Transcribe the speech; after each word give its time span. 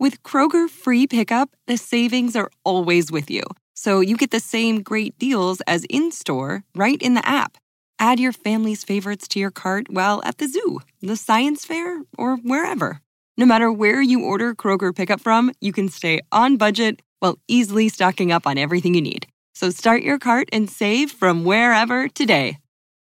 With 0.00 0.22
Kroger 0.22 0.70
free 0.70 1.08
pickup, 1.08 1.56
the 1.66 1.76
savings 1.76 2.36
are 2.36 2.50
always 2.62 3.10
with 3.10 3.28
you. 3.28 3.42
So 3.74 3.98
you 3.98 4.16
get 4.16 4.30
the 4.30 4.38
same 4.38 4.80
great 4.80 5.18
deals 5.18 5.60
as 5.66 5.84
in 5.90 6.12
store 6.12 6.62
right 6.76 7.02
in 7.02 7.14
the 7.14 7.28
app. 7.28 7.58
Add 7.98 8.20
your 8.20 8.30
family's 8.30 8.84
favorites 8.84 9.26
to 9.28 9.40
your 9.40 9.50
cart 9.50 9.90
while 9.90 10.22
at 10.24 10.38
the 10.38 10.46
zoo, 10.46 10.78
the 11.02 11.16
science 11.16 11.64
fair, 11.64 12.02
or 12.16 12.36
wherever. 12.36 13.00
No 13.36 13.44
matter 13.44 13.72
where 13.72 14.00
you 14.00 14.24
order 14.24 14.54
Kroger 14.54 14.94
pickup 14.94 15.20
from, 15.20 15.50
you 15.60 15.72
can 15.72 15.88
stay 15.88 16.20
on 16.30 16.56
budget 16.56 17.02
while 17.18 17.38
easily 17.48 17.88
stocking 17.88 18.30
up 18.30 18.46
on 18.46 18.56
everything 18.56 18.94
you 18.94 19.02
need. 19.02 19.26
So 19.52 19.68
start 19.70 20.02
your 20.02 20.20
cart 20.20 20.48
and 20.52 20.70
save 20.70 21.10
from 21.10 21.44
wherever 21.44 22.06
today. 22.06 22.58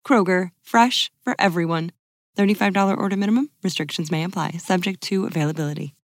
Kroger, 0.07 0.51
fresh 0.61 1.11
for 1.23 1.35
everyone. 1.39 1.93
$35 2.37 2.99
order 2.99 3.17
minimum. 3.17 3.49
Restrictions 3.63 4.11
may 4.11 4.25
apply, 4.25 4.53
subject 4.59 5.01
to 5.03 5.25
availability. 5.25 5.95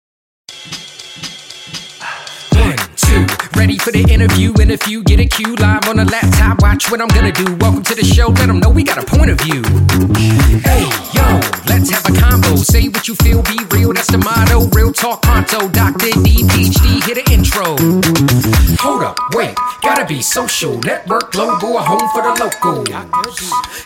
Two, 3.09 3.25
ready 3.57 3.79
for 3.79 3.91
the 3.91 4.05
interview. 4.13 4.53
And 4.61 4.71
if 4.71 4.87
you 4.89 5.03
get 5.03 5.21
a 5.21 5.27
cue 5.27 5.55
live 5.57 5.89
on 5.89 5.99
a 5.99 6.05
laptop, 6.05 6.61
watch 6.61 6.91
what 6.91 7.01
I'm 7.01 7.09
gonna 7.09 7.33
do. 7.33 7.45
Welcome 7.57 7.83
to 7.85 7.95
the 7.95 8.05
show. 8.05 8.29
Let 8.29 8.47
them 8.47 8.61
know 8.61 8.71
we 8.71 8.85
got 8.85 8.99
a 8.99 9.07
point 9.07 9.31
of 9.31 9.41
view. 9.41 9.63
Hey, 10.61 10.85
yo, 11.17 11.27
let's 11.69 11.91
have 11.91 12.05
a 12.07 12.15
combo. 12.21 12.57
Say 12.57 12.89
what 12.89 13.09
you 13.09 13.15
feel, 13.17 13.43
be 13.43 13.59
real. 13.73 13.93
That's 13.93 14.11
the 14.11 14.19
motto. 14.19 14.69
Real 14.77 14.93
talk 14.93 15.23
pronto. 15.23 15.69
Dr. 15.69 16.13
D, 16.23 16.45
PhD, 16.45 16.87
hit 17.07 17.17
the 17.21 17.25
intro. 17.33 17.77
Hold 18.85 19.03
up, 19.03 19.17
wait. 19.35 19.55
Gotta 19.83 20.05
be 20.05 20.21
social. 20.23 20.79
Network 20.81 21.35
a 21.35 21.47
home 21.91 22.09
for 22.13 22.23
the 22.23 22.35
locals. 22.43 22.89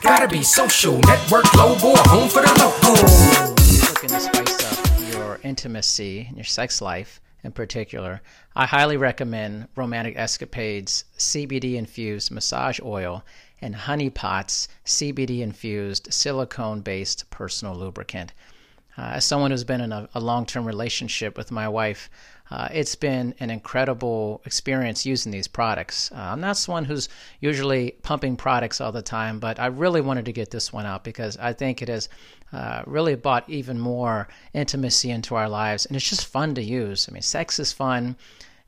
Gotta 0.03 0.29
be 0.29 0.43
social. 0.43 0.99
Network 1.07 1.45
a 1.55 2.09
home 2.11 2.29
for 2.29 2.43
the 2.43 2.53
locals. 2.59 3.89
looking 3.89 4.11
to 4.11 4.21
spice 4.21 4.59
up 4.67 5.13
your 5.13 5.39
intimacy 5.43 6.27
and 6.29 6.37
your 6.37 6.45
sex 6.45 6.81
life 6.81 7.21
in 7.45 7.53
particular, 7.53 8.23
I 8.55 8.67
highly 8.67 8.99
recommend 8.99 9.69
Romantic 9.77 10.15
Escapades 10.17 11.05
CBD 11.19 11.77
infused 11.77 12.31
massage 12.31 12.79
oil 12.83 13.25
and 13.63 13.75
Honeypot's 13.75 14.69
CBD 14.85 15.41
infused 15.41 16.13
silicone 16.13 16.83
based 16.83 17.31
personal 17.31 17.75
lubricant. 17.75 18.35
Uh, 18.99 19.13
as 19.15 19.25
someone 19.25 19.51
who's 19.51 19.65
been 19.65 19.81
in 19.81 19.91
a, 19.91 20.07
a 20.15 20.21
long 20.21 20.45
term 20.45 20.67
relationship 20.67 21.39
with 21.39 21.51
my 21.51 21.67
wife, 21.67 22.11
uh, 22.51 22.69
it's 22.71 22.95
been 22.95 23.35
an 23.41 23.49
incredible 23.49 24.43
experience 24.45 25.07
using 25.07 25.33
these 25.33 25.49
products. 25.49 26.13
Uh, 26.13 26.17
I'm 26.17 26.41
not 26.43 26.59
someone 26.59 26.85
who's 26.85 27.09
usually 27.41 27.93
pumping 28.03 28.37
products 28.37 28.83
all 28.83 28.93
the 28.93 29.01
time, 29.01 29.39
but 29.39 29.59
I 29.59 29.67
really 29.67 30.03
wanted 30.03 30.27
to 30.27 30.33
get 30.33 30.51
this 30.51 30.71
one 30.71 30.85
out 30.85 31.05
because 31.05 31.39
I 31.39 31.55
think 31.55 31.81
it 31.81 31.89
has 31.89 32.11
uh, 32.53 32.83
really 32.87 33.15
brought 33.15 33.49
even 33.49 33.81
more 33.81 34.29
intimacy 34.53 35.11
into 35.11 35.35
our 35.35 35.49
lives, 35.49 35.87
and 35.87 35.97
it's 35.97 36.11
just 36.11 36.27
fun 36.27 36.55
to 36.57 36.63
use. 36.63 37.09
I 37.09 37.13
mean, 37.13 37.23
sex 37.23 37.59
is 37.59 37.73
fun. 37.73 38.17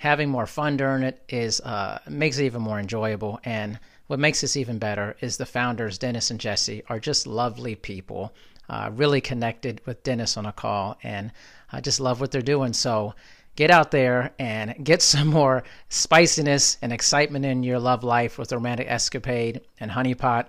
Having 0.05 0.29
more 0.29 0.47
fun 0.47 0.77
during 0.77 1.03
it 1.03 1.23
is 1.31 1.63
uh, 1.63 1.99
makes 2.07 2.37
it 2.37 2.45
even 2.45 2.61
more 2.61 2.79
enjoyable, 2.79 3.41
and 3.43 3.81
what 4.07 4.19
makes 4.19 4.43
this 4.43 4.55
even 4.55 4.79
better 4.79 5.17
is 5.23 5.39
the 5.39 5.47
founders, 5.47 5.97
Denis 5.97 6.31
and 6.31 6.39
Jessie, 6.39 6.83
are 6.91 7.01
just 7.01 7.27
lovely 7.27 7.75
people. 7.75 8.35
Uh, 8.69 8.91
really 8.93 9.23
connected 9.23 9.81
with 9.87 10.03
Denis 10.03 10.37
on 10.37 10.45
a 10.45 10.53
call, 10.53 10.99
and 11.03 11.33
I 11.73 11.81
just 11.81 12.01
love 12.01 12.21
what 12.21 12.33
they're 12.33 12.43
doing. 12.43 12.75
So 12.75 13.15
get 13.57 13.71
out 13.71 13.93
there 13.93 14.35
and 14.39 14.85
get 14.85 15.01
some 15.03 15.29
more 15.29 15.65
spiciness 15.89 16.77
and 16.83 16.93
excitement 16.93 17.47
in 17.47 17.63
your 17.63 17.79
love 17.79 18.05
life 18.05 18.37
with 18.37 18.53
Romantic 18.53 18.89
Escapade 18.91 19.63
and 19.81 19.91
Honeypot. 19.91 20.49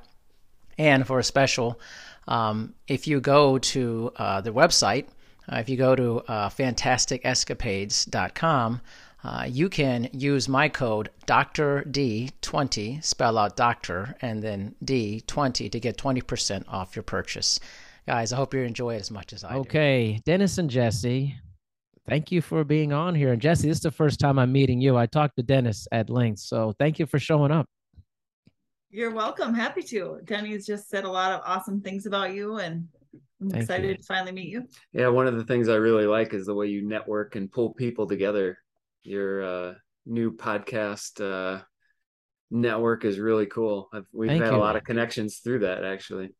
And 0.77 1.07
for 1.07 1.19
a 1.19 1.23
special, 1.23 1.79
um, 2.27 2.73
if 2.89 3.07
you 3.07 3.21
go 3.21 3.57
to 3.57 4.11
uh, 4.17 4.41
the 4.41 4.51
website, 4.51 5.05
uh, 5.49 5.59
if 5.59 5.69
you 5.69 5.77
go 5.77 5.95
to 5.95 6.19
uh, 6.27 6.49
fantasticescapades.com, 6.49 8.81
uh, 9.25 9.43
you 9.43 9.69
can 9.69 10.07
use 10.13 10.47
my 10.47 10.69
code 10.69 11.09
Dr. 11.25 11.83
D20, 11.89 13.03
spell 13.03 13.39
out 13.39 13.55
doctor, 13.55 14.15
and 14.21 14.43
then 14.43 14.75
D20 14.85 15.71
to 15.71 15.79
get 15.79 15.97
20% 15.97 16.63
off 16.67 16.95
your 16.95 17.01
purchase. 17.01 17.59
Guys, 18.05 18.31
I 18.31 18.35
hope 18.35 18.53
you 18.53 18.59
enjoy 18.59 18.93
it 18.93 18.99
as 18.99 19.09
much 19.09 19.33
as 19.33 19.43
I 19.43 19.53
do. 19.53 19.59
Okay, 19.61 20.21
Denis 20.25 20.59
and 20.59 20.69
Jessie, 20.69 21.35
thank 22.07 22.31
you 22.31 22.39
for 22.39 22.63
being 22.63 22.93
on 22.93 23.15
here. 23.15 23.33
And 23.33 23.41
Jessie, 23.41 23.67
this 23.67 23.77
is 23.77 23.83
the 23.83 23.89
first 23.89 24.19
time 24.19 24.37
I'm 24.37 24.51
meeting 24.51 24.79
you. 24.79 24.95
I 24.95 25.07
talked 25.07 25.37
to 25.37 25.43
Denis 25.43 25.87
at 25.91 26.11
length, 26.11 26.41
so 26.41 26.75
thank 26.77 26.99
you 26.99 27.07
for 27.07 27.17
showing 27.17 27.51
up. 27.51 27.65
You're 28.91 29.11
welcome. 29.11 29.55
Happy 29.55 29.81
to. 29.81 30.19
Denny's 30.25 30.67
just 30.67 30.87
said 30.87 31.03
a 31.03 31.09
lot 31.09 31.31
of 31.31 31.41
awesome 31.43 31.81
things 31.81 32.05
about 32.05 32.35
you, 32.35 32.59
and 32.59 32.87
I'm 33.41 33.49
Thank 33.49 33.63
excited 33.63 33.89
you. 33.89 33.97
to 33.97 34.03
finally 34.03 34.33
meet 34.33 34.49
you. 34.49 34.67
Yeah, 34.93 35.07
one 35.07 35.25
of 35.25 35.35
the 35.35 35.43
things 35.45 35.67
I 35.67 35.75
really 35.75 36.05
like 36.05 36.35
is 36.35 36.45
the 36.45 36.53
way 36.53 36.67
you 36.67 36.87
network 36.87 37.35
and 37.35 37.51
pull 37.51 37.73
people 37.73 38.05
together. 38.05 38.59
Your 39.05 39.43
uh, 39.43 39.73
new 40.05 40.31
podcast 40.31 41.21
uh, 41.21 41.61
network 42.51 43.05
is 43.05 43.19
really 43.19 43.45
cool. 43.45 43.89
I've, 43.93 44.05
we've 44.11 44.29
Thank 44.29 44.43
had 44.43 44.51
you. 44.51 44.57
a 44.57 44.59
lot 44.59 44.75
of 44.75 44.83
connections 44.83 45.37
through 45.43 45.59
that, 45.59 45.83
actually. 45.83 46.33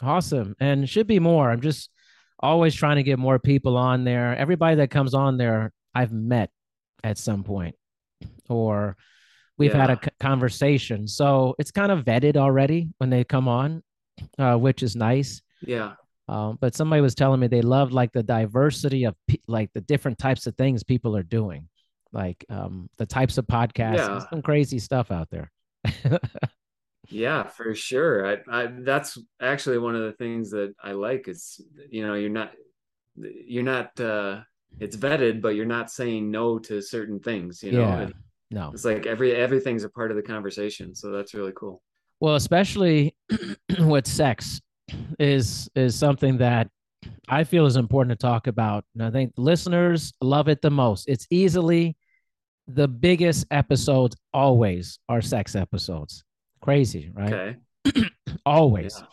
Awesome. 0.00 0.54
And 0.60 0.88
should 0.88 1.06
be 1.06 1.18
more. 1.18 1.50
I'm 1.50 1.60
just 1.60 1.90
always 2.38 2.74
trying 2.74 2.96
to 2.96 3.02
get 3.02 3.18
more 3.18 3.38
people 3.38 3.76
on 3.76 4.04
there. 4.04 4.36
Everybody 4.36 4.76
that 4.76 4.90
comes 4.90 5.14
on 5.14 5.36
there, 5.36 5.72
I've 5.94 6.12
met 6.12 6.50
at 7.04 7.18
some 7.18 7.42
point 7.42 7.74
or 8.48 8.96
we've 9.58 9.72
had 9.72 9.90
a 9.90 10.00
conversation. 10.20 11.06
So 11.08 11.54
it's 11.58 11.70
kind 11.70 11.92
of 11.92 12.04
vetted 12.04 12.36
already 12.36 12.88
when 12.98 13.10
they 13.10 13.24
come 13.24 13.48
on, 13.48 13.82
uh, 14.38 14.56
which 14.56 14.82
is 14.82 14.96
nice. 14.96 15.40
Yeah, 15.64 15.94
Um, 16.28 16.58
but 16.60 16.74
somebody 16.74 17.00
was 17.00 17.14
telling 17.14 17.40
me 17.40 17.46
they 17.46 17.62
love 17.62 17.92
like 17.92 18.12
the 18.12 18.22
diversity 18.22 19.04
of 19.04 19.14
pe- 19.28 19.38
like 19.46 19.70
the 19.72 19.80
different 19.80 20.18
types 20.18 20.46
of 20.46 20.56
things 20.56 20.82
people 20.82 21.16
are 21.16 21.22
doing, 21.22 21.68
like 22.12 22.44
um, 22.48 22.88
the 22.98 23.06
types 23.06 23.38
of 23.38 23.46
podcasts, 23.46 23.96
Yeah. 23.96 24.24
Some 24.30 24.42
crazy 24.42 24.78
stuff 24.78 25.10
out 25.10 25.28
there. 25.30 25.50
yeah, 27.08 27.44
for 27.44 27.74
sure. 27.74 28.26
I, 28.26 28.36
I 28.50 28.66
that's 28.66 29.18
actually 29.40 29.78
one 29.78 29.96
of 29.96 30.02
the 30.02 30.12
things 30.12 30.50
that 30.50 30.74
I 30.82 30.92
like 30.92 31.28
is 31.28 31.60
you 31.90 32.06
know 32.06 32.14
you're 32.14 32.30
not 32.30 32.52
you're 33.16 33.62
not 33.62 33.98
uh, 34.00 34.40
it's 34.78 34.96
vetted, 34.96 35.40
but 35.40 35.50
you're 35.50 35.66
not 35.66 35.90
saying 35.90 36.30
no 36.30 36.58
to 36.60 36.80
certain 36.80 37.20
things. 37.20 37.62
You 37.62 37.72
know, 37.72 37.80
Yeah. 37.80 38.00
And 38.00 38.14
no, 38.50 38.70
it's 38.72 38.84
like 38.84 39.06
every 39.06 39.34
everything's 39.34 39.84
a 39.84 39.88
part 39.88 40.10
of 40.10 40.16
the 40.16 40.22
conversation, 40.22 40.94
so 40.94 41.10
that's 41.10 41.34
really 41.34 41.52
cool. 41.56 41.82
well, 42.20 42.36
especially 42.36 43.16
with 43.78 44.06
sex 44.06 44.60
is 45.18 45.68
is 45.74 45.94
something 45.94 46.38
that 46.38 46.68
I 47.28 47.44
feel 47.44 47.66
is 47.66 47.76
important 47.76 48.18
to 48.18 48.26
talk 48.26 48.46
about. 48.46 48.84
And 48.94 49.02
I 49.02 49.10
think 49.10 49.32
listeners 49.36 50.12
love 50.20 50.48
it 50.48 50.62
the 50.62 50.70
most. 50.70 51.08
It's 51.08 51.26
easily 51.30 51.96
the 52.68 52.88
biggest 52.88 53.46
episodes 53.50 54.16
always 54.32 54.98
are 55.08 55.20
sex 55.20 55.56
episodes. 55.56 56.24
Crazy, 56.60 57.10
right? 57.12 57.56
Okay. 57.84 58.08
always. 58.46 58.96
Yeah. 58.98 59.06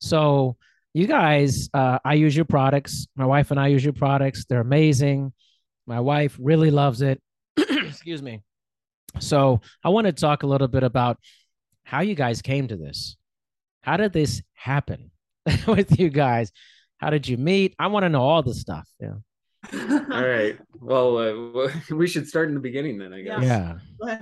So 0.00 0.56
you 0.94 1.06
guys, 1.06 1.68
uh, 1.74 1.98
I 2.04 2.14
use 2.14 2.34
your 2.34 2.44
products. 2.44 3.06
My 3.16 3.26
wife 3.26 3.50
and 3.50 3.60
I 3.60 3.68
use 3.68 3.84
your 3.84 3.92
products. 3.92 4.44
They're 4.48 4.60
amazing. 4.60 5.32
My 5.86 6.00
wife 6.00 6.36
really 6.40 6.70
loves 6.70 7.02
it. 7.02 7.20
Excuse 7.56 8.22
me. 8.22 8.42
So 9.18 9.60
I 9.84 9.88
want 9.88 10.06
to 10.06 10.12
talk 10.12 10.42
a 10.42 10.46
little 10.46 10.68
bit 10.68 10.82
about 10.82 11.18
how 11.84 12.00
you 12.00 12.14
guys 12.14 12.42
came 12.42 12.68
to 12.68 12.76
this. 12.76 13.16
How 13.82 13.96
did 13.96 14.12
this 14.12 14.42
happen 14.54 15.10
with 15.66 15.98
you 15.98 16.08
guys? 16.08 16.50
How 16.98 17.10
did 17.10 17.28
you 17.28 17.36
meet? 17.36 17.74
I 17.78 17.88
want 17.88 18.04
to 18.04 18.08
know 18.08 18.22
all 18.22 18.42
the 18.42 18.54
stuff. 18.54 18.88
Yeah. 19.00 19.14
All 19.72 20.26
right. 20.26 20.58
Well, 20.80 21.18
uh, 21.18 21.70
we 21.94 22.06
should 22.06 22.28
start 22.28 22.48
in 22.48 22.54
the 22.54 22.60
beginning 22.60 22.98
then, 22.98 23.12
I 23.12 23.22
guess. 23.22 23.42
Yeah. 23.42 23.78
But 23.98 24.20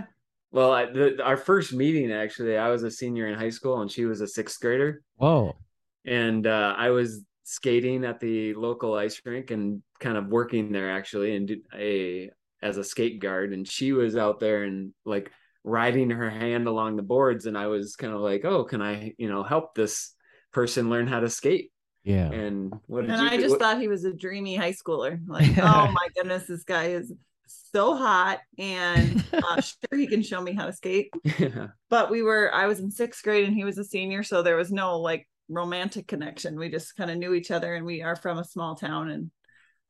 Well, 0.53 0.73
I, 0.73 0.87
the, 0.87 1.23
our 1.23 1.37
first 1.37 1.73
meeting 1.73 2.13
actually, 2.13 2.57
I 2.57 2.69
was 2.71 2.83
a 2.83 2.91
senior 2.91 3.27
in 3.27 3.39
high 3.39 3.51
school 3.51 3.81
and 3.81 3.91
she 3.91 4.05
was 4.05 4.21
a 4.21 4.29
sixth 4.29 4.61
grader, 4.61 5.03
Whoa. 5.17 5.57
and 6.05 6.47
uh, 6.47 6.75
I 6.77 6.91
was 6.91 7.23
skating 7.45 8.05
at 8.05 8.21
the 8.21 8.55
local 8.55 8.95
ice 8.95 9.21
rink 9.25 9.51
and 9.51 9.83
kind 10.01 10.17
of 10.17 10.29
working 10.29 10.73
there 10.73 10.91
actually, 10.91 11.37
and 11.37 11.49
did 11.49 11.61
a 11.75 12.31
as 12.63 12.79
a 12.79 12.85
skate 12.85 13.21
guard, 13.21 13.53
and 13.53 13.69
she 13.69 13.93
was 13.93 14.17
out 14.17 14.41
there 14.41 14.63
and 14.63 14.93
like 15.05 15.31
riding 15.65 16.11
her 16.11 16.31
hand 16.31 16.67
along 16.67 16.97
the 16.97 17.03
boards, 17.03 17.47
and 17.47 17.59
I 17.59 17.67
was 17.67 17.97
kind 17.97 18.13
of 18.13 18.21
like, 18.21 18.45
oh, 18.45 18.65
can 18.65 18.81
I, 18.81 19.13
you 19.19 19.29
know, 19.29 19.43
help 19.43 19.75
this 19.75 20.15
person 20.53 20.89
learn 20.89 21.07
how 21.07 21.21
to 21.21 21.29
skate? 21.29 21.73
Yeah. 22.05 22.31
And 22.31 22.73
what 22.87 23.03
did 23.03 23.11
and 23.11 23.23
you 23.23 23.29
I 23.29 23.37
do? 23.37 23.43
just 23.43 23.53
What- 23.53 23.61
thought 23.61 23.81
he 23.81 23.89
was 23.89 24.05
a 24.05 24.13
dreamy 24.13 24.57
high 24.57 24.73
schooler. 24.73 25.19
Like, 25.27 25.57
oh 25.59 25.91
my 25.91 26.09
goodness, 26.15 26.47
this 26.47 26.65
guy 26.65 26.89
is 26.89 27.13
so 27.47 27.97
hot, 27.97 28.41
and 28.59 29.25
uh, 29.33 29.61
sure 29.61 29.99
he 29.99 30.07
can 30.07 30.23
show 30.23 30.41
me 30.41 30.55
how 30.55 30.67
to 30.67 30.73
skate. 30.73 31.13
yeah. 31.39 31.69
But 31.91 32.11
we 32.11 32.23
were, 32.23 32.53
I 32.55 32.67
was 32.67 32.79
in 32.81 32.91
sixth 32.91 33.23
grade 33.23 33.47
and 33.47 33.55
he 33.55 33.65
was 33.65 33.79
a 33.79 33.85
senior, 33.85 34.23
so 34.23 34.43
there 34.43 34.57
was 34.57 34.71
no 34.71 35.01
like 35.01 35.27
romantic 35.49 36.07
connection. 36.07 36.59
We 36.59 36.69
just 36.69 36.97
kind 36.97 37.11
of 37.11 37.19
knew 37.19 37.35
each 37.35 37.51
other, 37.51 37.75
and 37.75 37.85
we 37.85 38.03
are 38.03 38.17
from 38.17 38.39
a 38.39 38.45
small 38.45 38.75
town, 38.77 39.09
and 39.11 39.31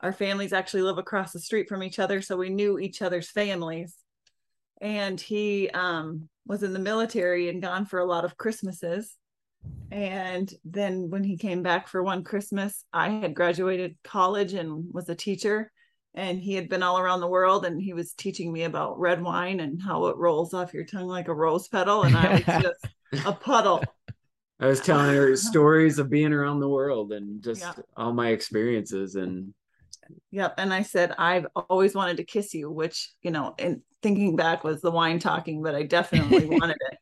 our 0.00 0.12
families 0.12 0.52
actually 0.52 0.82
live 0.82 0.98
across 0.98 1.32
the 1.32 1.40
street 1.40 1.68
from 1.68 1.82
each 1.82 1.98
other, 1.98 2.22
so 2.22 2.36
we 2.36 2.48
knew 2.50 2.78
each 2.78 3.02
other's 3.02 3.30
families. 3.30 3.96
And 4.80 5.18
he 5.20 5.70
um, 5.70 6.28
was 6.46 6.62
in 6.62 6.72
the 6.72 6.78
military 6.78 7.48
and 7.48 7.62
gone 7.62 7.86
for 7.86 8.00
a 8.00 8.04
lot 8.04 8.24
of 8.24 8.36
Christmases. 8.36 9.14
And 9.90 10.52
then 10.64 11.10
when 11.10 11.22
he 11.24 11.36
came 11.36 11.62
back 11.62 11.88
for 11.88 12.02
one 12.02 12.24
Christmas, 12.24 12.84
I 12.92 13.10
had 13.10 13.34
graduated 13.34 13.96
college 14.02 14.52
and 14.54 14.92
was 14.92 15.08
a 15.08 15.14
teacher. 15.14 15.70
and 16.14 16.40
he 16.40 16.54
had 16.54 16.68
been 16.68 16.82
all 16.82 16.98
around 16.98 17.20
the 17.20 17.26
world 17.28 17.64
and 17.64 17.80
he 17.82 17.92
was 17.92 18.12
teaching 18.14 18.52
me 18.52 18.62
about 18.64 18.98
red 19.00 19.20
wine 19.22 19.58
and 19.60 19.82
how 19.82 20.06
it 20.06 20.16
rolls 20.16 20.54
off 20.54 20.72
your 20.74 20.84
tongue 20.84 21.08
like 21.08 21.26
a 21.28 21.34
rose 21.34 21.66
petal 21.68 22.04
and 22.04 22.16
i 22.16 22.30
was 22.30 22.46
just 22.62 22.88
a 23.24 23.32
puddle 23.32 23.96
I 24.60 24.66
was 24.66 24.80
telling 24.80 25.14
her 25.14 25.36
stories 25.36 25.98
of 25.98 26.10
being 26.10 26.32
around 26.32 26.60
the 26.60 26.68
world 26.68 27.12
and 27.12 27.42
just 27.42 27.62
Yeah. 27.62 27.74
all 27.96 28.12
my 28.12 28.28
experiences 28.30 29.14
and 29.16 29.52
yep 30.30 30.54
and 30.58 30.72
i 30.72 30.82
said 30.82 31.12
i've 31.18 31.46
always 31.56 31.94
wanted 31.94 32.16
to 32.16 32.24
kiss 32.24 32.54
you 32.54 32.70
which 32.70 33.10
you 33.22 33.30
know 33.30 33.54
and 33.58 33.80
thinking 34.02 34.36
back 34.36 34.64
was 34.64 34.80
the 34.80 34.90
wine 34.90 35.18
talking 35.18 35.62
but 35.62 35.74
i 35.74 35.82
definitely 35.82 36.44
wanted 36.46 36.76
it 36.90 36.98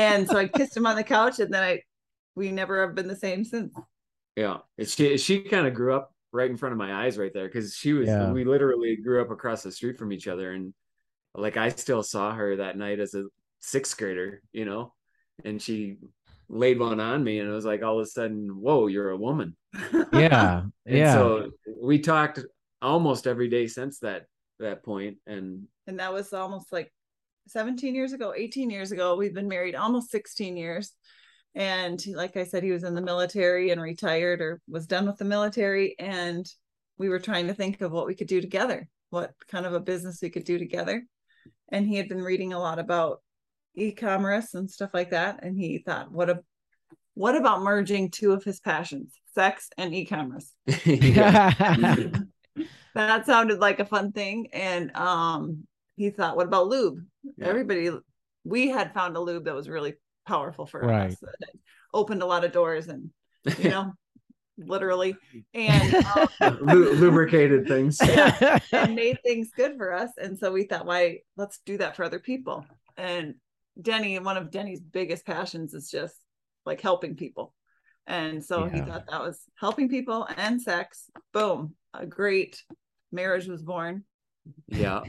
and 0.00 0.28
so 0.28 0.36
i 0.36 0.46
kissed 0.46 0.76
him 0.76 0.86
on 0.86 0.96
the 0.96 1.04
couch 1.04 1.38
and 1.38 1.52
then 1.52 1.62
i 1.62 1.80
we 2.34 2.50
never 2.50 2.86
have 2.86 2.94
been 2.94 3.08
the 3.08 3.16
same 3.16 3.44
since 3.44 3.72
yeah, 4.36 4.58
she 4.86 5.18
she 5.18 5.40
kind 5.40 5.66
of 5.66 5.74
grew 5.74 5.92
up 5.94 6.14
right 6.32 6.48
in 6.50 6.56
front 6.56 6.72
of 6.72 6.78
my 6.78 7.04
eyes 7.04 7.18
right 7.18 7.32
there 7.34 7.46
because 7.46 7.74
she 7.74 7.92
was 7.92 8.08
Yeah. 8.08 8.30
we 8.32 8.44
literally 8.44 8.96
grew 8.96 9.20
up 9.20 9.30
across 9.30 9.62
the 9.62 9.72
street 9.72 9.98
from 9.98 10.12
each 10.12 10.28
other 10.28 10.52
and 10.52 10.72
like 11.34 11.56
I 11.56 11.68
still 11.68 12.02
saw 12.02 12.32
her 12.32 12.56
that 12.56 12.78
night 12.78 13.00
as 13.00 13.14
a 13.14 13.24
sixth 13.60 13.98
grader, 13.98 14.40
you 14.52 14.64
know, 14.64 14.94
and 15.44 15.60
she 15.60 15.96
laid 16.48 16.78
one 16.78 17.00
on 17.00 17.22
me 17.22 17.40
and 17.40 17.48
it 17.48 17.52
was 17.52 17.64
like 17.64 17.82
all 17.82 17.98
of 18.00 18.04
a 18.04 18.06
sudden, 18.06 18.48
whoa, 18.60 18.86
you're 18.86 19.10
a 19.10 19.16
woman. 19.16 19.56
Yeah. 20.12 20.62
And 20.86 20.98
yeah. 20.98 21.12
so 21.12 21.50
we 21.80 21.98
talked 21.98 22.40
almost 22.82 23.26
every 23.26 23.48
day 23.48 23.66
since 23.66 23.98
that 24.00 24.26
that 24.58 24.82
point 24.82 25.18
and 25.26 25.66
and 25.86 25.98
that 26.00 26.12
was 26.12 26.32
almost 26.32 26.72
like 26.72 26.92
17 27.48 27.94
years 27.94 28.12
ago 28.12 28.32
18 28.36 28.70
years 28.70 28.92
ago 28.92 29.16
we've 29.16 29.34
been 29.34 29.48
married 29.48 29.74
almost 29.74 30.10
16 30.10 30.56
years. 30.56 30.92
And 31.54 32.00
like 32.14 32.36
i 32.36 32.44
said 32.44 32.62
he 32.62 32.70
was 32.70 32.84
in 32.84 32.94
the 32.94 33.00
military 33.02 33.70
and 33.70 33.82
retired 33.82 34.40
or 34.40 34.60
was 34.68 34.86
done 34.86 35.06
with 35.06 35.18
the 35.18 35.24
military. 35.24 35.96
And 35.98 36.46
we 36.98 37.08
were 37.08 37.18
trying 37.18 37.46
to 37.48 37.54
think 37.54 37.80
of 37.80 37.92
what 37.92 38.06
we 38.06 38.14
could 38.14 38.28
do 38.28 38.40
together 38.40 38.88
what 39.10 39.32
kind 39.48 39.66
of 39.66 39.74
a 39.74 39.80
business 39.80 40.20
we 40.22 40.30
could 40.30 40.44
do 40.44 40.58
together. 40.58 41.04
And 41.70 41.86
he 41.86 41.96
had 41.96 42.08
been 42.08 42.22
reading 42.22 42.52
a 42.52 42.58
lot 42.58 42.78
about 42.78 43.20
e-commerce 43.74 44.54
and 44.54 44.70
stuff 44.70 44.90
like 44.94 45.10
that. 45.10 45.44
And 45.44 45.56
he 45.56 45.78
thought 45.78 46.10
what 46.10 46.30
a 46.30 46.40
what 47.14 47.36
about 47.36 47.62
merging 47.62 48.10
two 48.10 48.32
of 48.32 48.44
his 48.44 48.60
passions 48.60 49.14
sex 49.34 49.68
and 49.76 49.94
e-commerce? 49.94 50.52
That 52.92 53.24
sounded 53.24 53.60
like 53.60 53.78
a 53.78 53.84
fun 53.84 54.10
thing. 54.10 54.48
And 54.52 54.94
um 54.96 55.66
he 55.96 56.10
thought 56.10 56.36
what 56.36 56.46
about 56.46 56.66
lube 56.66 56.98
Yeah. 57.36 57.46
everybody 57.48 57.90
we 58.44 58.68
had 58.68 58.94
found 58.94 59.16
a 59.16 59.20
lube 59.20 59.44
that 59.44 59.54
was 59.54 59.68
really 59.68 59.94
powerful 60.26 60.66
for 60.66 60.80
Right. 60.80 61.10
us 61.12 61.18
that 61.20 61.50
opened 61.92 62.22
a 62.22 62.26
lot 62.26 62.44
of 62.44 62.52
doors 62.52 62.88
and 62.88 63.10
you 63.58 63.70
know 63.70 63.92
literally. 64.58 65.16
And 65.54 65.94
um, 66.40 66.58
Lu- 66.60 66.92
lubricated 66.92 67.66
things. 67.66 67.98
and 68.72 68.94
made 68.94 69.18
things 69.24 69.50
good 69.56 69.76
for 69.78 69.92
us. 69.92 70.10
And 70.18 70.38
so 70.38 70.52
we 70.52 70.64
thought 70.64 70.84
why 70.86 71.20
let's 71.36 71.60
do 71.64 71.78
that 71.78 71.96
for 71.96 72.04
other 72.04 72.18
people. 72.18 72.64
And 72.96 73.34
denny 73.80 74.18
one 74.18 74.36
of 74.36 74.50
denny's 74.50 74.80
biggest 74.80 75.24
passions 75.24 75.72
is 75.74 75.90
just 75.90 76.14
like 76.66 76.80
helping 76.80 77.16
people. 77.16 77.54
And 78.06 78.44
so 78.44 78.66
he 78.66 78.80
thought 78.80 79.06
that 79.08 79.20
was 79.20 79.40
helping 79.54 79.88
people 79.88 80.26
and 80.36 80.60
sex. 80.60 81.04
Boom. 81.32 81.74
A 81.94 82.04
great 82.06 82.62
marriage 83.12 83.46
was 83.46 83.62
born. 83.62 84.04
Yeah. 84.68 85.02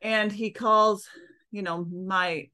and 0.00 0.30
he 0.30 0.50
calls 0.50 1.08
you 1.50 1.62
know 1.62 1.84
my 1.84 2.48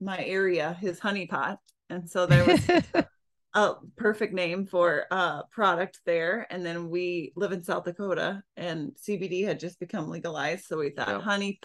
my 0.00 0.18
area 0.24 0.76
his 0.80 1.00
honeypot 1.00 1.58
and 1.90 2.08
so 2.08 2.26
there 2.26 2.44
was 2.44 2.60
a 3.54 3.74
perfect 3.96 4.32
name 4.34 4.66
for 4.66 5.04
a 5.10 5.42
product 5.50 6.00
there 6.06 6.46
and 6.50 6.64
then 6.64 6.88
we 6.90 7.32
live 7.36 7.52
in 7.52 7.62
south 7.64 7.84
dakota 7.84 8.42
and 8.56 8.92
cbd 9.02 9.44
had 9.44 9.58
just 9.58 9.80
become 9.80 10.08
legalized 10.08 10.66
so 10.66 10.78
we 10.78 10.90
thought 10.90 11.08
Yep. 11.08 11.22
honey 11.22 11.60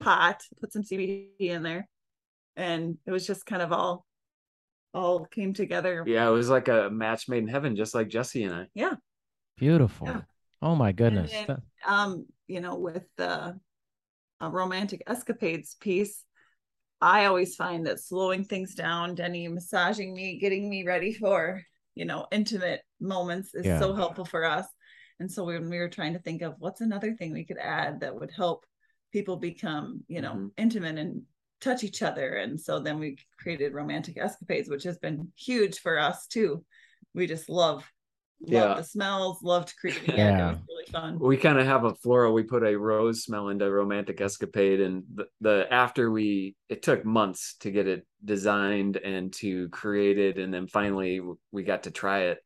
pot 0.00 0.42
put 0.60 0.72
some 0.72 0.82
cbd 0.82 1.28
in 1.38 1.62
there 1.62 1.88
and 2.56 2.98
it 3.06 3.10
was 3.10 3.26
just 3.26 3.46
kind 3.46 3.62
of 3.62 3.72
all 3.72 4.04
all 4.92 5.24
came 5.24 5.54
together 5.54 6.02
Yeah, 6.06 6.26
it 6.26 6.32
was 6.32 6.50
like 6.50 6.66
a 6.66 6.90
match 6.90 7.28
made 7.28 7.44
in 7.44 7.48
heaven, 7.48 7.76
just 7.76 7.94
like 7.94 8.08
Jessie 8.08 8.42
and 8.42 8.52
I. 8.52 8.66
Yeah. 8.74 8.94
Beautiful. 9.56 10.08
Yeah. 10.08 10.22
Oh 10.60 10.74
my 10.74 10.90
goodness. 10.90 11.30
then- 11.46 11.62
um 11.86 12.26
you 12.48 12.60
know 12.60 12.74
with 12.74 13.04
the 13.16 13.56
uh, 14.40 14.48
romantic 14.50 15.02
escapades 15.06 15.76
piece 15.80 16.24
i 17.00 17.24
always 17.26 17.56
find 17.56 17.86
that 17.86 18.00
slowing 18.00 18.44
things 18.44 18.74
down 18.74 19.14
denny 19.14 19.48
massaging 19.48 20.12
me 20.14 20.38
getting 20.38 20.68
me 20.68 20.84
ready 20.84 21.12
for 21.12 21.62
you 21.94 22.04
know 22.04 22.26
intimate 22.32 22.82
moments 23.00 23.54
is 23.54 23.66
Yeah. 23.66 23.78
so 23.78 23.94
helpful 23.94 24.24
for 24.24 24.44
us 24.44 24.66
and 25.18 25.30
so 25.30 25.44
when 25.44 25.68
we 25.68 25.78
were 25.78 25.88
trying 25.88 26.14
to 26.14 26.18
think 26.18 26.42
of 26.42 26.54
what's 26.58 26.80
another 26.80 27.14
thing 27.14 27.32
we 27.32 27.44
could 27.44 27.58
add 27.58 28.00
that 28.00 28.14
would 28.14 28.30
help 28.30 28.64
people 29.12 29.36
become 29.36 30.02
you 30.08 30.20
know 30.20 30.34
Mhm. 30.34 30.50
intimate 30.56 30.98
and 30.98 31.22
touch 31.60 31.84
each 31.84 32.00
other 32.02 32.36
and 32.36 32.58
so 32.58 32.80
then 32.80 32.98
we 32.98 33.18
created 33.38 33.74
romantic 33.74 34.16
escapades 34.16 34.68
which 34.68 34.84
has 34.84 34.98
been 34.98 35.30
huge 35.36 35.78
for 35.80 35.98
us 35.98 36.26
too 36.26 36.64
we 37.14 37.26
just 37.26 37.48
love 37.50 37.84
love 38.42 38.50
Yeah. 38.52 38.74
the 38.74 38.82
smells 38.84 39.42
loved 39.42 39.74
creating 39.78 40.10
it 40.14 40.16
Yeah. 40.18 40.50
it 40.50 40.52
was 40.52 40.58
really 40.68 40.84
fun 40.90 41.18
we 41.18 41.36
kind 41.36 41.58
of 41.58 41.66
have 41.66 41.84
a 41.84 41.94
floral 41.96 42.32
we 42.32 42.42
put 42.42 42.62
a 42.64 42.76
rose 42.76 43.22
smell 43.22 43.48
into 43.50 43.70
romantic 43.70 44.20
escapade 44.20 44.80
and 44.80 45.04
the, 45.14 45.26
the 45.40 45.66
after 45.70 46.10
we 46.10 46.56
it 46.68 46.82
took 46.82 47.04
months 47.04 47.56
to 47.60 47.70
get 47.70 47.86
it 47.86 48.06
designed 48.24 48.96
and 48.96 49.32
to 49.34 49.68
create 49.68 50.18
it 50.18 50.38
and 50.38 50.52
then 50.52 50.66
finally 50.66 51.20
we 51.52 51.62
got 51.64 51.82
to 51.84 51.90
try 51.90 52.20
it 52.24 52.38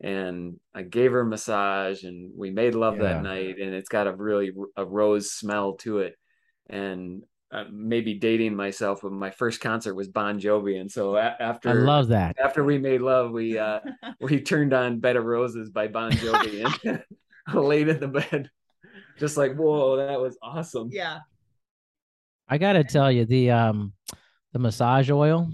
and 0.00 0.56
i 0.74 0.82
gave 0.82 1.12
her 1.12 1.20
a 1.20 1.26
massage 1.26 2.04
and 2.04 2.30
we 2.36 2.50
made 2.50 2.74
love 2.74 2.96
Yeah. 2.96 3.04
that 3.14 3.22
night 3.22 3.56
and 3.60 3.74
it's 3.74 3.88
got 3.88 4.06
a 4.06 4.12
really 4.14 4.52
a 4.76 4.84
rose 4.84 5.32
smell 5.32 5.74
to 5.78 5.98
it 5.98 6.14
and 6.68 7.22
uh, 7.52 7.64
maybe 7.70 8.14
dating 8.14 8.54
myself 8.56 9.00
but 9.02 9.12
my 9.12 9.30
first 9.30 9.60
concert 9.60 9.94
was 9.94 10.08
bon 10.08 10.40
jovi 10.40 10.80
and 10.80 10.90
so 10.90 11.16
a- 11.16 11.36
after 11.38 11.68
I 11.70 11.72
love 11.74 12.08
that. 12.08 12.36
after 12.42 12.64
we 12.64 12.76
made 12.78 13.00
love 13.00 13.30
we 13.30 13.56
uh 13.58 13.80
we 14.20 14.40
turned 14.40 14.72
on 14.72 14.98
Bed 14.98 15.16
of 15.16 15.24
Roses 15.24 15.70
by 15.70 15.86
Bon 15.88 16.10
Jovi 16.10 16.64
and 16.84 17.02
laid 17.54 17.88
in 17.88 18.00
the 18.00 18.08
bed. 18.08 18.50
Just 19.18 19.36
like, 19.36 19.54
whoa, 19.54 19.96
that 19.96 20.20
was 20.20 20.36
awesome. 20.42 20.88
yeah 20.92 21.20
I 22.48 22.58
gotta 22.58 22.84
tell 22.84 23.10
you, 23.10 23.24
the 23.24 23.50
um 23.50 23.92
the 24.52 24.58
massage 24.58 25.10
oil, 25.10 25.48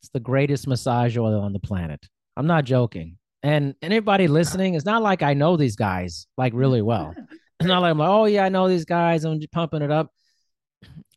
it's 0.00 0.08
the 0.10 0.20
greatest 0.20 0.66
massage 0.66 1.16
oil 1.16 1.40
on 1.40 1.52
the 1.52 1.58
planet. 1.60 2.04
I'm 2.36 2.46
not 2.46 2.64
joking. 2.64 3.18
And 3.42 3.74
anybody 3.82 4.26
listening, 4.28 4.74
it's 4.74 4.84
not 4.84 5.02
like 5.02 5.22
I 5.22 5.34
know 5.34 5.56
these 5.56 5.76
guys 5.76 6.26
like 6.36 6.52
really 6.54 6.82
well. 6.82 7.14
It's 7.60 7.66
not 7.68 7.80
like 7.82 7.90
I'm 7.92 7.98
like, 7.98 8.08
oh 8.08 8.24
yeah, 8.24 8.44
I 8.44 8.48
know 8.48 8.68
these 8.68 8.84
guys. 8.84 9.24
I'm 9.24 9.38
just 9.40 9.52
pumping 9.52 9.82
it 9.82 9.90
up. 9.90 10.10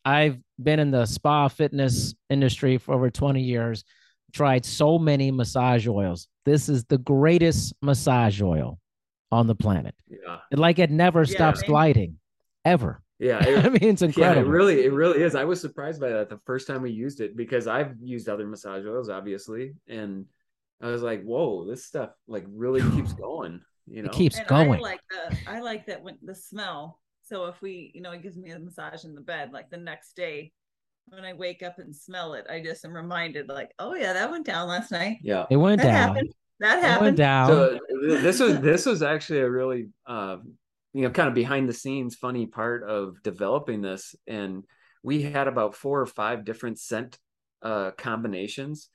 I've 0.09 0.37
been 0.61 0.79
in 0.79 0.91
the 0.91 1.05
spa 1.05 1.47
fitness 1.47 2.15
industry 2.29 2.77
for 2.77 2.93
over 2.95 3.09
20 3.09 3.41
years, 3.41 3.83
tried 4.33 4.65
so 4.65 4.97
many 4.99 5.31
massage 5.31 5.87
oils. 5.87 6.27
This 6.45 6.69
is 6.69 6.83
the 6.85 6.97
greatest 6.97 7.73
massage 7.81 8.41
oil 8.41 8.79
on 9.31 9.47
the 9.47 9.55
planet. 9.55 9.95
Yeah. 10.09 10.37
It, 10.51 10.59
like 10.59 10.79
it 10.79 10.91
never 10.91 11.21
Yeah, 11.21 11.25
stops 11.25 11.61
man. 11.61 11.69
gliding, 11.69 12.19
ever. 12.65 13.01
Yeah. 13.19 13.39
I 13.63 13.67
It, 13.67 13.81
mean, 13.81 13.91
it's 13.93 14.01
yeah, 14.01 14.07
incredible. 14.07 14.41
it 14.41 14.45
really, 14.47 14.85
it 14.85 14.93
really 14.93 15.21
is. 15.21 15.35
I 15.35 15.43
was 15.45 15.61
surprised 15.61 15.99
by 16.01 16.09
that 16.09 16.29
the 16.29 16.39
first 16.45 16.67
time 16.67 16.81
we 16.81 16.91
used 16.91 17.21
it 17.21 17.35
because 17.35 17.67
I've 17.67 17.95
used 18.01 18.29
other 18.29 18.47
massage 18.47 18.85
oils, 18.85 19.09
obviously. 19.09 19.75
And 19.87 20.25
I 20.81 20.87
was 20.87 21.01
like, 21.03 21.23
whoa, 21.23 21.65
this 21.65 21.85
stuff 21.85 22.11
like 22.27 22.45
really 22.47 22.81
keeps 22.95 23.13
going. 23.13 23.61
You 23.87 24.03
know, 24.03 24.09
it 24.09 24.13
keeps 24.13 24.37
and 24.37 24.47
going. 24.47 24.79
I 24.79 24.83
like 24.83 25.01
the 25.09 25.37
I 25.51 25.59
like 25.61 25.85
that 25.87 26.03
when 26.03 26.17
the 26.21 26.35
smell. 26.35 26.99
So 27.29 27.45
if 27.45 27.61
we, 27.61 27.91
you 27.93 28.01
know, 28.01 28.11
it 28.11 28.23
gives 28.23 28.37
me 28.37 28.49
a 28.51 28.59
massage 28.59 29.03
in 29.05 29.13
the 29.15 29.21
bed, 29.21 29.51
like 29.53 29.69
the 29.69 29.77
next 29.77 30.15
day 30.15 30.51
when 31.07 31.23
I 31.23 31.33
wake 31.33 31.63
up 31.63 31.77
and 31.79 31.95
smell 31.95 32.33
it, 32.33 32.45
I 32.49 32.61
just 32.61 32.83
am 32.85 32.93
reminded, 32.93 33.47
like, 33.49 33.71
oh 33.79 33.93
yeah, 33.95 34.13
that 34.13 34.31
went 34.31 34.45
down 34.45 34.67
last 34.67 34.91
night. 34.91 35.17
yeah. 35.23 35.45
it 35.49 35.57
went 35.57 35.81
That 35.81 35.87
down. 35.87 35.95
happened. 36.15 36.33
That 36.59 36.77
It 36.79 36.81
went 36.81 36.85
happened. 36.91 37.17
down. 37.17 37.47
So 37.47 37.79
this 38.21 38.39
was 38.39 38.59
this 38.59 38.85
was 38.85 39.01
actually 39.03 39.39
a 39.39 39.49
really 39.49 39.89
uh, 40.05 40.37
you 40.93 41.03
know 41.03 41.09
kind 41.11 41.29
of 41.29 41.33
behind 41.35 41.69
the 41.69 41.73
scenes 41.73 42.15
funny 42.15 42.47
part 42.47 42.83
of 42.83 43.21
developing 43.23 43.81
this, 43.81 44.13
and 44.27 44.65
we 45.03 45.21
had 45.21 45.47
about 45.47 45.75
four 45.75 46.01
or 46.01 46.05
five 46.07 46.43
different 46.45 46.77
scent 46.79 47.17
uh, 47.61 47.91
combinations, 47.91 48.89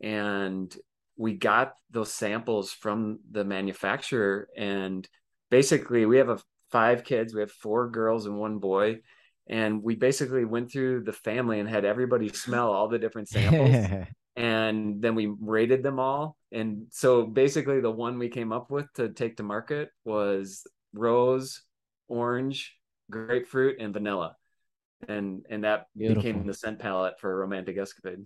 and 0.00 0.74
we 1.16 1.34
got 1.34 1.74
those 1.90 2.12
samples 2.12 2.72
from 2.72 3.18
the 3.30 3.44
manufacturer, 3.44 4.48
and 4.56 5.06
basically 5.50 6.06
we 6.06 6.18
have 6.18 6.30
a 6.30 6.38
five 6.70 7.04
kids, 7.04 7.34
we 7.34 7.40
have 7.40 7.50
four 7.50 7.88
girls 7.90 8.26
and 8.26 8.38
one 8.38 8.58
boy. 8.58 9.00
And 9.46 9.82
we 9.82 9.94
basically 9.94 10.44
went 10.44 10.72
through 10.72 11.04
the 11.04 11.12
family 11.12 11.60
and 11.60 11.68
had 11.68 11.84
everybody 11.84 12.28
smell 12.30 12.72
all 12.72 12.88
the 12.88 12.98
different 12.98 13.28
samples 13.28 14.06
and 14.36 15.02
then 15.02 15.14
we 15.14 15.26
rated 15.26 15.84
them 15.84 16.00
all 16.00 16.36
and 16.50 16.86
so 16.90 17.24
basically 17.24 17.80
the 17.80 17.90
one 17.90 18.18
we 18.18 18.28
came 18.28 18.52
up 18.52 18.68
with 18.68 18.92
to 18.94 19.10
take 19.10 19.36
to 19.36 19.44
market 19.44 19.90
was 20.04 20.66
rose 20.92 21.62
orange 22.08 22.74
grapefruit 23.12 23.76
and 23.78 23.92
vanilla 23.92 24.34
and 25.06 25.46
and 25.50 25.62
that 25.62 25.86
Beautiful. 25.96 26.22
became 26.24 26.46
the 26.48 26.52
scent 26.52 26.80
palette 26.80 27.14
for 27.20 27.38
romantic 27.38 27.78
escapade 27.78 28.24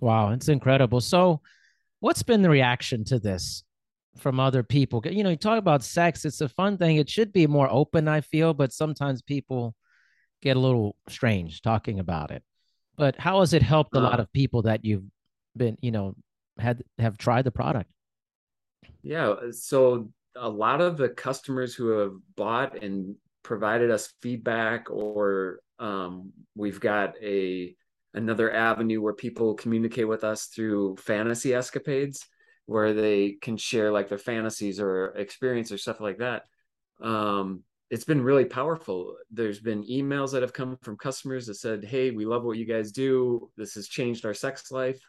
wow, 0.00 0.32
it's 0.32 0.48
incredible. 0.48 1.00
So, 1.00 1.40
what's 2.00 2.22
been 2.22 2.42
the 2.42 2.50
reaction 2.50 3.04
to 3.04 3.18
this? 3.18 3.64
From 4.16 4.38
other 4.40 4.62
people. 4.62 5.02
You 5.04 5.24
know, 5.24 5.30
you 5.30 5.36
talk 5.36 5.58
about 5.58 5.82
sex, 5.82 6.24
it's 6.24 6.40
a 6.40 6.48
fun 6.48 6.78
thing. 6.78 6.96
It 6.96 7.10
should 7.10 7.32
be 7.32 7.46
more 7.46 7.68
open, 7.70 8.08
I 8.08 8.20
feel, 8.20 8.54
but 8.54 8.72
sometimes 8.72 9.22
people 9.22 9.74
get 10.42 10.56
a 10.56 10.60
little 10.60 10.96
strange 11.08 11.62
talking 11.62 11.98
about 11.98 12.30
it. 12.30 12.42
But 12.96 13.16
how 13.16 13.40
has 13.40 13.52
it 13.54 13.62
helped 13.62 13.96
a 13.96 14.00
lot 14.00 14.20
Uh. 14.20 14.22
of 14.22 14.32
people 14.32 14.62
that 14.62 14.84
you've 14.84 15.04
been, 15.56 15.76
you 15.80 15.90
know, 15.90 16.14
had 16.58 16.84
have 16.98 17.18
tried 17.18 17.42
the 17.44 17.50
product? 17.50 17.90
Yeah, 19.02 19.30
uh, 19.30 19.52
so 19.52 20.10
a 20.36 20.48
lot 20.48 20.80
of 20.80 20.96
the 20.96 21.08
customers 21.08 21.74
who 21.74 21.88
have 21.98 22.12
bought 22.36 22.82
and 22.82 23.16
provided 23.42 23.90
us 23.90 24.12
feedback, 24.22 24.90
or 24.90 25.60
um, 25.78 26.32
we've 26.54 26.80
got 26.80 27.14
a 27.22 27.74
another 28.14 28.52
avenue 28.52 29.00
where 29.02 29.12
people 29.14 29.54
communicate 29.54 30.06
with 30.08 30.22
us 30.22 30.46
through 30.46 30.96
fantasy 30.96 31.52
escapades, 31.52 32.24
where 32.66 32.92
they 32.94 33.32
can 33.32 33.56
share 33.56 33.92
like 33.92 34.08
their 34.08 34.18
fantasies 34.18 34.80
or 34.80 35.08
experience 35.16 35.70
or 35.70 35.78
stuff 35.78 36.00
like 36.00 36.18
that. 36.18 36.44
Um, 37.00 37.62
it's 37.90 38.04
been 38.04 38.22
really 38.22 38.46
powerful. 38.46 39.16
There's 39.30 39.60
been 39.60 39.84
emails 39.84 40.32
that 40.32 40.42
have 40.42 40.52
come 40.52 40.78
from 40.82 40.96
customers 40.96 41.46
that 41.46 41.54
said, 41.54 41.84
"Hey, 41.84 42.10
we 42.10 42.24
love 42.24 42.44
what 42.44 42.56
you 42.56 42.64
guys 42.64 42.92
do. 42.92 43.50
This 43.56 43.74
has 43.74 43.88
changed 43.88 44.24
our 44.24 44.34
sex 44.34 44.70
life." 44.70 45.00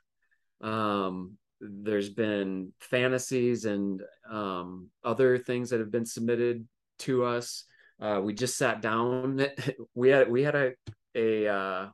Um, 0.62 1.38
there's 1.62 2.10
been 2.10 2.74
fantasies 2.80 3.66
and 3.66 4.02
um, 4.30 4.90
other 5.04 5.38
things 5.38 5.70
that 5.70 5.80
have 5.80 5.92
been 5.92 6.06
submitted 6.06 6.68
to 7.00 7.24
us. 7.24 7.64
Uh, 8.00 8.22
we 8.24 8.34
just 8.34 8.58
sat 8.58 8.82
down. 8.82 9.46
we 9.96 10.10
had 10.10 10.30
we 10.30 10.44
had 10.44 10.56
a 10.56 10.74
a 11.16 11.48
uh, 11.48 11.90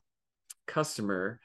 customer 0.65 1.39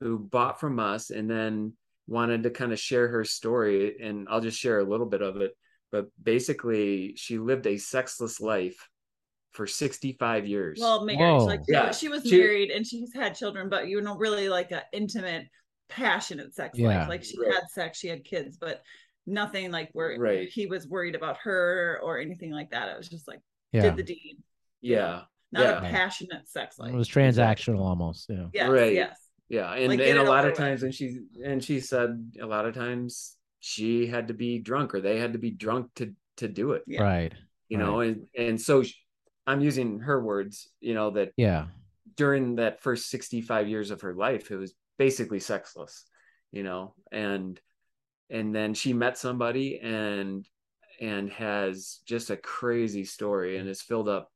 who 0.00 0.18
bought 0.18 0.60
from 0.60 0.78
us 0.78 1.10
and 1.10 1.28
then 1.28 1.72
wanted 2.06 2.42
to 2.44 2.50
kind 2.50 2.72
of 2.72 2.78
share 2.78 3.08
her 3.08 3.24
story, 3.24 3.96
and 4.02 4.26
I'll 4.30 4.40
just 4.40 4.58
share 4.58 4.78
a 4.80 4.84
little 4.84 5.06
bit 5.06 5.22
of 5.22 5.36
it. 5.40 5.52
But 5.92 6.06
basically, 6.22 7.14
she 7.16 7.38
lived 7.38 7.66
a 7.66 7.76
sexless 7.78 8.40
life 8.40 8.88
for 9.52 9.66
65 9.66 10.46
years. 10.46 10.78
Well, 10.80 11.04
marriage, 11.04 11.18
Whoa. 11.18 11.44
like 11.46 11.60
Yeah, 11.68 11.90
she 11.90 12.08
was 12.08 12.22
she- 12.24 12.38
married 12.38 12.70
and 12.70 12.86
she's 12.86 13.12
had 13.14 13.34
children, 13.34 13.68
but 13.70 13.88
you 13.88 14.00
know, 14.02 14.16
really 14.16 14.48
like 14.50 14.70
a 14.72 14.82
intimate, 14.92 15.46
passionate 15.88 16.54
sex 16.54 16.78
Yeah. 16.78 16.88
life. 17.00 17.08
Like 17.08 17.24
she 17.24 17.38
Right. 17.40 17.54
had 17.54 17.62
sex, 17.70 17.98
she 17.98 18.08
had 18.08 18.22
kids, 18.24 18.58
but 18.58 18.82
nothing 19.26 19.70
like 19.70 19.88
where 19.92 20.18
Right. 20.18 20.48
he 20.48 20.66
was 20.66 20.86
worried 20.86 21.14
about 21.14 21.38
her 21.38 21.98
or 22.02 22.18
anything 22.18 22.50
like 22.52 22.70
that. 22.70 22.88
It 22.90 22.98
was 22.98 23.08
just 23.08 23.26
like 23.26 23.40
Yeah. 23.72 23.82
did 23.82 23.96
the 23.96 24.02
deed, 24.02 24.36
yeah, 24.82 25.22
not 25.52 25.62
Yeah. 25.64 25.78
a 25.78 25.90
passionate 25.90 26.48
sex 26.48 26.78
life. 26.78 26.92
It 26.92 26.96
was 26.96 27.08
transactional 27.08 27.80
almost. 27.80 28.28
Yeah. 28.28 28.48
yes, 28.52 28.68
Right. 28.68 28.92
yes. 28.92 29.18
Yeah 29.48 29.72
and, 29.72 29.88
Like, 29.88 30.00
and 30.00 30.18
a 30.18 30.22
lot 30.24 30.44
of 30.44 30.52
with. 30.52 30.58
times 30.58 30.82
and 30.82 30.94
she 30.94 31.18
and 31.44 31.62
she 31.62 31.80
said 31.80 32.32
a 32.40 32.46
lot 32.46 32.66
of 32.66 32.74
times 32.74 33.36
she 33.60 34.06
had 34.06 34.28
to 34.28 34.34
be 34.34 34.58
drunk 34.58 34.94
or 34.94 35.00
they 35.00 35.18
had 35.18 35.32
to 35.32 35.38
be 35.38 35.50
drunk 35.50 35.90
to 35.96 36.14
to 36.38 36.48
do 36.48 36.72
it 36.72 36.82
Yeah. 36.86 37.02
Right. 37.02 37.32
you 37.68 37.78
know 37.78 38.00
and 38.00 38.26
and 38.36 38.60
so 38.60 38.82
sh- 38.82 38.94
i'm 39.46 39.60
using 39.60 40.00
her 40.00 40.22
words 40.22 40.68
you 40.80 40.94
know 40.94 41.10
that 41.10 41.32
Yeah. 41.36 41.66
during 42.16 42.56
that 42.56 42.80
first 42.82 43.08
65 43.10 43.68
years 43.68 43.90
of 43.90 44.00
her 44.02 44.14
life 44.14 44.50
it 44.50 44.56
was 44.56 44.74
basically 44.98 45.40
sexless 45.40 46.04
you 46.52 46.62
know 46.62 46.94
and 47.12 47.60
and 48.30 48.54
then 48.54 48.74
she 48.74 48.92
met 48.92 49.16
somebody 49.18 49.78
and 49.78 50.46
and 51.00 51.30
has 51.30 52.00
just 52.06 52.30
a 52.30 52.36
crazy 52.36 53.04
story 53.04 53.58
and 53.58 53.68
has 53.68 53.80
filled 53.82 54.08
up 54.08 54.30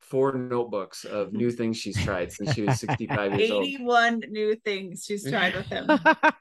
four 0.00 0.32
notebooks 0.32 1.04
of 1.04 1.32
new 1.32 1.50
things 1.50 1.76
she's 1.76 2.02
tried 2.02 2.32
since 2.32 2.54
she 2.54 2.62
was 2.62 2.80
65 2.80 3.38
years 3.38 3.50
old 3.50 3.64
81 3.64 4.22
new 4.28 4.54
things 4.56 5.04
she's 5.04 5.28
tried 5.28 5.54
with 5.54 5.66
him. 5.66 5.86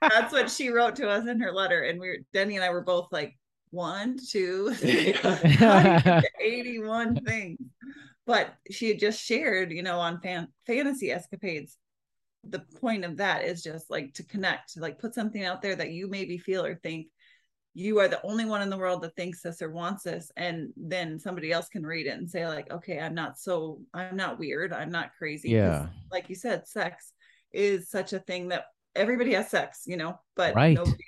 That's 0.01 0.31
what 0.31 0.49
she 0.49 0.69
wrote 0.69 0.95
to 0.97 1.09
us 1.09 1.27
in 1.27 1.39
her 1.39 1.51
letter. 1.51 1.83
And 1.83 1.99
we 1.99 2.07
were 2.07 2.17
Denny 2.33 2.55
and 2.55 2.63
I 2.63 2.69
were 2.69 2.83
both 2.83 3.07
like, 3.11 3.35
one, 3.71 4.17
two, 4.17 4.73
three. 4.75 5.11
How 5.13 5.35
do 5.35 5.89
you 5.89 5.99
get 5.99 6.21
to 6.21 6.29
81 6.39 7.15
things. 7.25 7.59
But 8.25 8.53
she 8.71 8.89
had 8.89 8.99
just 8.99 9.23
shared, 9.23 9.71
you 9.71 9.83
know, 9.83 9.99
on 9.99 10.19
fan- 10.19 10.49
fantasy 10.65 11.11
escapades. 11.11 11.77
The 12.43 12.59
point 12.79 13.05
of 13.05 13.17
that 13.17 13.43
is 13.43 13.63
just 13.63 13.89
like 13.89 14.13
to 14.15 14.23
connect, 14.23 14.77
like 14.77 14.99
put 14.99 15.13
something 15.13 15.43
out 15.43 15.61
there 15.61 15.75
that 15.75 15.91
you 15.91 16.07
maybe 16.09 16.37
feel 16.37 16.65
or 16.65 16.75
think 16.75 17.07
you 17.77 17.99
are 17.99 18.07
the 18.07 18.25
only 18.25 18.43
one 18.43 18.63
in 18.63 18.71
the 18.71 18.77
world 18.77 19.03
that 19.03 19.15
thinks 19.15 19.43
this 19.43 19.61
or 19.61 19.69
wants 19.69 20.01
this. 20.01 20.31
And 20.35 20.73
then 20.75 21.19
somebody 21.19 21.51
else 21.51 21.69
can 21.69 21.85
read 21.85 22.07
it 22.07 22.17
and 22.17 22.27
say, 22.27 22.47
like, 22.47 22.71
okay, 22.71 22.99
I'm 22.99 23.13
not 23.13 23.37
so, 23.37 23.81
I'm 23.93 24.15
not 24.15 24.39
weird. 24.39 24.73
I'm 24.73 24.89
not 24.89 25.11
crazy 25.15 25.49
Yeah. 25.49 25.85
Like 26.11 26.27
you 26.27 26.33
said, 26.33 26.67
sex 26.67 27.13
is 27.53 27.87
such 27.87 28.13
a 28.13 28.19
thing 28.19 28.47
that 28.47 28.65
everybody 28.95 29.33
has 29.33 29.51
sex, 29.51 29.83
you 29.85 29.95
know, 29.95 30.19
but 30.35 30.55
Right. 30.55 30.75
nobody 30.75 31.03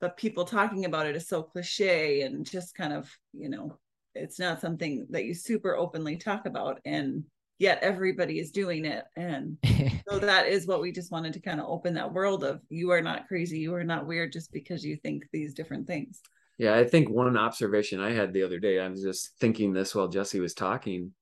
but 0.00 0.16
people 0.16 0.44
talking 0.44 0.84
about 0.86 1.06
it 1.06 1.14
is 1.14 1.28
so 1.28 1.44
cliche 1.44 2.22
and 2.22 2.44
just 2.44 2.74
kind 2.74 2.92
of 2.92 3.08
you 3.32 3.48
know 3.48 3.78
it's 4.16 4.40
not 4.40 4.60
something 4.60 5.06
that 5.10 5.24
you 5.24 5.32
super 5.32 5.76
openly 5.76 6.16
talk 6.16 6.44
about 6.44 6.80
and 6.84 7.22
yet 7.62 7.78
everybody 7.80 8.38
is 8.40 8.50
doing 8.50 8.84
it 8.84 9.04
and 9.16 9.56
so 10.08 10.18
that 10.18 10.48
is 10.48 10.66
what 10.66 10.82
we 10.82 10.90
just 10.90 11.12
wanted 11.12 11.32
to 11.32 11.40
kind 11.40 11.60
of 11.60 11.66
open 11.68 11.94
that 11.94 12.12
world 12.12 12.42
of 12.42 12.60
you 12.68 12.90
are 12.90 13.00
not 13.00 13.28
crazy 13.28 13.58
you 13.58 13.72
are 13.74 13.84
not 13.84 14.06
weird 14.06 14.32
just 14.32 14.52
because 14.52 14.84
you 14.84 14.96
think 14.96 15.22
these 15.32 15.54
different 15.54 15.86
things 15.86 16.20
Yeah, 16.58 16.76
I 16.76 16.84
think 16.84 17.08
one 17.08 17.36
observation 17.36 18.00
I 18.00 18.12
had 18.12 18.32
the 18.32 18.42
other 18.42 18.58
day, 18.58 18.78
I 18.78 18.88
was 18.88 19.02
just 19.02 19.36
thinking 19.40 19.72
this 19.72 19.94
while 19.94 20.08
Jessie 20.08 20.40
was 20.40 20.54
talking. 20.54 21.12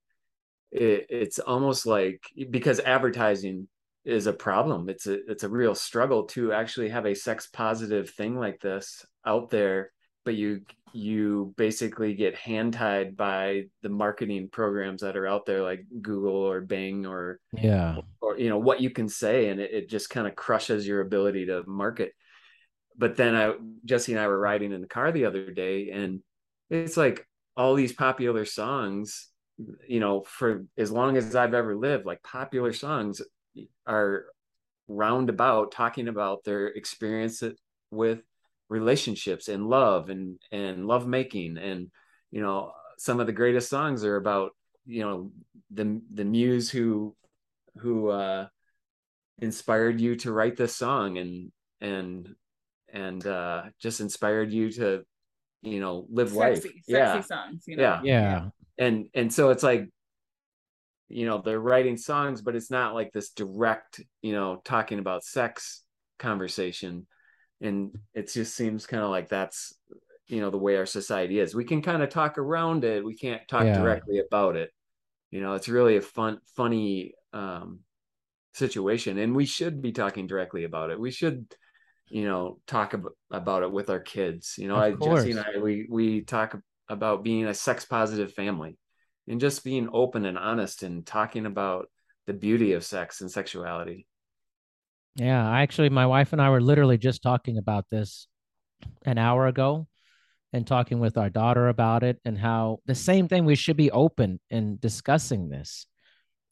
It, 0.70 1.06
it's 1.08 1.38
almost 1.38 1.86
like 1.86 2.22
because 2.50 2.80
advertising 2.80 3.68
is 4.04 4.26
a 4.26 4.32
problem. 4.32 4.88
It's 4.88 5.06
a 5.06 5.18
it's 5.30 5.44
a 5.44 5.48
real 5.48 5.74
struggle 5.74 6.24
to 6.34 6.52
actually 6.52 6.88
have 6.90 7.06
a 7.06 7.14
sex 7.14 7.46
positive 7.46 8.10
thing 8.10 8.36
like 8.36 8.60
this 8.60 9.04
out 9.24 9.50
there, 9.50 9.92
but 10.24 10.34
you 10.34 10.62
you 10.92 11.54
basically 11.56 12.14
get 12.14 12.34
hand 12.34 12.74
tied 12.74 13.16
by 13.16 13.64
the 13.82 13.88
marketing 13.88 14.48
programs 14.50 15.02
that 15.02 15.16
are 15.16 15.26
out 15.26 15.46
there 15.46 15.62
like 15.62 15.84
Google 16.02 16.34
or 16.34 16.60
Bing 16.60 17.06
or 17.06 17.38
yeah. 17.52 17.98
or 18.20 18.38
you 18.38 18.48
know 18.48 18.58
what 18.58 18.80
you 18.80 18.90
can 18.90 19.08
say 19.08 19.48
and 19.48 19.60
it, 19.60 19.70
it 19.72 19.88
just 19.88 20.10
kind 20.10 20.26
of 20.26 20.34
crushes 20.34 20.86
your 20.86 21.00
ability 21.00 21.46
to 21.46 21.62
market 21.66 22.12
but 22.96 23.16
then 23.16 23.34
i 23.34 23.54
jessie 23.84 24.12
and 24.12 24.20
i 24.20 24.26
were 24.26 24.38
riding 24.38 24.72
in 24.72 24.80
the 24.80 24.86
car 24.86 25.10
the 25.10 25.24
other 25.24 25.50
day 25.50 25.90
and 25.90 26.20
it's 26.68 26.96
like 26.96 27.26
all 27.56 27.74
these 27.74 27.92
popular 27.92 28.44
songs 28.44 29.28
you 29.88 30.00
know 30.00 30.22
for 30.22 30.64
as 30.78 30.90
long 30.90 31.16
as 31.16 31.34
i've 31.34 31.54
ever 31.54 31.76
lived 31.76 32.06
like 32.06 32.22
popular 32.22 32.72
songs 32.72 33.20
are 33.86 34.26
roundabout 34.88 35.72
talking 35.72 36.08
about 36.08 36.44
their 36.44 36.68
experience 36.68 37.42
with 37.90 38.20
relationships 38.70 39.48
and 39.48 39.66
love 39.66 40.08
and 40.08 40.38
and 40.52 40.86
love 40.86 41.06
making 41.06 41.58
and 41.58 41.90
you 42.30 42.40
know 42.40 42.72
some 42.96 43.18
of 43.18 43.26
the 43.26 43.32
greatest 43.32 43.68
songs 43.68 44.04
are 44.04 44.16
about 44.16 44.52
you 44.86 45.02
know 45.02 45.32
the 45.72 46.00
the 46.14 46.24
muse 46.24 46.70
who 46.70 47.14
who 47.78 48.08
uh 48.08 48.46
inspired 49.40 50.00
you 50.00 50.14
to 50.16 50.32
write 50.32 50.56
this 50.56 50.74
song 50.74 51.18
and 51.18 51.50
and 51.80 52.34
and 52.92 53.26
uh 53.26 53.62
just 53.80 54.00
inspired 54.00 54.52
you 54.52 54.70
to 54.70 55.02
you 55.62 55.80
know 55.80 56.06
live 56.08 56.32
life. 56.32 56.62
sexy 56.62 56.82
sexy 56.88 56.92
yeah. 56.92 57.20
songs 57.20 57.64
you 57.66 57.76
know? 57.76 57.82
Yeah. 57.82 58.00
Yeah. 58.04 58.48
and 58.78 59.08
and 59.14 59.34
so 59.34 59.50
it's 59.50 59.64
like 59.64 59.88
you 61.08 61.26
know 61.26 61.42
they're 61.44 61.60
writing 61.60 61.96
songs 61.96 62.40
but 62.40 62.54
it's 62.54 62.70
not 62.70 62.94
like 62.94 63.10
this 63.12 63.30
direct 63.30 64.00
you 64.22 64.32
know 64.32 64.60
talking 64.64 65.00
about 65.00 65.24
sex 65.24 65.82
conversation 66.20 67.06
and 67.60 67.96
it 68.14 68.32
just 68.32 68.54
seems 68.54 68.86
kind 68.86 69.02
of 69.02 69.10
like 69.10 69.28
that's 69.28 69.74
you 70.26 70.40
know 70.40 70.50
the 70.50 70.58
way 70.58 70.76
our 70.76 70.86
society 70.86 71.38
is. 71.40 71.54
We 71.54 71.64
can 71.64 71.82
kind 71.82 72.02
of 72.02 72.08
talk 72.08 72.38
around 72.38 72.84
it 72.84 73.04
we 73.04 73.16
can't 73.16 73.46
talk 73.48 73.64
Yeah. 73.66 73.78
directly 73.78 74.20
about 74.20 74.56
it. 74.56 74.70
You 75.30 75.40
know 75.40 75.54
it's 75.54 75.68
really 75.68 75.96
a 75.96 76.00
fun 76.02 76.38
funny 76.56 77.14
um 77.32 77.80
situation 78.54 79.18
and 79.18 79.34
we 79.36 79.46
should 79.46 79.80
be 79.80 79.92
talking 79.92 80.26
directly 80.26 80.64
about 80.64 80.90
it. 80.90 80.98
We 81.00 81.10
should 81.10 81.54
you 82.08 82.24
know 82.24 82.58
talk 82.66 82.94
ab- 82.94 83.14
about 83.30 83.62
it 83.62 83.70
with 83.70 83.90
our 83.90 84.00
kids. 84.00 84.54
You 84.58 84.68
know 84.68 84.76
I, 84.76 84.92
jessie 84.92 85.30
and 85.32 85.40
i 85.40 85.58
we 85.58 85.86
we 85.88 86.22
talk 86.22 86.56
about 86.88 87.22
being 87.22 87.46
a 87.46 87.54
sex 87.54 87.84
positive 87.84 88.32
family 88.32 88.76
and 89.28 89.40
just 89.40 89.62
being 89.62 89.88
open 89.92 90.24
and 90.26 90.36
honest 90.36 90.82
and 90.82 91.06
talking 91.06 91.46
about 91.46 91.88
the 92.26 92.32
beauty 92.32 92.72
of 92.72 92.84
sex 92.84 93.20
and 93.20 93.30
sexuality 93.30 94.06
Yeah, 95.16 95.48
I 95.48 95.62
actually, 95.62 95.88
my 95.90 96.06
wife 96.06 96.32
and 96.32 96.40
I 96.40 96.50
were 96.50 96.60
literally 96.60 96.98
just 96.98 97.22
talking 97.22 97.58
about 97.58 97.86
this 97.90 98.26
an 99.04 99.18
hour 99.18 99.46
ago 99.46 99.88
and 100.52 100.66
talking 100.66 101.00
with 101.00 101.18
our 101.18 101.30
daughter 101.30 101.68
about 101.68 102.02
it 102.02 102.20
and 102.24 102.38
how 102.38 102.80
the 102.86 102.94
same 102.94 103.28
thing 103.28 103.44
we 103.44 103.56
should 103.56 103.76
be 103.76 103.90
open 103.90 104.40
in 104.50 104.78
discussing 104.80 105.48
this. 105.48 105.86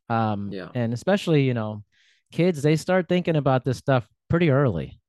Um, 0.09 0.51
Yeah. 0.53 0.69
and 0.75 0.93
especially, 0.95 1.45
you 1.45 1.55
know, 1.55 1.85
kids, 2.33 2.63
they 2.63 2.77
start 2.77 3.09
thinking 3.09 3.37
about 3.37 3.65
this 3.65 3.79
stuff 3.79 4.09
pretty 4.31 4.51
early 4.51 5.01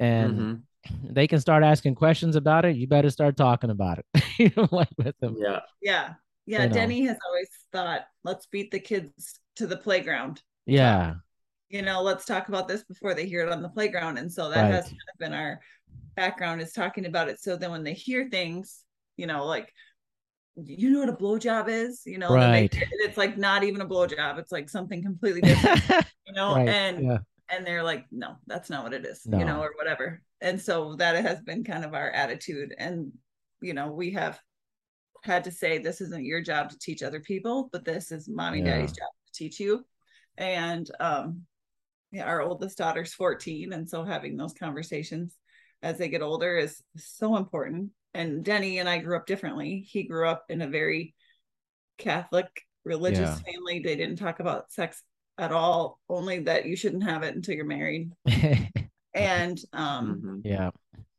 and 0.00 0.38
Mhm. 0.38 0.62
they 1.04 1.26
can 1.28 1.40
start 1.40 1.64
asking 1.64 1.94
questions 1.94 2.36
about 2.36 2.64
it. 2.64 2.76
You 2.76 2.88
better 2.88 3.10
start 3.10 3.36
talking 3.36 3.70
about 3.70 4.00
it, 4.00 4.24
you 4.38 4.50
know, 4.56 4.68
like 4.72 4.90
with 4.98 5.18
them. 5.20 5.36
yeah 5.38 5.60
yeah 5.80 6.14
yeah 6.46 6.64
You 6.64 6.70
know. 6.70 6.74
denny 6.76 7.04
has 7.04 7.16
always 7.26 7.48
thought 7.72 8.02
let's 8.24 8.46
beat 8.46 8.70
the 8.70 8.80
kids 8.80 9.38
to 9.56 9.66
the 9.66 9.76
playground 9.76 10.42
Yeah. 10.66 11.14
You 11.72 11.80
know, 11.82 12.02
let's 12.02 12.26
talk 12.26 12.48
about 12.48 12.68
this 12.68 12.84
before 12.84 13.14
they 13.14 13.26
hear 13.26 13.40
it 13.40 13.50
on 13.50 13.62
the 13.62 13.68
playground. 13.70 14.18
And 14.18 14.30
so 14.30 14.50
that 14.50 14.64
Right. 14.64 14.70
has 14.74 14.84
kind 14.84 14.96
of 15.12 15.18
been 15.18 15.32
our 15.32 15.58
background 16.14 16.60
is 16.60 16.72
talking 16.74 17.06
about 17.06 17.28
it. 17.30 17.40
So 17.40 17.56
then 17.56 17.70
when 17.70 17.82
they 17.82 17.94
hear 17.94 18.28
things, 18.28 18.84
you 19.16 19.26
know, 19.26 19.46
like 19.46 19.72
you 20.54 20.90
know 20.90 21.00
what 21.00 21.08
a 21.08 21.14
blowjob 21.14 21.68
is, 21.70 22.02
you 22.04 22.18
know, 22.18 22.28
then 22.38 22.52
they- 22.52 22.60
Right. 22.60 22.78
it's 23.00 23.16
like 23.16 23.38
not 23.38 23.64
even 23.64 23.80
a 23.80 23.86
blowjob. 23.86 24.38
It's 24.38 24.52
like 24.52 24.68
something 24.68 25.02
completely 25.02 25.40
different, 25.80 26.06
you 26.26 26.34
know, 26.34 26.54
Right, 26.56 26.68
and 26.68 27.04
yeah. 27.06 27.18
and 27.48 27.66
they're 27.66 27.82
like, 27.82 28.04
no, 28.12 28.36
that's 28.46 28.68
not 28.68 28.84
what 28.84 28.92
it 28.92 29.06
is, 29.06 29.24
No. 29.26 29.38
you 29.38 29.46
know, 29.46 29.62
or 29.62 29.72
whatever. 29.76 30.20
And 30.42 30.60
so 30.60 30.94
that 30.96 31.24
has 31.24 31.40
been 31.40 31.64
kind 31.64 31.86
of 31.86 31.94
our 31.94 32.10
attitude. 32.10 32.74
And, 32.76 33.12
you 33.62 33.72
know, 33.72 33.90
we 33.92 34.10
have 34.10 34.38
had 35.24 35.44
to 35.44 35.50
say, 35.50 35.78
this 35.78 36.02
isn't 36.02 36.24
your 36.26 36.42
job 36.42 36.68
to 36.70 36.78
teach 36.78 37.02
other 37.02 37.20
people, 37.20 37.70
but 37.72 37.84
this 37.86 38.12
is 38.12 38.28
mommy 38.28 38.58
and 38.58 38.66
Yeah. 38.66 38.74
daddy's 38.74 38.92
job 38.92 39.08
to 39.26 39.32
teach 39.32 39.58
you. 39.58 39.86
And, 40.36 40.90
um, 41.00 41.46
our 42.20 42.42
oldest 42.42 42.78
daughter's 42.78 43.14
14. 43.14 43.72
And 43.72 43.88
so 43.88 44.04
having 44.04 44.36
those 44.36 44.52
conversations 44.52 45.36
as 45.82 45.98
they 45.98 46.08
get 46.08 46.22
older 46.22 46.56
is 46.58 46.82
so 46.96 47.36
important. 47.36 47.90
And 48.14 48.44
Denny 48.44 48.78
and 48.78 48.88
I 48.88 48.98
grew 48.98 49.16
up 49.16 49.26
differently. 49.26 49.86
He 49.88 50.02
grew 50.04 50.28
up 50.28 50.44
in 50.48 50.60
a 50.62 50.68
very 50.68 51.14
Catholic 51.98 52.48
religious 52.84 53.20
Yeah. 53.20 53.52
family. 53.52 53.80
They 53.80 53.96
didn't 53.96 54.16
talk 54.16 54.40
about 54.40 54.70
sex 54.72 55.02
at 55.38 55.52
all, 55.52 55.98
only 56.08 56.40
that 56.40 56.66
you 56.66 56.76
shouldn't 56.76 57.04
have 57.04 57.22
it 57.22 57.34
until 57.34 57.54
you're 57.54 57.64
married. 57.64 58.12
And 59.14 59.60
um, 59.74 60.22
Mhm. 60.24 60.40
yeah. 60.42 60.70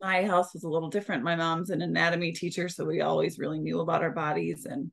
my 0.01 0.25
house 0.25 0.53
was 0.55 0.63
a 0.63 0.69
little 0.69 0.89
different. 0.89 1.23
My 1.23 1.35
mom's 1.35 1.69
an 1.69 1.83
anatomy 1.83 2.31
teacher, 2.31 2.67
so 2.67 2.85
we 2.85 3.01
always 3.01 3.37
really 3.37 3.59
knew 3.59 3.81
about 3.81 4.01
our 4.01 4.11
bodies. 4.11 4.65
And, 4.65 4.91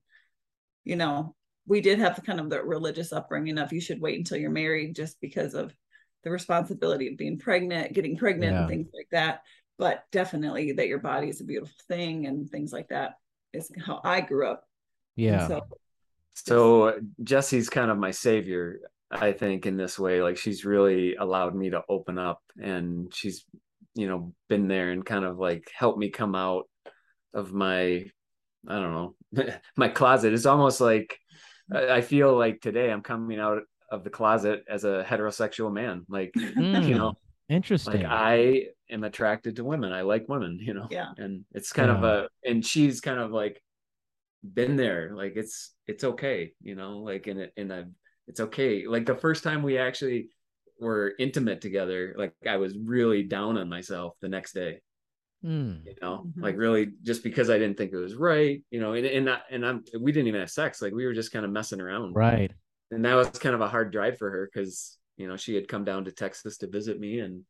you 0.85 0.97
know, 0.97 1.35
we 1.67 1.81
did 1.81 1.99
have 1.99 2.21
kind 2.27 2.41
of 2.41 2.51
the 2.51 2.63
religious 2.63 3.11
upbringing 3.11 3.57
of 3.57 3.73
you 3.73 3.81
should 3.81 4.03
wait 4.03 4.19
until 4.19 4.37
you're 4.37 4.51
married 4.51 4.95
just 4.97 5.19
because 5.23 5.55
of 5.55 5.75
the 6.25 6.31
responsibility 6.31 7.09
of 7.09 7.17
being 7.17 7.39
pregnant, 7.39 7.93
getting 7.93 8.17
pregnant, 8.17 8.53
Yeah. 8.53 8.61
and 8.61 8.69
things 8.69 8.89
like 8.95 9.09
that. 9.13 9.43
But 9.79 10.05
definitely 10.13 10.73
that 10.73 10.89
your 10.89 10.99
body 10.99 11.29
is 11.29 11.41
a 11.41 11.45
beautiful 11.45 11.75
thing 11.89 12.27
and 12.27 12.49
things 12.51 12.73
like 12.73 12.89
that 12.89 13.15
is 13.53 13.71
how 13.85 14.01
I 14.05 14.21
grew 14.21 14.47
up. 14.49 14.65
And 15.17 15.25
Yeah. 15.27 15.49
So 15.49 15.63
So 16.35 17.01
Jessie's 17.23 17.69
kind 17.69 17.91
of 17.91 17.99
my 17.99 18.11
savior, 18.13 18.81
I 19.11 19.33
think, 19.33 19.67
in 19.67 19.77
this 19.77 19.99
way. 19.99 20.23
Like 20.23 20.37
she's 20.37 20.65
really 20.65 21.17
allowed 21.17 21.55
me 21.55 21.71
to 21.71 21.83
open 21.89 22.19
up 22.19 22.43
and 22.61 23.13
she's, 23.15 23.45
you 23.95 24.07
know, 24.07 24.35
been 24.49 24.69
there 24.69 24.91
and 24.91 25.05
kind 25.05 25.25
of 25.25 25.39
like 25.39 25.71
helped 25.75 25.99
me 25.99 26.11
come 26.11 26.35
out 26.35 26.69
of 27.35 27.53
my, 27.53 28.05
I 28.69 28.75
don't 28.79 28.93
know, 28.93 29.15
my 29.77 29.89
closet. 29.89 30.33
It's 30.35 30.47
almost 30.47 30.81
like 30.81 31.19
I 31.73 31.89
I 31.97 32.01
feel 32.03 32.37
like 32.37 32.61
today 32.61 32.91
I'm 32.93 33.03
coming 33.03 33.41
out 33.41 33.63
of 33.91 34.05
the 34.05 34.11
closet 34.11 34.65
as 34.69 34.85
a 34.85 35.05
heterosexual 35.07 35.73
man. 35.73 36.05
Like, 36.09 36.35
you 36.37 36.61
Mm, 36.63 36.99
know, 36.99 37.15
Interesting. 37.49 38.03
like 38.03 38.05
I 38.09 38.67
am 38.91 39.05
attracted 39.05 39.57
to 39.57 39.65
women. 39.65 39.93
I 39.93 40.03
like 40.03 40.29
women, 40.29 40.59
you 40.61 40.75
know. 40.75 40.89
Yeah. 40.91 41.13
And 41.17 41.45
it's 41.53 41.73
kind 41.73 41.91
of 41.91 42.03
a 42.05 42.29
and 42.45 42.65
she's 42.65 43.01
kind 43.01 43.21
of 43.21 43.31
like 43.33 43.63
been 44.55 44.77
there. 44.77 45.13
Like 45.15 45.35
it's 45.37 45.75
it's 45.87 46.05
okay, 46.05 46.53
you 46.63 46.75
know, 46.75 46.99
like 46.99 47.27
in 47.27 47.39
it 47.39 47.53
in 47.57 47.71
a 47.71 47.89
it's 48.29 48.41
okay. 48.41 48.87
Like 48.87 49.07
the 49.07 49.15
first 49.17 49.45
time 49.45 49.63
we 49.63 49.79
actually 49.79 50.31
were 50.81 51.15
intimate 51.19 51.61
together, 51.61 52.15
like 52.17 52.33
I 52.47 52.57
was 52.57 52.77
really 52.79 53.23
down 53.25 53.59
on 53.59 53.69
myself 53.69 54.15
the 54.21 54.29
next 54.29 54.53
day, 54.55 54.81
Mm, 55.43 55.83
you 55.85 55.95
know, 56.03 56.29
Mhm. 56.37 56.43
like 56.43 56.57
really 56.57 56.93
just 57.03 57.23
because 57.23 57.49
I 57.51 57.59
didn't 57.59 57.77
think 57.79 57.93
it 57.93 57.97
was 57.97 58.15
right, 58.15 58.63
you 58.71 58.81
know, 58.81 58.93
and 58.93 59.07
and 59.07 59.31
I, 59.31 59.41
and 59.51 59.67
I'm 59.67 59.85
we 59.99 60.13
didn't 60.13 60.29
even 60.29 60.41
have 60.41 60.51
sex, 60.51 60.83
like 60.83 60.93
we 60.93 61.07
were 61.07 61.15
just 61.15 61.33
kind 61.33 61.45
of 61.45 61.51
messing 61.51 61.81
around 61.81 62.15
right. 62.15 62.53
And 62.91 63.05
that 63.05 63.15
was 63.15 63.31
kind 63.31 63.55
of 63.55 63.61
a 63.61 63.69
hard 63.69 63.93
drive 63.93 64.19
for 64.19 64.31
her 64.31 64.51
because 64.53 64.99
you 65.17 65.29
know 65.29 65.37
she 65.37 65.55
had 65.55 65.69
come 65.69 65.85
down 65.85 66.05
to 66.05 66.13
Texas 66.13 66.59
to 66.59 66.67
visit 66.67 66.99
me 66.99 67.21
and 67.21 67.45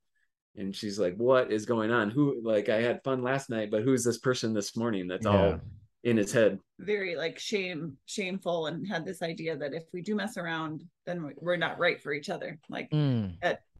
and 0.56 0.74
she's 0.74 0.98
like 0.98 1.16
what 1.16 1.52
is 1.52 1.66
going 1.66 1.90
on? 1.90 2.10
Who 2.10 2.40
like 2.42 2.68
I 2.68 2.80
had 2.80 3.02
fun 3.04 3.22
last 3.22 3.50
night 3.50 3.70
but 3.70 3.82
who's 3.82 4.04
this 4.04 4.18
person 4.18 4.52
this 4.52 4.76
morning? 4.76 5.06
That's 5.08 5.26
Yeah. 5.26 5.32
all 5.32 5.60
in 6.02 6.16
his 6.16 6.32
head. 6.32 6.58
Very 6.78 7.14
like 7.14 7.38
shame, 7.38 7.96
shameful, 8.06 8.66
and 8.66 8.86
had 8.88 9.04
this 9.04 9.22
idea 9.22 9.56
that 9.58 9.74
if 9.74 9.84
we 9.92 10.00
do 10.00 10.14
mess 10.14 10.38
around, 10.38 10.82
then 11.04 11.22
we- 11.26 11.34
we're 11.36 11.56
not 11.56 11.78
right 11.78 12.00
for 12.00 12.12
each 12.12 12.30
other. 12.30 12.58
Like 12.68 12.90
Mm, 12.90 13.36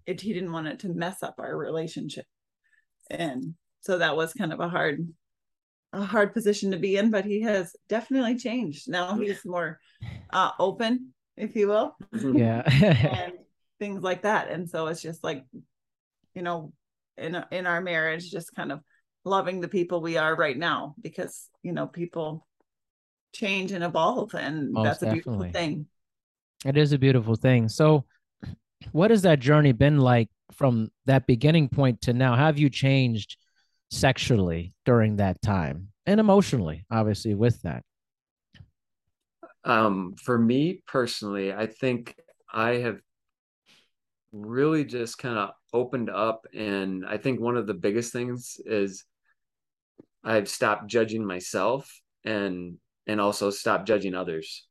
it 0.06 0.20
he 0.20 0.32
didn't 0.32 0.52
want 0.52 0.66
it 0.66 0.80
to 0.80 0.88
mess 0.88 1.22
up 1.22 1.36
our 1.38 1.56
relationship. 1.56 2.26
And 3.10 3.54
so 3.80 3.98
that 3.98 4.16
was 4.16 4.32
kind 4.32 4.52
of 4.52 4.60
a 4.60 4.68
hard 4.68 5.12
a 5.92 6.04
hard 6.04 6.32
position 6.32 6.70
to 6.70 6.76
be 6.78 6.96
in 6.96 7.10
but 7.10 7.24
he 7.24 7.40
has 7.40 7.74
definitely 7.88 8.36
changed. 8.36 8.88
Now 8.88 9.16
he's 9.18 9.44
more 9.44 9.80
uh 10.30 10.52
open 10.58 11.12
if 11.40 11.56
you 11.56 11.68
will 11.68 11.96
mm-hmm. 12.14 12.36
yeah. 12.36 12.62
and 13.24 13.32
things 13.78 14.02
like 14.02 14.22
that 14.22 14.50
and 14.50 14.68
so 14.68 14.86
it's 14.86 15.02
just 15.02 15.24
like 15.24 15.44
you 16.34 16.42
know 16.42 16.72
in 17.16 17.42
in 17.50 17.66
our 17.66 17.80
marriage 17.80 18.30
just 18.30 18.54
kind 18.54 18.72
of 18.72 18.80
loving 19.24 19.60
the 19.60 19.68
people 19.68 20.00
we 20.00 20.16
are 20.16 20.34
right 20.34 20.56
now 20.56 20.94
because 21.00 21.48
you 21.62 21.72
know 21.72 21.86
people 21.86 22.46
change 23.32 23.72
and 23.72 23.84
evolve 23.84 24.34
and 24.34 24.72
Most 24.72 24.84
that's 24.84 25.02
a 25.02 25.12
beautiful 25.12 25.50
thing 25.50 25.86
It 26.64 26.76
is 26.76 26.92
a 26.92 26.98
beautiful 26.98 27.36
thing. 27.36 27.68
So, 27.68 28.04
what 28.92 29.10
has 29.10 29.22
that 29.22 29.40
journey 29.40 29.72
been 29.72 29.98
like 29.98 30.28
from 30.52 30.90
that 31.06 31.26
beginning 31.26 31.68
point 31.68 32.02
to 32.02 32.12
now? 32.12 32.36
Have 32.36 32.58
you 32.58 32.68
changed 32.68 33.36
sexually 33.90 34.74
during 34.84 35.16
that 35.16 35.40
time 35.42 35.88
and 36.06 36.20
emotionally, 36.20 36.84
obviously, 36.90 37.34
with 37.34 37.60
that? 37.62 37.82
Um 39.64 40.14
for 40.22 40.38
me 40.38 40.82
personally 40.86 41.52
I 41.52 41.66
think 41.66 42.16
I 42.52 42.76
have 42.76 43.00
really 44.32 44.84
just 44.84 45.18
kind 45.18 45.36
of 45.38 45.50
opened 45.72 46.08
up 46.10 46.46
and 46.54 47.04
I 47.06 47.18
think 47.18 47.40
one 47.40 47.56
of 47.56 47.66
the 47.66 47.74
biggest 47.74 48.12
things 48.12 48.56
is 48.64 49.04
I've 50.22 50.48
stopped 50.48 50.88
judging 50.88 51.24
myself 51.24 51.90
and 52.24 52.76
and 53.06 53.20
also 53.20 53.50
stopped 53.50 53.86
judging 53.86 54.14
others. 54.14 54.66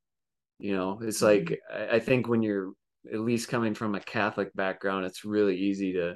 You 0.60 0.75
know, 0.75 0.99
it's 1.02 1.21
like 1.21 1.60
I, 1.73 1.95
I 1.95 1.99
think 1.99 2.28
when 2.28 2.43
you're 2.43 2.71
at 3.12 3.19
least 3.19 3.47
coming 3.49 3.73
from 3.73 3.95
a 3.95 3.99
Catholic 3.99 4.54
background, 4.54 5.06
it's 5.06 5.25
really 5.25 5.58
easy 5.58 5.93
to 5.93 6.15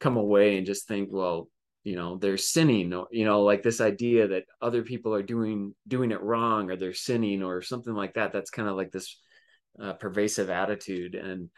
come 0.00 0.16
away 0.16 0.56
and 0.56 0.66
just 0.66 0.88
think, 0.88 1.08
well, 1.12 1.48
you 1.86 1.94
know, 1.94 2.16
they're 2.18 2.36
sinning, 2.36 2.92
or 2.92 3.06
you 3.12 3.24
know, 3.24 3.42
like 3.42 3.62
this 3.62 3.80
idea 3.80 4.26
that 4.26 4.44
other 4.60 4.82
people 4.82 5.14
are 5.14 5.22
doing 5.22 5.72
doing 5.86 6.10
it 6.10 6.20
wrong 6.20 6.68
or 6.68 6.76
they're 6.76 6.92
sinning 6.92 7.44
or 7.44 7.62
something 7.62 7.94
like 7.94 8.14
that. 8.14 8.32
That's 8.32 8.50
kind 8.50 8.68
of 8.68 8.74
like 8.76 8.90
this 8.90 9.20
uh, 9.80 9.92
pervasive 9.92 10.50
attitude 10.50 11.14
and 11.14 11.48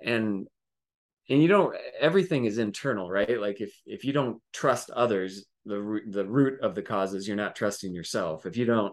and 0.00 0.46
and 1.28 1.42
you 1.42 1.48
don't 1.48 1.74
everything 2.00 2.44
is 2.44 2.58
internal 2.58 3.10
right 3.10 3.40
like 3.40 3.60
if 3.60 3.72
if 3.86 4.04
you 4.04 4.12
don't 4.12 4.38
trust 4.52 4.90
others 4.90 5.46
the 5.64 5.80
root 5.80 6.04
the 6.12 6.26
root 6.26 6.60
of 6.60 6.74
the 6.74 6.82
cause 6.82 7.14
is 7.14 7.26
you're 7.26 7.36
not 7.36 7.56
trusting 7.56 7.94
yourself 7.94 8.44
if 8.44 8.56
you 8.56 8.64
don't 8.66 8.92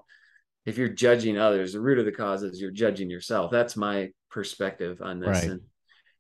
if 0.66 0.78
you're 0.78 0.88
judging 0.88 1.38
others 1.38 1.74
the 1.74 1.82
root 1.82 2.00
of 2.00 2.06
the 2.06 2.12
cause 2.12 2.44
is 2.44 2.62
you're 2.62 2.72
judging 2.72 3.10
yourself 3.10 3.52
that's 3.52 3.76
my 3.76 4.10
perspective 4.32 5.02
on 5.02 5.20
this 5.20 5.28
Right. 5.42 5.50
and 5.52 5.62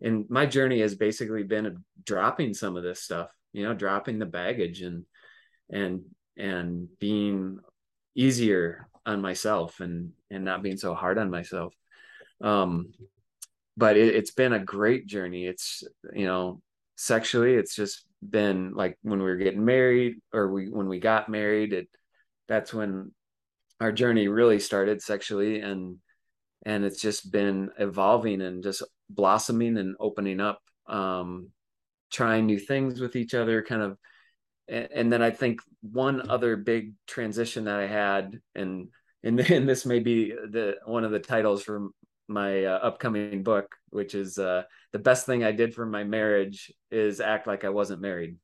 and 0.02 0.26
my 0.30 0.46
journey 0.46 0.82
has 0.82 0.96
basically 0.96 1.44
been 1.44 1.84
dropping 2.04 2.54
some 2.54 2.76
of 2.76 2.84
this 2.84 3.02
stuff 3.02 3.30
you 3.54 3.64
know 3.64 3.74
dropping 3.74 4.20
the 4.20 4.26
baggage 4.26 4.82
and 4.82 5.06
and 5.70 6.02
and 6.38 6.88
being 7.00 7.60
easier 8.16 8.88
on 9.06 9.22
myself 9.22 9.80
and 9.80 10.12
and 10.30 10.46
not 10.46 10.64
being 10.64 10.78
so 10.78 10.94
hard 10.94 11.18
on 11.18 11.30
myself. 11.30 11.74
Um 12.42 12.92
but 13.78 13.96
it, 13.96 14.14
it's 14.14 14.32
been 14.32 14.54
a 14.54 14.60
great 14.60 15.08
journey. 15.08 15.46
It's 15.46 15.84
you 16.14 16.26
know 16.26 16.62
sexually 16.96 17.56
it's 17.56 17.76
just 17.76 18.06
been 18.28 18.74
like 18.74 18.98
when 19.04 19.20
we 19.20 19.26
were 19.26 19.38
getting 19.38 19.64
married 19.64 20.18
or 20.34 20.52
we 20.52 20.70
when 20.70 20.90
we 20.90 21.00
got 21.00 21.30
married 21.30 21.72
it 21.72 21.88
that's 22.50 22.74
when 22.74 23.10
our 23.80 23.94
journey 23.94 24.28
really 24.28 24.60
started 24.60 25.02
sexually 25.02 25.62
and 25.62 25.98
and 26.66 26.84
it's 26.84 27.02
just 27.02 27.32
been 27.32 27.70
evolving 27.80 28.42
and 28.42 28.64
just 28.64 28.84
blossoming 29.10 29.78
and 29.78 29.96
opening 30.00 30.42
up. 30.42 30.62
Um 30.88 31.50
trying 32.12 32.46
new 32.46 32.60
things 32.60 33.00
with 33.00 33.16
each 33.16 33.34
other 33.34 33.64
kind 33.64 33.82
of 33.82 33.98
and, 34.68 34.88
and 34.94 35.14
then 35.14 35.22
i 35.22 35.30
think 35.30 35.62
one 35.82 36.30
other 36.30 36.56
big 36.56 36.94
transition 37.08 37.66
that 37.66 37.80
i 37.80 37.88
had 37.88 38.40
and 38.56 38.90
and, 39.24 39.40
and 39.52 39.68
this 39.68 39.86
may 39.86 40.00
be 40.00 40.32
the 40.32 40.76
one 40.86 41.04
of 41.04 41.12
the 41.12 41.20
titles 41.20 41.64
for 41.64 41.90
my 42.28 42.66
uh, 42.66 42.80
upcoming 42.84 43.44
book 43.44 43.76
which 43.90 44.14
is 44.14 44.38
uh 44.38 44.64
the 44.92 45.00
best 45.00 45.26
thing 45.26 45.44
i 45.44 45.52
did 45.52 45.74
for 45.74 45.86
my 45.86 46.04
marriage 46.04 46.72
is 46.92 47.20
act 47.20 47.48
like 47.48 47.64
i 47.64 47.70
wasn't 47.70 48.02
married 48.02 48.38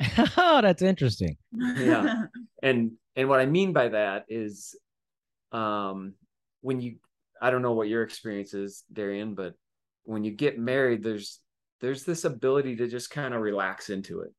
oh, 0.36 0.60
that's 0.62 0.82
interesting. 0.82 1.36
Yeah. 1.52 2.24
and 2.62 2.92
and 3.16 3.28
what 3.28 3.40
i 3.40 3.46
mean 3.46 3.72
by 3.72 3.88
that 3.88 4.24
is 4.28 4.74
um 5.52 6.14
when 6.60 6.80
you 6.80 6.96
i 7.40 7.50
don't 7.50 7.62
know 7.62 7.72
what 7.72 7.88
your 7.88 8.02
experience 8.02 8.54
is 8.54 8.84
darian 8.92 9.34
but 9.34 9.54
when 10.04 10.24
you 10.24 10.30
get 10.30 10.58
married 10.58 11.02
there's 11.02 11.40
there's 11.82 12.04
this 12.04 12.24
ability 12.24 12.76
to 12.76 12.88
just 12.88 13.10
kind 13.10 13.34
of 13.34 13.42
relax 13.42 13.90
into 13.90 14.20
it 14.20 14.30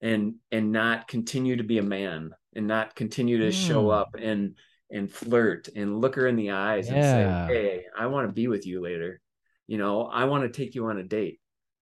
and 0.00 0.34
and 0.52 0.70
not 0.70 1.08
continue 1.08 1.56
to 1.56 1.64
be 1.64 1.78
a 1.78 1.82
man 1.82 2.30
and 2.54 2.66
not 2.68 2.94
continue 2.94 3.38
to 3.38 3.50
show 3.50 3.84
Mm. 3.86 3.94
up 4.00 4.14
and 4.20 4.56
and 4.90 5.10
flirt 5.10 5.68
and 5.74 6.00
look 6.00 6.14
her 6.16 6.26
in 6.28 6.36
the 6.36 6.50
eyes 6.52 6.88
Yeah. 6.88 6.94
and 6.94 7.48
say 7.50 7.54
hey 7.54 7.84
i 7.98 8.06
want 8.06 8.28
to 8.28 8.32
be 8.32 8.46
with 8.46 8.66
you 8.66 8.80
later. 8.82 9.20
You 9.66 9.78
know 9.78 10.04
i 10.06 10.24
want 10.24 10.44
to 10.44 10.50
take 10.56 10.74
you 10.76 10.86
on 10.86 10.98
a 10.98 11.02
date. 11.02 11.40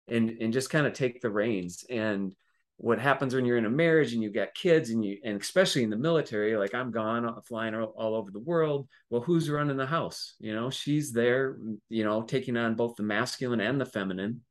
And 0.07 0.29
and 0.41 0.51
just 0.51 0.69
kind 0.71 0.85
of 0.87 0.93
take 0.93 1.21
the 1.21 1.29
reins. 1.29 1.85
And 1.89 2.33
what 2.77 2.97
happens 2.97 3.35
when 3.35 3.45
you're 3.45 3.57
in 3.57 3.65
a 3.65 3.69
marriage 3.69 4.13
and 4.13 4.23
you've 4.23 4.33
got 4.33 4.55
kids 4.55 4.89
and 4.89 5.03
you 5.05 5.17
and 5.23 5.39
especially 5.39 5.83
in 5.83 5.89
the 5.89 5.97
military 5.97 6.55
like 6.57 6.73
i'm 6.73 6.91
gone 6.91 7.25
uh, 7.25 7.41
flying 7.47 7.75
all, 7.75 7.93
all, 7.95 8.15
over 8.15 8.31
the 8.31 8.39
world. 8.39 8.87
Well 9.09 9.21
who's 9.21 9.49
running 9.49 9.77
the 9.77 9.85
house? 9.85 10.35
You 10.39 10.55
know 10.55 10.69
she's 10.71 11.11
there 11.11 11.57
you 11.89 12.03
know 12.03 12.23
taking 12.23 12.57
on 12.57 12.75
both 12.75 12.95
the 12.95 13.03
masculine 13.03 13.61
and 13.61 13.79
the 13.79 13.85
feminine 13.85 14.41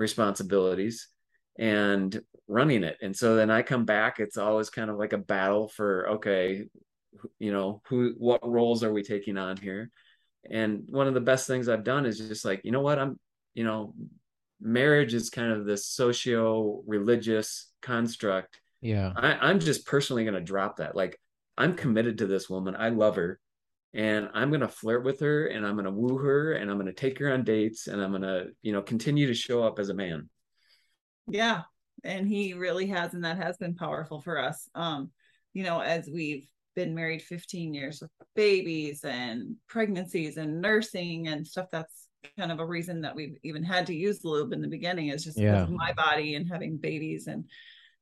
responsibilities 0.00 1.08
and 1.58 2.20
running 2.48 2.82
it 2.82 2.96
and 3.02 3.14
so 3.14 3.36
then 3.36 3.50
i 3.50 3.62
come 3.62 3.84
back 3.84 4.18
it's 4.18 4.36
always 4.36 4.70
kind 4.70 4.90
of 4.90 4.96
like 4.96 5.12
a 5.12 5.18
battle 5.18 5.68
for 5.68 6.08
okay 6.10 6.64
you 7.38 7.52
know 7.52 7.80
who 7.88 8.14
what 8.18 8.40
roles 8.48 8.82
are 8.82 8.92
we 8.92 9.02
taking 9.02 9.36
on 9.36 9.56
here 9.56 9.90
and 10.50 10.88
one 10.90 11.06
of 11.06 11.14
the 11.14 11.20
best 11.20 11.46
things 11.46 11.68
i've 11.68 11.84
done 11.84 12.06
is 12.06 12.18
just 12.18 12.44
like 12.44 12.60
you 12.64 12.72
know 12.72 12.80
what 12.80 12.98
i'm 12.98 13.18
you 13.54 13.64
know 13.64 13.94
marriage 14.60 15.14
is 15.14 15.30
kind 15.30 15.52
of 15.52 15.64
this 15.64 15.86
socio 15.86 16.82
religious 16.86 17.70
construct. 17.80 18.60
Yeah. 18.80 19.12
I, 19.16 19.50
am 19.50 19.60
just 19.60 19.86
personally 19.86 20.24
going 20.24 20.34
to 20.34 20.40
drop 20.40 20.76
that. 20.76 20.94
Like, 20.94 21.18
I'm 21.56 21.74
committed 21.74 22.18
to 22.18 22.26
this 22.26 22.48
woman. 22.48 22.76
I 22.78 22.90
love 22.90 23.16
her. 23.16 23.40
And 23.92 24.28
I'm 24.34 24.50
going 24.50 24.60
to 24.60 24.68
flirt 24.68 25.04
with 25.04 25.20
her 25.20 25.46
and 25.46 25.66
I'm 25.66 25.74
going 25.74 25.84
to 25.84 25.90
woo 25.90 26.18
her 26.18 26.52
and 26.52 26.70
I'm 26.70 26.76
going 26.76 26.86
to 26.86 26.92
take 26.92 27.18
her 27.18 27.32
on 27.32 27.42
dates 27.42 27.88
and 27.88 28.00
I'm 28.00 28.10
going 28.10 28.22
to, 28.22 28.48
you 28.62 28.72
know, 28.72 28.82
continue 28.82 29.26
to 29.26 29.34
show 29.34 29.64
up 29.64 29.78
as 29.78 29.88
a 29.88 29.94
man. 29.94 30.28
Yeah. 31.26 31.62
And 32.04 32.28
he 32.28 32.54
really 32.54 32.86
has. 32.86 33.14
And 33.14 33.24
that 33.24 33.38
has 33.38 33.56
been 33.56 33.74
powerful 33.74 34.20
for 34.20 34.38
us. 34.38 34.68
Um, 34.74 35.10
you 35.52 35.64
know, 35.64 35.80
as 35.80 36.08
we've 36.12 36.48
been 36.76 36.94
married 36.94 37.22
15 37.22 37.74
years 37.74 38.00
with 38.00 38.10
babies 38.36 39.04
and 39.04 39.56
pregnancies 39.68 40.36
and 40.36 40.60
nursing 40.60 41.26
and 41.26 41.44
stuff 41.44 41.66
that's 41.72 42.06
kind 42.38 42.52
of 42.52 42.60
a 42.60 42.66
reason 42.66 43.00
that 43.00 43.14
we've 43.14 43.36
even 43.42 43.62
had 43.62 43.86
to 43.86 43.94
use 43.94 44.20
the 44.20 44.28
lube 44.28 44.52
in 44.52 44.60
the 44.60 44.68
beginning 44.68 45.08
is 45.08 45.24
just 45.24 45.38
yeah. 45.38 45.66
my 45.66 45.92
body 45.94 46.34
and 46.34 46.48
having 46.48 46.76
babies 46.76 47.26
and 47.26 47.44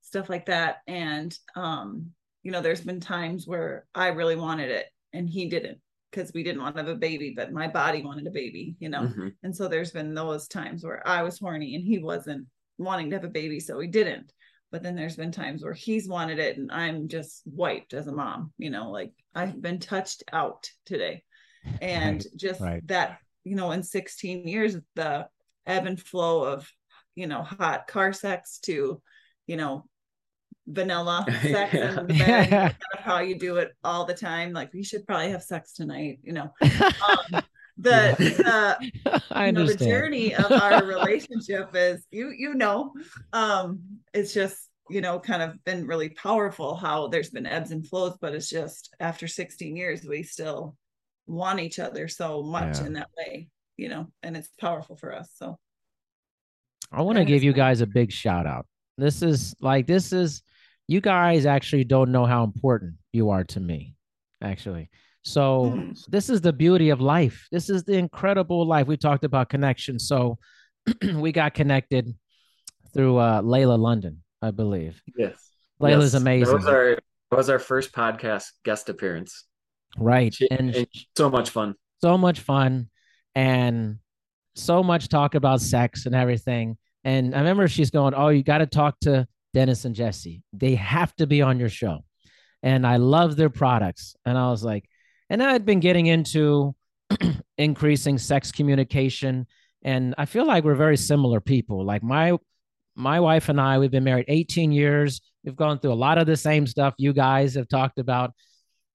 stuff 0.02 0.28
like 0.28 0.46
that. 0.46 0.78
And 0.86 1.36
um, 1.56 2.10
you 2.42 2.52
know, 2.52 2.60
there's 2.60 2.80
been 2.80 3.00
times 3.00 3.46
where 3.46 3.86
I 3.94 4.08
really 4.08 4.36
wanted 4.36 4.70
it 4.70 4.86
and 5.12 5.28
he 5.28 5.48
didn't 5.48 5.78
because 6.10 6.32
we 6.32 6.42
didn't 6.42 6.62
want 6.62 6.74
to 6.76 6.82
have 6.82 6.90
a 6.90 6.96
baby, 6.96 7.34
but 7.36 7.52
my 7.52 7.68
body 7.68 8.02
wanted 8.02 8.26
a 8.26 8.30
baby, 8.30 8.76
you 8.78 8.88
know. 8.88 9.02
Mm-hmm. 9.02 9.28
And 9.42 9.54
so 9.54 9.68
there's 9.68 9.90
been 9.90 10.14
those 10.14 10.48
times 10.48 10.82
where 10.82 11.06
I 11.06 11.22
was 11.22 11.38
horny 11.38 11.74
and 11.74 11.84
he 11.84 11.98
wasn't 11.98 12.46
wanting 12.78 13.10
to 13.10 13.16
have 13.16 13.24
a 13.24 13.28
baby, 13.28 13.60
so 13.60 13.78
he 13.78 13.88
didn't. 13.88 14.32
But 14.70 14.82
then 14.82 14.96
there's 14.96 15.16
been 15.16 15.32
times 15.32 15.62
where 15.62 15.74
he's 15.74 16.08
wanted 16.08 16.38
it 16.38 16.56
and 16.56 16.70
I'm 16.70 17.08
just 17.08 17.42
wiped 17.46 17.94
as 17.94 18.06
a 18.06 18.12
mom, 18.12 18.52
you 18.58 18.70
know, 18.70 18.90
like 18.90 19.12
I've 19.34 19.60
been 19.60 19.80
touched 19.80 20.24
out 20.32 20.70
today. 20.86 21.24
And 21.82 22.24
right. 22.24 22.26
just 22.36 22.60
right. 22.60 22.86
that 22.86 23.18
you 23.48 23.56
know, 23.56 23.70
in 23.70 23.82
16 23.82 24.46
years, 24.46 24.76
the 24.94 25.26
ebb 25.66 25.86
and 25.86 26.00
flow 26.00 26.44
of, 26.44 26.70
you 27.14 27.26
know, 27.26 27.42
hot 27.42 27.86
car 27.86 28.12
sex 28.12 28.58
to, 28.60 29.00
you 29.46 29.56
know, 29.56 29.86
vanilla 30.68 31.24
sex 31.42 31.74
yeah. 31.74 31.88
in 31.88 31.94
the 31.94 32.02
bed, 32.02 32.50
kind 32.50 32.74
how 32.98 33.18
you 33.20 33.38
do 33.38 33.56
it 33.56 33.72
all 33.84 34.04
the 34.04 34.14
time. 34.14 34.52
Like 34.52 34.72
we 34.72 34.82
should 34.82 35.06
probably 35.06 35.30
have 35.30 35.42
sex 35.42 35.72
tonight, 35.72 36.20
you 36.22 36.32
know. 36.32 36.52
Um, 36.62 37.42
the 37.80 38.16
the, 38.18 39.20
I 39.30 39.52
know, 39.52 39.64
the 39.64 39.76
journey 39.76 40.34
of 40.34 40.50
our 40.50 40.84
relationship 40.84 41.70
is 41.74 42.04
you 42.10 42.34
you 42.36 42.54
know 42.54 42.92
um 43.32 43.80
it's 44.12 44.34
just 44.34 44.68
you 44.90 45.00
know 45.00 45.20
kind 45.20 45.42
of 45.42 45.64
been 45.64 45.86
really 45.86 46.08
powerful 46.08 46.74
how 46.74 47.06
there's 47.06 47.30
been 47.30 47.46
ebbs 47.46 47.70
and 47.70 47.86
flows 47.86 48.18
but 48.20 48.34
it's 48.34 48.48
just 48.48 48.92
after 48.98 49.28
16 49.28 49.76
years 49.76 50.04
we 50.04 50.24
still 50.24 50.76
want 51.28 51.60
each 51.60 51.78
other 51.78 52.08
so 52.08 52.42
much 52.42 52.78
yeah. 52.80 52.86
in 52.86 52.92
that 52.94 53.10
way, 53.16 53.48
you 53.76 53.88
know, 53.88 54.06
and 54.22 54.36
it's 54.36 54.48
powerful 54.60 54.96
for 54.96 55.14
us. 55.14 55.30
So 55.36 55.58
I 56.90 57.02
want 57.02 57.18
to 57.18 57.24
give 57.24 57.42
you 57.42 57.52
guys 57.52 57.80
a 57.80 57.86
big 57.86 58.10
shout 58.10 58.46
out. 58.46 58.66
This 58.96 59.22
is 59.22 59.54
like, 59.60 59.86
this 59.86 60.12
is, 60.12 60.42
you 60.88 61.00
guys 61.02 61.46
actually 61.46 61.84
don't 61.84 62.10
know 62.10 62.24
how 62.24 62.42
important 62.42 62.94
you 63.12 63.30
are 63.30 63.44
to 63.44 63.60
me, 63.60 63.94
actually. 64.42 64.90
So, 65.22 65.92
this 66.08 66.30
is 66.30 66.40
the 66.40 66.52
beauty 66.52 66.88
of 66.88 67.02
life. 67.02 67.46
This 67.52 67.68
is 67.68 67.84
the 67.84 67.94
incredible 67.94 68.66
life. 68.66 68.86
We 68.86 68.96
talked 68.96 69.24
about 69.24 69.50
connection. 69.50 69.98
So, 69.98 70.38
we 71.14 71.32
got 71.32 71.52
connected 71.52 72.14
through 72.94 73.18
uh, 73.18 73.42
Layla 73.42 73.78
London, 73.78 74.22
I 74.40 74.50
believe. 74.50 75.02
Yes. 75.16 75.36
Layla's 75.80 76.14
yes. 76.14 76.14
amazing. 76.14 76.48
That 76.48 76.54
was, 76.54 76.66
our, 76.66 76.98
that 77.30 77.36
was 77.36 77.50
our 77.50 77.58
first 77.58 77.92
podcast 77.92 78.46
guest 78.64 78.88
appearance. 78.88 79.44
Right. 79.98 80.34
and 80.50 80.86
so 81.16 81.28
much 81.28 81.50
fun. 81.50 81.74
So 82.00 82.16
much 82.16 82.40
fun. 82.40 82.88
And 83.34 83.98
so 84.54 84.82
much 84.82 85.08
talk 85.08 85.34
about 85.34 85.60
sex 85.60 86.06
and 86.06 86.14
everything. 86.14 86.78
And 87.04 87.34
I 87.34 87.38
remember 87.38 87.68
she's 87.68 87.90
going, 87.90 88.14
Oh, 88.14 88.28
you 88.28 88.42
got 88.42 88.58
to 88.58 88.66
talk 88.66 88.98
to 89.00 89.26
Denis 89.58 89.84
and 89.84 89.94
Jessie. 89.96 90.44
They 90.52 90.76
have 90.76 91.12
to 91.16 91.26
be 91.26 91.42
on 91.42 91.58
your 91.58 91.68
show. 91.68 92.04
And 92.62 92.86
I 92.86 92.98
love 92.98 93.34
their 93.34 93.50
products. 93.50 94.14
And 94.24 94.38
I 94.38 94.50
was 94.50 94.62
like, 94.62 94.88
and 95.30 95.42
I'd 95.42 95.66
been 95.66 95.80
getting 95.80 96.06
into 96.06 96.76
increasing 97.58 98.18
sex 98.18 98.52
communication. 98.52 99.48
And 99.82 100.14
I 100.16 100.26
feel 100.26 100.46
like 100.46 100.62
we're 100.62 100.76
very 100.76 100.96
similar 100.96 101.40
people. 101.40 101.84
Like 101.84 102.04
my 102.04 102.36
my 102.94 103.18
wife 103.18 103.48
and 103.48 103.60
I, 103.60 103.80
we've 103.80 103.90
been 103.90 104.04
married 104.04 104.26
18 104.28 104.70
years. 104.70 105.20
We've 105.42 105.56
gone 105.56 105.80
through 105.80 105.92
a 105.92 106.04
lot 106.06 106.18
of 106.18 106.28
the 106.28 106.36
same 106.36 106.64
stuff 106.64 106.94
you 106.96 107.12
guys 107.12 107.54
have 107.54 107.66
talked 107.66 107.98
about. 107.98 108.34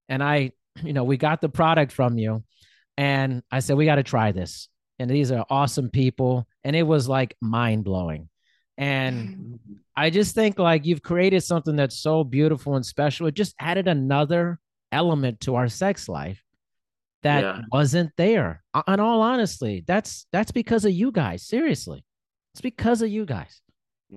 And 0.08 0.22
I 0.22 0.52
you 0.82 0.94
know, 0.94 1.04
we 1.04 1.18
got 1.18 1.42
the 1.42 1.50
product 1.50 1.92
from 1.92 2.16
you. 2.16 2.42
And 2.96 3.42
I 3.50 3.58
said, 3.60 3.76
we 3.76 3.84
got 3.84 3.96
to 3.96 4.02
try 4.02 4.32
this. 4.32 4.70
And 4.98 5.10
these 5.10 5.30
are 5.30 5.44
awesome 5.50 5.90
people. 5.90 6.48
And 6.64 6.74
it 6.74 6.84
was 6.84 7.06
like 7.06 7.36
mind 7.42 7.84
blowing. 7.84 8.30
And 8.76 9.58
I 9.96 10.10
just 10.10 10.34
think 10.34 10.58
like 10.58 10.84
you've 10.84 11.02
created 11.02 11.42
something 11.42 11.76
that's 11.76 11.98
so 11.98 12.24
beautiful 12.24 12.74
and 12.74 12.84
special. 12.84 13.26
It 13.26 13.34
just 13.34 13.54
added 13.60 13.88
another 13.88 14.58
element 14.90 15.40
to 15.40 15.54
our 15.54 15.68
sex 15.68 16.08
life 16.08 16.42
that 17.22 17.42
yeah. 17.42 17.60
wasn't 17.72 18.12
there. 18.16 18.62
In 18.88 19.00
all 19.00 19.22
honesty, 19.22 19.84
that's 19.86 20.26
that's 20.32 20.52
because 20.52 20.84
of 20.84 20.92
you 20.92 21.12
guys. 21.12 21.46
Seriously, 21.46 22.04
it's 22.52 22.60
because 22.60 23.02
of 23.02 23.10
you 23.10 23.24
guys. 23.24 23.60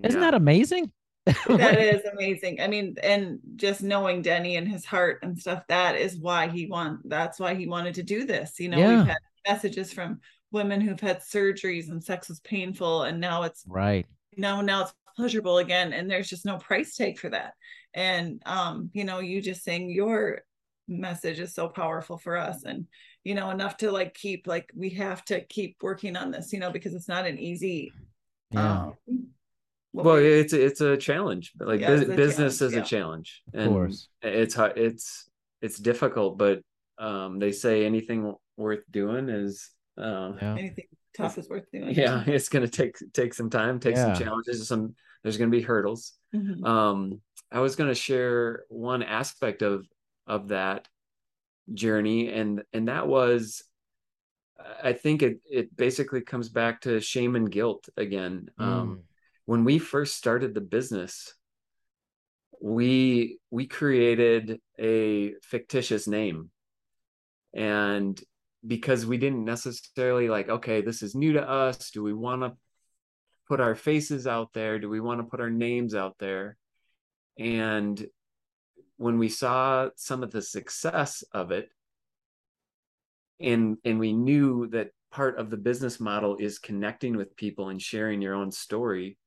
Isn't 0.04 0.22
that 0.22 0.34
amazing? 0.34 0.92
that 1.26 1.80
is 1.80 2.04
amazing. 2.06 2.62
I 2.62 2.68
mean, 2.68 2.96
and 3.04 3.40
just 3.56 3.82
knowing 3.82 4.22
Denny 4.22 4.56
and 4.56 4.68
his 4.68 4.86
heart 4.86 5.20
and 5.24 5.38
stuff, 5.38 5.64
that 5.68 5.96
is 5.96 6.18
why 6.18 6.48
he 6.48 6.68
want 6.68 7.08
that's 7.10 7.40
why 7.40 7.54
he 7.56 7.68
wanted 7.68 7.96
to 7.96 8.04
do 8.04 8.26
this. 8.26 8.60
You 8.60 8.70
know, 8.70 8.78
yeah. 8.78 8.98
we've 8.98 9.08
had 9.08 9.18
messages 9.48 9.92
from 9.92 10.22
women 10.52 10.80
who've 10.80 11.00
had 11.00 11.22
surgeries 11.22 11.90
and 11.90 12.04
sex 12.04 12.30
was 12.30 12.40
painful 12.40 13.04
and 13.04 13.20
now 13.20 13.44
it's 13.44 13.64
right. 13.68 14.06
Now 14.38 14.62
now 14.62 14.84
it's 14.84 14.94
pleasurable 15.16 15.58
again 15.58 15.94
and 15.94 16.10
there's 16.10 16.30
just 16.30 16.46
no 16.46 16.58
price 16.58 16.96
tag 16.96 17.18
for 17.18 17.30
that. 17.30 17.54
And 17.94 18.42
um, 18.46 18.90
you 18.94 19.04
know, 19.04 19.20
you 19.20 19.42
just 19.42 19.64
saying 19.64 19.90
your 19.90 20.42
message 20.88 21.40
is 21.40 21.54
so 21.54 21.68
powerful 21.68 22.18
for 22.18 22.38
us 22.38 22.64
and 22.64 22.86
you 23.24 23.36
know 23.36 23.50
enough 23.50 23.76
to 23.78 23.92
like 23.92 24.14
keep 24.14 24.48
like 24.48 24.72
we 24.76 24.90
have 24.90 25.24
to 25.26 25.42
keep 25.48 25.76
working 25.82 26.16
on 26.16 26.32
this 26.32 26.54
you 26.54 26.60
know 26.60 26.72
because 26.72 26.94
it's 26.94 27.10
not 27.10 27.28
an 27.28 27.38
easy 27.38 27.92
yeah. 28.52 28.84
um 28.84 28.94
well 29.92 30.16
it's 30.16 30.54
it's 30.54 30.80
a 30.80 30.96
challenge 30.96 31.52
like 31.60 31.82
yeah, 31.82 32.04
business 32.04 32.62
is 32.62 32.74
yeah. 32.74 32.80
a 32.80 32.86
challenge 32.86 33.42
and 33.54 33.64
of 33.64 33.70
course 33.74 34.08
it's 34.22 34.56
it's 34.78 35.30
it's 35.62 35.78
difficult 35.78 36.38
but 36.38 36.62
um 37.00 37.38
they 37.38 37.52
say 37.52 37.86
anything 37.86 38.34
worth 38.56 38.84
doing 38.90 39.28
is 39.28 39.72
uh, 39.98 40.32
yeah. 40.42 40.56
anything 40.58 40.86
tough 41.18 41.38
is 41.38 41.50
worth 41.50 41.70
doing. 41.72 41.94
Yeah 41.94 42.24
it's 42.28 42.50
gonna 42.50 42.68
take 42.68 42.96
take 43.14 43.34
some 43.34 43.50
time 43.50 43.80
take 43.80 43.98
some 43.98 44.16
challenges 44.16 44.68
some 44.68 44.96
there's 45.24 45.38
gonna 45.38 45.52
be 45.52 45.62
hurdles. 45.62 46.14
Mm-hmm. 46.36 46.66
um 46.66 47.22
i 47.52 47.60
was 47.60 47.76
gonna 47.76 47.96
share 47.96 48.64
one 48.70 49.02
aspect 49.02 49.62
of 49.62 49.88
of 50.26 50.50
that 50.50 50.88
journey 51.74 52.30
and 52.32 52.64
and 52.74 52.88
that 52.90 53.08
was 53.08 53.64
i 54.84 54.94
think 54.94 55.22
it 55.22 55.40
it 55.50 55.76
basically 55.76 56.22
comes 56.22 56.50
back 56.50 56.82
to 56.82 57.00
shame 57.00 57.36
and 57.36 57.52
guilt 57.52 57.90
again. 57.98 58.50
Um, 58.58 58.68
mm. 58.68 58.72
um 58.72 59.04
when 59.46 59.64
we 59.64 59.80
first 59.80 60.18
started 60.18 60.54
the 60.54 60.62
business 60.62 61.34
we 62.62 63.40
we 63.52 63.68
created 63.68 64.60
a 64.80 65.34
fictitious 65.44 66.08
name. 66.08 66.50
And 67.54 68.20
because 68.66 69.06
we 69.06 69.18
didn't 69.18 69.46
necessarily 69.46 70.30
like 70.30 70.50
okay 70.50 70.82
this 70.82 71.02
is 71.02 71.16
new 71.16 71.34
to 71.34 71.50
us. 71.50 71.92
Do 71.92 72.04
we 72.04 72.14
want 72.14 72.42
to 72.42 72.54
put 73.48 73.60
our 73.60 73.76
faces 73.76 74.28
out 74.28 74.54
there? 74.54 74.80
Do 74.80 74.90
we 74.90 75.00
want 75.00 75.20
to 75.20 75.28
put 75.30 75.40
our 75.40 75.50
names 75.50 75.96
out 75.96 76.16
there? 76.20 76.58
And 77.38 78.06
when 78.98 79.20
we 79.20 79.30
saw 79.30 79.90
some 79.96 80.24
of 80.24 80.32
the 80.32 80.42
success 80.42 81.24
of 81.32 81.52
it 81.52 81.70
and 83.40 83.78
and 83.86 84.00
we 84.00 84.14
knew 84.14 84.68
that 84.68 84.90
part 85.12 85.38
of 85.38 85.50
the 85.50 85.58
business 85.58 86.00
model 86.00 86.36
is 86.38 86.60
connecting 86.60 87.16
with 87.16 87.36
people 87.36 87.70
and 87.70 87.82
sharing 87.82 88.22
your 88.22 88.34
own 88.34 88.52
story 88.52 89.18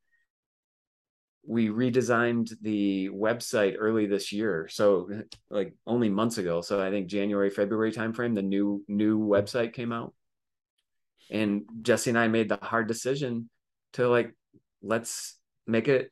we 1.47 1.69
redesigned 1.69 2.53
the 2.61 3.09
website 3.11 3.77
early 3.79 4.07
this 4.07 4.33
year. 4.33 4.69
So 4.71 5.09
like 5.49 5.75
only 5.87 6.09
months 6.09 6.39
ago. 6.39 6.61
So 6.61 6.83
i 6.83 6.91
think 6.91 7.09
january 7.09 7.51
february 7.51 7.93
timeframe 7.93 8.35
the 8.35 8.43
new 8.43 8.85
new 8.89 9.19
website 9.19 9.73
came 9.73 9.93
out. 9.93 10.15
And 11.31 11.63
Jessie 11.83 12.11
and 12.11 12.19
I 12.19 12.29
made 12.29 12.49
the 12.49 12.59
hard 12.61 12.89
decision 12.89 13.49
to 13.95 14.09
like 14.09 14.35
let's 14.83 15.37
make 15.67 15.89
it 15.89 16.11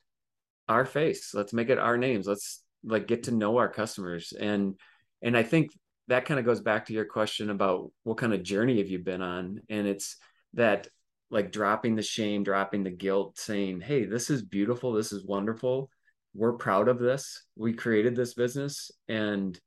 our 0.69 0.85
face. 0.85 1.33
Let's 1.35 1.53
make 1.53 1.71
it 1.71 1.79
our 1.79 1.97
names. 1.97 2.27
Let's 2.27 2.63
like 2.85 3.07
get 3.07 3.25
to 3.25 3.33
know 3.33 3.57
our 3.57 3.69
customers. 3.69 4.33
And 4.39 4.75
and 5.23 5.37
I 5.37 5.43
think 5.43 5.71
that 6.09 6.25
kind 6.25 6.41
of 6.41 6.47
goes 6.47 6.61
back 6.61 6.87
to 6.87 6.93
your 6.93 7.05
question 7.05 7.51
about 7.51 7.91
what 8.05 8.19
kind 8.19 8.33
of 8.33 8.43
journey 8.43 8.79
have 8.79 8.89
you 8.89 8.99
been 8.99 9.23
on? 9.23 9.61
And 9.69 9.87
it's 9.87 10.17
that 10.55 10.89
like 11.31 11.53
dropping 11.53 11.95
the 11.95 12.03
shame 12.03 12.43
dropping 12.43 12.85
the 12.85 12.91
guilt 12.91 13.39
saying 13.39 13.81
hey 13.81 14.05
this 14.05 14.31
is 14.31 14.43
beautiful. 14.43 14.93
This 14.93 15.13
is 15.13 15.25
wonderful. 15.25 15.91
We're 16.35 16.55
proud 16.55 16.89
of 16.89 16.99
this. 16.99 17.45
We 17.57 17.73
created 17.73 18.17
this 18.17 18.35
business 18.35 18.91
and 19.09 19.59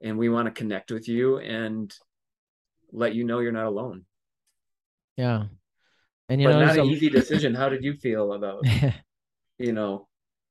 and 0.00 0.18
we 0.18 0.28
want 0.28 0.46
to 0.46 0.52
connect 0.52 0.90
with 0.90 1.08
you 1.08 1.38
and 1.38 1.92
let 2.92 3.14
you 3.14 3.24
know 3.24 3.38
you're 3.38 3.52
not 3.52 3.66
alone. 3.66 4.04
Yeah. 5.16 5.44
And 6.28 6.40
you 6.40 6.48
but 6.48 6.58
know 6.58 6.66
not 6.66 6.74
an 6.76 6.80
a- 6.80 6.84
easy 6.84 7.10
decision. 7.10 7.54
How 7.54 7.68
did 7.68 7.84
you 7.84 7.94
feel 7.94 8.32
about 8.32 8.64
you 9.58 9.72
know? 9.72 10.08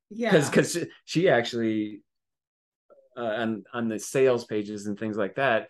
Yeah. 0.10 0.32
because 0.32 0.50
because 0.50 0.78
she 1.06 1.30
actually 1.30 2.02
uh, 3.18 3.22
on 3.22 3.64
on 3.74 3.88
the 3.88 3.98
sales 3.98 4.46
pages 4.46 4.86
and 4.86 5.00
things 5.00 5.18
like 5.18 5.36
that 5.36 5.68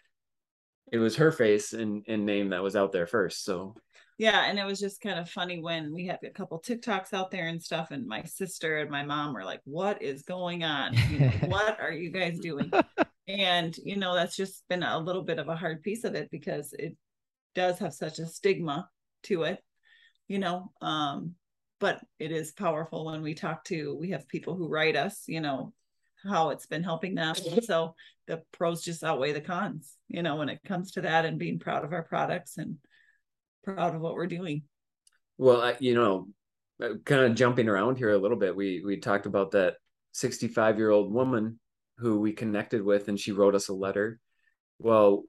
it 0.91 0.97
was 0.97 1.15
her 1.15 1.31
face 1.31 1.73
and, 1.73 2.03
and 2.07 2.25
name 2.25 2.49
that 2.49 2.63
was 2.63 2.75
out 2.75 2.91
there 2.91 3.07
first 3.07 3.43
so 3.43 3.75
Yeah, 4.21 4.45
and 4.45 4.59
it 4.59 4.65
was 4.67 4.79
just 4.79 5.01
kind 5.01 5.17
of 5.17 5.27
funny 5.27 5.59
when 5.59 5.91
we 5.91 6.05
had 6.05 6.19
a 6.23 6.29
couple 6.29 6.61
TikToks 6.61 7.11
out 7.11 7.31
there 7.31 7.47
and 7.47 7.59
stuff, 7.59 7.89
and 7.89 8.05
my 8.05 8.21
sister 8.21 8.77
and 8.77 8.91
my 8.91 9.03
mom 9.03 9.33
were 9.33 9.43
like, 9.43 9.61
"What 9.63 9.99
is 10.03 10.21
going 10.21 10.63
on? 10.63 10.93
You 11.09 11.21
know, 11.21 11.31
what 11.47 11.79
are 11.79 11.91
you 11.91 12.11
guys 12.11 12.37
doing?" 12.37 12.71
and 13.27 13.75
you 13.83 13.95
know, 13.95 14.13
that's 14.13 14.35
just 14.35 14.63
been 14.69 14.83
a 14.83 14.99
little 14.99 15.23
bit 15.23 15.39
of 15.39 15.47
a 15.47 15.55
hard 15.55 15.81
piece 15.81 16.03
of 16.03 16.13
it 16.13 16.29
because 16.29 16.71
it 16.77 16.95
does 17.55 17.79
have 17.79 17.95
such 17.95 18.19
a 18.19 18.27
stigma 18.27 18.87
to 19.23 19.41
it, 19.41 19.59
you 20.27 20.37
know. 20.37 20.71
Um, 20.81 21.33
but 21.79 21.99
it 22.19 22.31
is 22.31 22.51
powerful 22.51 23.05
when 23.05 23.23
we 23.23 23.33
talk 23.33 23.63
to. 23.65 23.97
We 23.99 24.11
have 24.11 24.27
people 24.27 24.53
who 24.53 24.69
write 24.69 24.95
us, 24.95 25.23
you 25.25 25.41
know, 25.41 25.73
how 26.23 26.51
it's 26.51 26.67
been 26.67 26.83
helping 26.83 27.15
them. 27.15 27.33
So 27.63 27.95
the 28.27 28.43
pros 28.51 28.83
just 28.83 29.03
outweigh 29.03 29.31
the 29.31 29.41
cons, 29.41 29.95
you 30.09 30.21
know, 30.21 30.35
when 30.35 30.49
it 30.49 30.59
comes 30.63 30.91
to 30.91 31.01
that 31.01 31.25
and 31.25 31.39
being 31.39 31.57
proud 31.57 31.83
of 31.83 31.91
our 31.91 32.03
products 32.03 32.59
and 32.59 32.77
proud 33.63 33.95
of 33.95 34.01
what 34.01 34.15
we're 34.15 34.27
doing. 34.27 34.63
well 35.37 35.61
I, 35.61 35.75
you 35.79 35.93
know 35.95 36.27
uh, 36.83 36.95
kind 37.05 37.21
of 37.25 37.35
jumping 37.35 37.69
around 37.69 37.97
here 37.97 38.11
a 38.11 38.17
little 38.17 38.37
bit 38.37 38.55
we 38.55 38.81
we 38.85 38.97
talked 38.97 39.25
about 39.25 39.51
that 39.51 39.75
65 40.13 40.77
year 40.77 40.89
old 40.89 41.13
woman 41.13 41.59
who 41.97 42.19
we 42.19 42.33
connected 42.33 42.83
with 42.83 43.07
and 43.07 43.19
she 43.19 43.31
wrote 43.31 43.55
us 43.55 43.67
a 43.69 43.73
letter 43.73 44.19
well 44.79 45.23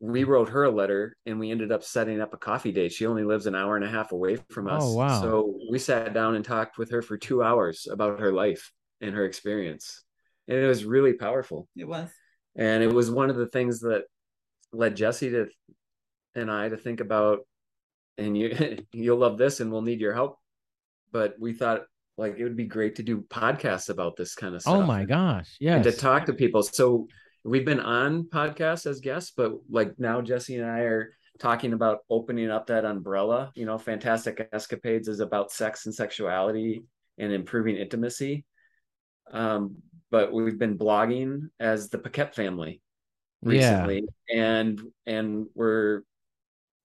we 0.00 0.24
wrote 0.24 0.48
her 0.48 0.64
a 0.64 0.70
letter 0.70 1.16
and 1.26 1.38
we 1.40 1.50
ended 1.50 1.72
up 1.72 1.82
setting 1.82 2.20
up 2.20 2.32
a 2.32 2.38
coffee 2.38 2.72
date 2.72 2.92
she 2.92 3.04
only 3.06 3.24
lives 3.24 3.46
an 3.46 3.54
hour 3.54 3.76
and 3.76 3.84
a 3.84 3.88
half 3.90 4.12
away 4.12 4.36
from 4.50 4.68
us 4.68 4.82
Oh, 4.84 4.94
wow. 4.94 5.20
so 5.20 5.58
we 5.70 5.78
sat 5.78 6.14
down 6.14 6.36
and 6.36 6.44
talked 6.44 6.78
with 6.78 6.90
her 6.92 7.02
for 7.02 7.18
two 7.18 7.42
hours 7.42 7.86
about 7.90 8.20
her 8.20 8.32
life 8.32 8.72
and 9.00 9.14
her 9.14 9.24
experience 9.24 10.04
and 10.46 10.56
it 10.58 10.66
was 10.66 10.84
really 10.84 11.12
powerful 11.12 11.68
It 11.76 11.86
was. 11.86 12.08
and 12.56 12.82
it 12.82 12.92
was 12.92 13.10
one 13.10 13.28
of 13.28 13.36
the 13.36 13.48
things 13.48 13.80
that 13.80 14.04
led 14.72 14.96
Jessie 14.96 15.30
to 15.30 15.46
and 16.34 16.50
I 16.50 16.68
to 16.68 16.76
think 16.76 17.00
about 17.00 17.40
and 18.18 18.36
you 18.36 18.78
you'll 18.92 19.18
love 19.18 19.38
this 19.38 19.60
and 19.60 19.70
we'll 19.70 19.82
need 19.82 20.00
your 20.00 20.14
help. 20.14 20.38
But 21.12 21.36
we 21.38 21.54
thought 21.54 21.82
like 22.18 22.36
it 22.38 22.44
would 22.44 22.56
be 22.56 22.66
great 22.66 22.96
to 22.96 23.02
do 23.02 23.22
podcasts 23.22 23.88
about 23.88 24.16
this 24.16 24.34
kind 24.34 24.54
of 24.54 24.60
stuff 24.60 24.74
oh 24.74 24.82
my 24.82 25.04
gosh 25.04 25.56
and 25.76 25.84
to 25.84 25.92
talk 25.92 26.26
to 26.26 26.34
people. 26.34 26.62
So 26.62 27.06
we've 27.44 27.64
been 27.64 27.80
on 27.80 28.24
podcasts 28.24 28.86
as 28.86 29.00
guests 29.00 29.32
but 29.34 29.52
like 29.70 29.98
now 29.98 30.20
Jessie 30.20 30.56
and 30.56 30.66
I 30.66 30.80
are 30.80 31.14
talking 31.38 31.72
about 31.72 32.00
opening 32.10 32.50
up 32.50 32.66
that 32.66 32.84
umbrella. 32.84 33.52
You 33.54 33.64
know 33.64 33.78
fantastic 33.78 34.48
escapades 34.52 35.08
is 35.08 35.20
about 35.20 35.52
sex 35.52 35.86
and 35.86 35.94
sexuality 35.94 36.82
and 37.16 37.32
improving 37.32 37.76
intimacy. 37.76 38.44
Um 39.32 39.76
but 40.10 40.32
we've 40.32 40.58
been 40.58 40.78
blogging 40.78 41.48
as 41.60 41.90
the 41.90 41.98
Paquette 41.98 42.34
family 42.34 42.80
yeah. 43.42 43.50
recently 43.50 44.08
and 44.34 44.82
and 45.06 45.46
we're 45.54 46.02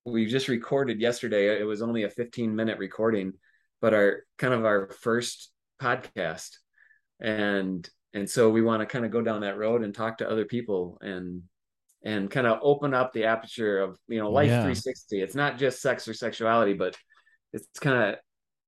we 0.06 0.26
just 0.26 0.48
recorded 0.48 1.00
yesterday 1.00 1.60
it 1.60 1.64
was 1.64 1.82
only 1.82 2.04
a 2.04 2.10
15 2.10 2.56
minute 2.56 2.78
recording 2.78 3.34
but 3.82 3.94
our 3.94 4.24
kind 4.38 4.54
of 4.54 4.66
our 4.66 4.90
first 5.02 5.52
podcast 5.82 6.50
and 7.20 7.90
and 8.14 8.30
so 8.30 8.50
we 8.50 8.62
want 8.62 8.82
to 8.82 8.86
kind 8.86 9.06
of 9.06 9.12
go 9.12 9.22
down 9.22 9.42
that 9.42 9.58
road 9.58 9.84
and 9.84 9.96
talk 9.96 10.18
to 10.18 10.30
other 10.30 10.46
people 10.46 10.98
and 11.02 11.42
and 12.04 12.30
kind 12.30 12.46
of 12.46 12.60
open 12.62 12.94
up 12.94 13.14
the 13.14 13.24
aperture 13.26 13.80
of 13.80 13.98
you 14.08 14.20
know 14.20 14.30
life 14.30 14.48
Yeah. 14.50 14.58
360 14.62 15.22
it's 15.22 15.36
not 15.36 15.58
just 15.58 15.82
sex 15.82 16.08
or 16.08 16.14
sexuality 16.14 16.74
but 16.74 16.98
it's 17.54 17.68
kind 17.80 18.10
of 18.14 18.20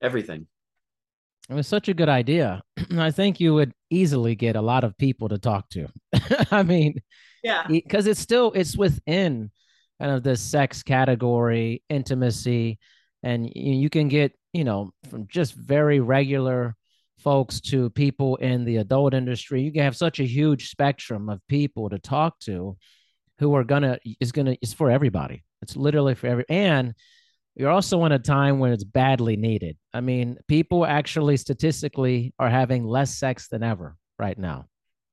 everything 0.02 0.48
It 1.50 1.54
was 1.54 1.68
such 1.68 1.90
a 1.90 1.94
good 1.94 2.10
idea. 2.10 2.62
I 2.98 3.12
think 3.12 3.40
you 3.40 3.54
would 3.54 3.74
easily 3.90 4.36
get 4.36 4.56
a 4.56 4.62
lot 4.62 4.84
of 4.84 4.98
people 4.98 5.30
to 5.30 5.38
talk 5.38 5.70
to. 5.70 5.88
I 6.52 6.64
mean, 6.64 7.02
Yeah. 7.44 7.66
because 7.68 8.08
it's 8.08 8.20
still 8.20 8.52
it's 8.56 8.76
within 8.78 9.52
kind 10.00 10.12
of 10.12 10.24
the 10.24 10.36
sex 10.36 10.84
category, 10.84 11.84
intimacy, 11.90 12.80
and 13.24 13.46
you, 13.56 13.74
you 13.74 13.90
can 13.90 14.08
get 14.08 14.34
you 14.54 14.64
know 14.64 14.92
from 15.10 15.28
just 15.28 15.54
very 15.54 16.00
regular 16.00 16.76
folks 17.20 17.62
to 17.62 17.90
people 17.92 18.36
in 18.38 18.66
the 18.66 18.78
adult 18.78 19.14
industry. 19.14 19.62
You 19.62 19.72
can 19.72 19.84
have 19.84 19.98
such 19.98 20.20
a 20.20 20.26
huge 20.26 20.70
spectrum 20.70 21.30
of 21.30 21.42
people 21.48 21.90
to 21.90 22.00
talk 22.00 22.40
to, 22.42 22.78
who 23.40 23.56
are 23.56 23.64
gonna 23.64 24.00
is 24.20 24.32
gonna 24.32 24.56
it's 24.62 24.74
for 24.74 24.90
everybody. 24.92 25.44
It's 25.62 25.76
literally 25.76 26.16
for 26.16 26.28
every 26.28 26.46
and 26.50 26.94
you're 27.56 27.72
also 27.72 28.04
in 28.04 28.12
a 28.12 28.20
time 28.20 28.60
when 28.60 28.74
it's 28.74 28.84
badly 28.84 29.38
needed. 29.38 29.78
I 29.94 30.02
mean, 30.02 30.38
people 30.48 30.86
actually 30.86 31.38
statistically 31.38 32.34
are 32.38 32.50
having 32.50 32.86
less 32.86 33.16
sex 33.16 33.48
than 33.48 33.64
ever 33.64 33.96
right 34.20 34.38
now. 34.38 34.66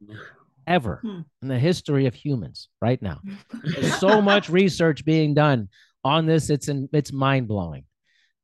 Mm. 0.04 0.18
Ever 0.66 0.98
Hmm. 1.02 1.20
in 1.42 1.48
the 1.48 1.58
history 1.58 2.06
of 2.06 2.14
humans 2.14 2.68
right 2.80 3.00
now. 3.02 3.20
There's 3.64 3.96
so 3.98 4.20
much 4.22 4.48
research 4.48 5.04
being 5.04 5.34
done 5.34 5.68
on 6.04 6.26
this. 6.26 6.50
It's 6.50 6.68
in, 6.68 6.88
it's 6.92 7.12
mind 7.12 7.48
blowing. 7.48 7.84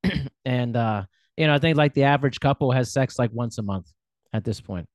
and 0.44 0.76
uh, 0.76 1.04
you 1.36 1.46
know, 1.46 1.54
I 1.54 1.58
think 1.58 1.76
like 1.76 1.94
the 1.94 2.04
average 2.04 2.40
couple 2.40 2.72
has 2.72 2.92
sex 2.92 3.18
like 3.18 3.30
once 3.32 3.58
a 3.58 3.62
month 3.62 3.90
at 4.32 4.44
this 4.44 4.60
point. 4.60 4.88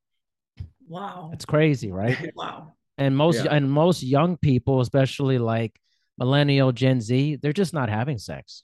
Wow. 0.88 1.32
It's 1.34 1.46
crazy, 1.46 1.92
right? 1.92 2.32
Wow. 2.36 2.74
and 2.98 3.16
most 3.18 3.44
Yeah. 3.46 3.54
and 3.56 3.72
most 3.72 4.04
young 4.04 4.38
people 4.38 4.82
especially 4.82 5.38
like 5.40 5.80
millennial 6.20 6.72
gen 6.72 7.02
z 7.02 7.38
they're 7.42 7.52
just 7.52 7.74
not 7.74 7.90
having 7.90 8.20
sex 8.20 8.62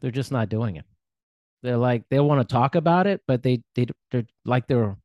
they're 0.00 0.12
just 0.12 0.30
not 0.30 0.48
doing 0.48 0.76
it 0.76 0.84
they're 1.64 1.76
like 1.76 2.04
they 2.08 2.20
want 2.20 2.40
to 2.40 2.52
talk 2.52 2.76
about 2.76 3.08
it 3.08 3.20
but 3.26 3.42
they 3.42 3.60
they 3.74 3.86
they're 4.12 4.26
like 4.44 4.68
they're 4.68 4.96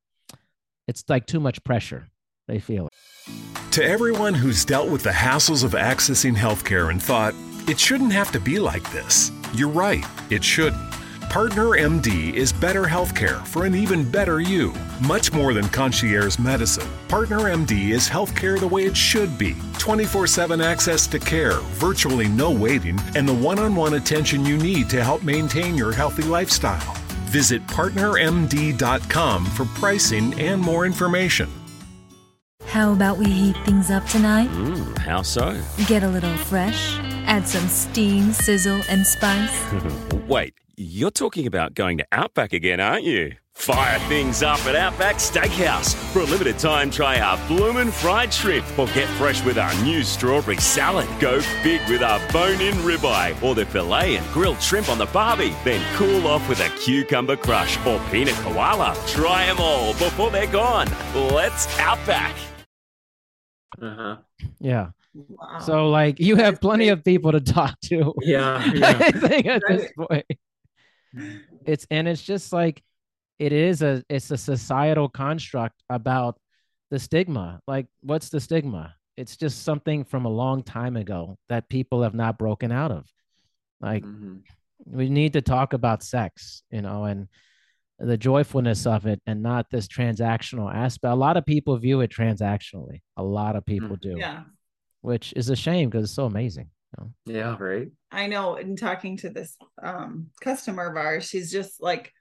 it's 0.87 1.03
like 1.09 1.25
too 1.25 1.39
much 1.39 1.63
pressure 1.63 2.07
they 2.47 2.59
feel 2.59 2.87
it. 2.87 2.93
To 3.71 3.83
everyone 3.83 4.33
who's 4.33 4.65
dealt 4.65 4.89
with 4.89 5.03
the 5.03 5.09
hassles 5.09 5.63
of 5.63 5.71
accessing 5.71 6.35
healthcare 6.35 6.91
and 6.91 7.01
thought, 7.01 7.33
it 7.67 7.79
shouldn't 7.79 8.13
have 8.13 8.31
to 8.33 8.39
be 8.39 8.59
like 8.59 8.89
this, 8.91 9.31
you're 9.53 9.69
right, 9.69 10.05
it 10.29 10.43
shouldn't. 10.43 10.91
Partner 11.29 11.69
MD 11.69 12.31
is 12.35 12.53
better 12.53 12.83
healthcare 12.83 13.43
for 13.47 13.65
an 13.65 13.73
even 13.73 14.07
better 14.07 14.39
you. 14.39 14.71
Much 15.07 15.33
more 15.33 15.55
than 15.55 15.67
concierge 15.69 16.37
medicine, 16.37 16.87
Partner 17.07 17.39
MD 17.39 17.89
is 17.89 18.07
healthcare 18.07 18.59
the 18.59 18.67
way 18.67 18.83
it 18.83 18.95
should 18.95 19.35
be 19.39 19.55
24 19.79 20.27
7 20.27 20.61
access 20.61 21.07
to 21.07 21.17
care, 21.17 21.57
virtually 21.81 22.27
no 22.27 22.51
waiting, 22.51 22.99
and 23.15 23.27
the 23.27 23.33
one 23.33 23.57
on 23.57 23.75
one 23.75 23.95
attention 23.95 24.45
you 24.45 24.57
need 24.57 24.87
to 24.91 25.03
help 25.03 25.23
maintain 25.23 25.75
your 25.75 25.91
healthy 25.91 26.21
lifestyle. 26.21 26.93
Visit 27.25 27.65
partnermd.com 27.65 29.45
for 29.47 29.65
pricing 29.65 30.39
and 30.39 30.61
more 30.61 30.85
information. 30.85 31.49
How 32.67 32.91
about 32.91 33.17
we 33.17 33.25
heat 33.25 33.55
things 33.65 33.91
up 33.91 34.05
tonight? 34.07 34.49
Mm, 34.49 34.97
how 34.97 35.21
so? 35.21 35.59
Get 35.87 36.03
a 36.03 36.09
little 36.09 36.35
fresh, 36.37 36.97
add 37.25 37.47
some 37.47 37.67
steam, 37.67 38.31
sizzle, 38.33 38.81
and 38.89 39.05
spice. 39.05 39.63
Wait, 40.27 40.55
you're 40.75 41.11
talking 41.11 41.45
about 41.45 41.75
going 41.75 41.97
to 41.99 42.05
Outback 42.11 42.51
again, 42.53 42.79
aren't 42.79 43.03
you? 43.03 43.33
Fire 43.53 43.99
things 44.09 44.41
up 44.41 44.59
at 44.65 44.75
Outback 44.75 45.17
Steakhouse. 45.17 45.93
For 46.11 46.21
a 46.21 46.25
limited 46.25 46.57
time, 46.57 46.89
try 46.89 47.19
our 47.19 47.37
bloomin' 47.47 47.91
fried 47.91 48.33
shrimp 48.33 48.65
or 48.79 48.87
get 48.87 49.07
fresh 49.09 49.45
with 49.45 49.59
our 49.59 49.73
new 49.83 50.01
strawberry 50.01 50.57
salad. 50.57 51.07
Go 51.19 51.39
big 51.61 51.79
with 51.87 52.01
our 52.01 52.19
bone-in 52.33 52.73
ribeye 52.77 53.41
or 53.43 53.53
the 53.53 53.65
filet 53.67 54.15
and 54.15 54.25
grilled 54.33 54.59
shrimp 54.59 54.89
on 54.89 54.97
the 54.97 55.05
barbie. 55.05 55.53
Then 55.63 55.85
cool 55.95 56.25
off 56.25 56.49
with 56.49 56.59
a 56.61 56.69
cucumber 56.79 57.35
crush 57.35 57.77
or 57.85 58.01
peanut 58.11 58.33
koala. 58.37 58.97
Try 59.07 59.45
them 59.45 59.57
all 59.59 59.93
before 59.93 60.31
they're 60.31 60.47
gone. 60.47 60.87
Let's 61.13 61.67
Outback. 61.77 62.35
Uh-huh 63.81 64.17
yeah 64.59 64.89
Wow. 65.15 65.59
so 65.59 65.89
like 65.89 66.19
you 66.19 66.35
have 66.37 66.59
plenty 66.59 66.89
of 66.89 67.03
people 67.03 67.31
to 67.33 67.39
talk 67.39 67.79
to 67.81 68.13
yeah, 68.21 68.71
yeah. 68.73 68.97
I 68.99 69.11
think 69.11 69.45
at 69.45 69.61
this 69.67 69.91
point. 69.95 70.25
It's 71.65 71.85
and 71.91 72.07
it's 72.07 72.21
just 72.21 72.51
like 72.51 72.81
it 73.39 73.53
is 73.53 73.81
a 73.81 74.03
it's 74.09 74.31
a 74.31 74.37
societal 74.37 75.09
construct 75.09 75.81
about 75.89 76.39
the 76.89 76.97
stigma. 76.99 77.59
Like, 77.67 77.87
what's 78.01 78.29
the 78.29 78.39
stigma? 78.39 78.95
It's 79.17 79.37
just 79.37 79.63
something 79.63 80.03
from 80.03 80.25
a 80.25 80.29
long 80.29 80.63
time 80.63 80.95
ago 80.97 81.37
that 81.49 81.69
people 81.69 82.01
have 82.01 82.15
not 82.15 82.37
broken 82.37 82.71
out 82.71 82.91
of. 82.91 83.05
Like 83.81 84.03
Mhm. 84.03 84.41
we 84.85 85.09
need 85.09 85.33
to 85.33 85.41
talk 85.41 85.73
about 85.73 86.01
sex, 86.03 86.63
you 86.71 86.81
know, 86.81 87.05
and 87.05 87.27
the 87.99 88.17
joyfulness 88.17 88.85
of 88.85 89.05
it 89.05 89.21
and 89.27 89.41
not 89.43 89.69
this 89.69 89.87
transactional 89.87 90.73
aspect. 90.73 91.11
A 91.11 91.15
lot 91.15 91.37
of 91.37 91.45
people 91.45 91.77
view 91.77 92.01
it 92.01 92.11
transactionally. 92.11 93.01
A 93.17 93.23
lot 93.23 93.55
of 93.55 93.65
people 93.65 93.95
do, 93.95 94.15
Yeah. 94.17 94.43
which 95.01 95.33
is 95.35 95.49
a 95.49 95.55
shame 95.55 95.89
because 95.89 96.05
it's 96.05 96.15
so 96.15 96.25
amazing. 96.25 96.69
you 96.97 97.05
know? 97.05 97.11
Yeah, 97.25 97.55
right. 97.59 97.89
I 98.11 98.27
know 98.27 98.55
in 98.55 98.75
talking 98.75 99.17
to 99.17 99.29
this 99.29 99.57
um 99.81 100.27
customer 100.41 100.87
of 100.89 100.97
ours, 100.97 101.25
she's 101.27 101.51
just 101.51 101.81
like 101.81 102.11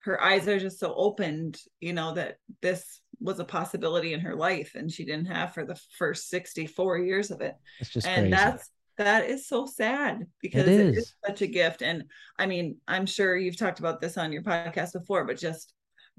her 0.00 0.20
eyes 0.22 0.48
are 0.48 0.58
just 0.58 0.80
so 0.80 0.94
opened, 0.94 1.58
you 1.80 1.92
know, 1.92 2.14
that 2.14 2.36
this 2.60 3.00
was 3.20 3.38
a 3.38 3.44
possibility 3.44 4.12
in 4.14 4.20
her 4.20 4.34
life 4.34 4.72
and 4.74 4.90
she 4.90 5.04
didn't 5.04 5.26
have 5.26 5.54
for 5.54 5.64
the 5.64 5.80
first 5.96 6.28
64 6.28 6.98
years 6.98 7.30
of 7.30 7.40
it. 7.40 7.54
It's 7.78 7.90
just 7.90 8.06
and 8.06 8.22
crazy. 8.22 8.30
that's 8.30 8.68
that 8.98 9.28
is 9.28 9.46
so 9.46 9.66
sad 9.66 10.26
because 10.40 10.66
it 10.68 10.80
is. 10.80 10.96
is. 10.98 11.14
such 11.26 11.42
a 11.42 11.46
gift. 11.46 11.82
And 11.82 12.04
I 12.38 12.46
mean, 12.46 12.76
I'm 12.86 13.06
sure 13.06 13.36
you've 13.36 13.56
talked 13.56 13.78
about 13.78 14.00
this 14.00 14.18
on 14.18 14.32
your 14.32 14.42
podcast 14.42 14.92
before, 14.92 15.24
but 15.24 15.38
just 15.38 15.72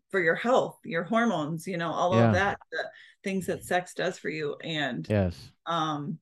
for 0.09 0.19
your 0.19 0.35
health, 0.35 0.77
your 0.83 1.03
hormones, 1.03 1.65
you 1.67 1.77
know, 1.77 1.91
all 1.91 2.15
Yeah. 2.15 2.27
of 2.27 2.33
that, 2.33 2.59
the 2.71 2.83
things 3.23 3.45
that 3.47 3.63
sex 3.63 3.93
does 3.93 4.17
for 4.19 4.29
you. 4.29 4.55
And 4.63 5.07
yes. 5.09 5.35
um 5.65 6.19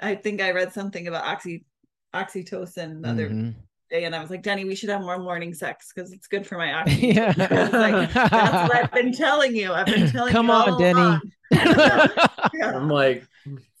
I 0.00 0.14
think 0.16 0.40
I 0.40 0.50
read 0.50 0.72
something 0.72 1.06
about 1.06 1.24
oxy 1.24 1.64
oxytocin 2.12 3.02
the 3.02 3.08
other. 3.10 3.54
Day, 3.94 4.04
and 4.04 4.14
I 4.14 4.20
was 4.20 4.30
like, 4.30 4.42
Denny, 4.42 4.64
we 4.64 4.74
should 4.74 4.88
have 4.90 5.00
more 5.02 5.18
morning 5.18 5.54
sex 5.54 5.92
because 5.94 6.12
it's 6.12 6.26
good 6.26 6.46
for 6.46 6.58
my 6.58 6.68
oxytocin. 6.84 7.14
Yeah. 7.14 7.68
Like, 7.72 8.12
That's 8.12 8.68
what 8.68 8.76
I've 8.84 8.92
been 8.92 9.12
telling 9.12 9.54
you. 9.56 9.72
I've 9.72 9.86
been 9.86 10.10
telling 10.10 10.32
Come 10.32 10.46
you. 10.46 10.52
all 10.52 10.74
on, 10.74 10.80
Denny. 10.80 11.00
along." 11.00 11.20
Yeah, 12.54 12.72
I'm 12.76 12.88
like, 12.88 13.24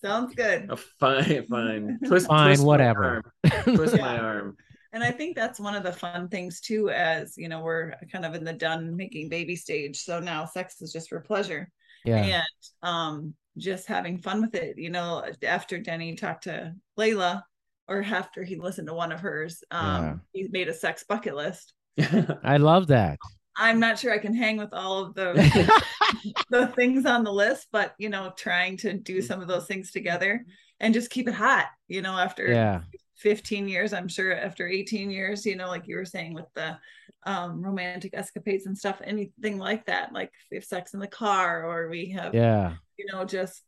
sounds 0.02 0.34
good. 0.34 0.66
oh, 0.70 0.76
fine, 1.00 1.46
fine. 1.46 1.98
Twist, 2.06 2.26
Fine, 2.26 2.48
twist 2.48 2.64
whatever. 2.64 3.22
arm. 3.44 3.76
Twist 3.76 3.98
my 3.98 4.18
arm. 4.18 4.56
And 4.92 5.02
I 5.02 5.10
think 5.10 5.34
that's 5.36 5.58
one 5.60 5.74
of 5.74 5.82
the 5.82 5.92
fun 5.92 6.28
things 6.28 6.60
too, 6.60 6.88
as 6.90 7.36
you 7.36 7.48
know, 7.48 7.60
we're 7.62 7.94
kind 8.12 8.24
of 8.24 8.34
in 8.34 8.44
the 8.44 8.52
done 8.52 8.96
making 8.96 9.28
baby 9.28 9.56
stage. 9.56 9.98
So 10.00 10.20
now 10.20 10.44
sex 10.44 10.80
is 10.82 10.92
just 10.92 11.08
for 11.08 11.20
pleasure. 11.20 11.70
yeah. 12.04 12.16
and 12.42 12.44
um 12.82 13.34
just 13.56 13.86
having 13.86 14.18
fun 14.18 14.40
with 14.42 14.54
it 14.56 14.76
you 14.76 14.90
know 14.90 15.24
after 15.46 15.78
denny 15.78 16.16
talked 16.16 16.42
to 16.44 16.74
layla 16.98 17.40
or 17.88 18.02
after 18.02 18.42
he 18.42 18.56
listened 18.56 18.88
to 18.88 18.94
one 18.94 19.12
of 19.12 19.20
hers 19.20 19.62
um 19.70 20.20
he 20.32 20.48
made 20.50 20.68
a 20.68 20.74
sex 20.74 21.04
bucket 21.08 21.34
list 21.34 21.72
I 22.42 22.56
love 22.56 22.88
that. 22.88 23.18
i'm 23.56 23.78
not 23.80 23.98
sure 23.98 24.12
i 24.12 24.18
can 24.18 24.34
hang 24.34 24.56
with 24.56 24.72
all 24.72 25.04
of 25.04 25.14
the 25.14 25.32
the 26.50 26.66
things 26.68 27.06
on 27.06 27.24
the 27.24 27.32
list 27.32 27.68
but 27.72 27.94
you 27.98 28.08
know 28.08 28.32
trying 28.36 28.76
to 28.78 28.92
do 28.94 29.20
some 29.22 29.40
of 29.40 29.48
those 29.48 29.66
things 29.66 29.90
together 29.92 30.44
and 30.80 30.92
just 30.94 31.10
keep 31.10 31.28
it 31.28 31.34
hot 31.34 31.66
you 31.88 32.02
know 32.02 32.12
after 32.18 32.48
yeah. 32.48 32.80
15 33.18 33.68
years 33.68 33.92
i'm 33.92 34.08
sure 34.08 34.34
after 34.34 34.66
18 34.66 35.10
years 35.10 35.46
you 35.46 35.56
know 35.56 35.68
like 35.68 35.86
you 35.86 35.96
were 35.96 36.04
saying 36.04 36.34
with 36.34 36.46
the 36.54 36.76
um 37.26 37.62
romantic 37.62 38.12
escapades 38.14 38.66
and 38.66 38.76
stuff 38.76 39.00
anything 39.04 39.56
like 39.58 39.86
that 39.86 40.12
like 40.12 40.32
we 40.50 40.56
have 40.56 40.64
sex 40.64 40.92
in 40.94 41.00
the 41.00 41.06
car 41.06 41.64
or 41.64 41.88
we 41.88 42.10
have 42.10 42.34
Yeah. 42.34 42.74
you 42.98 43.06
know 43.12 43.24
just 43.24 43.62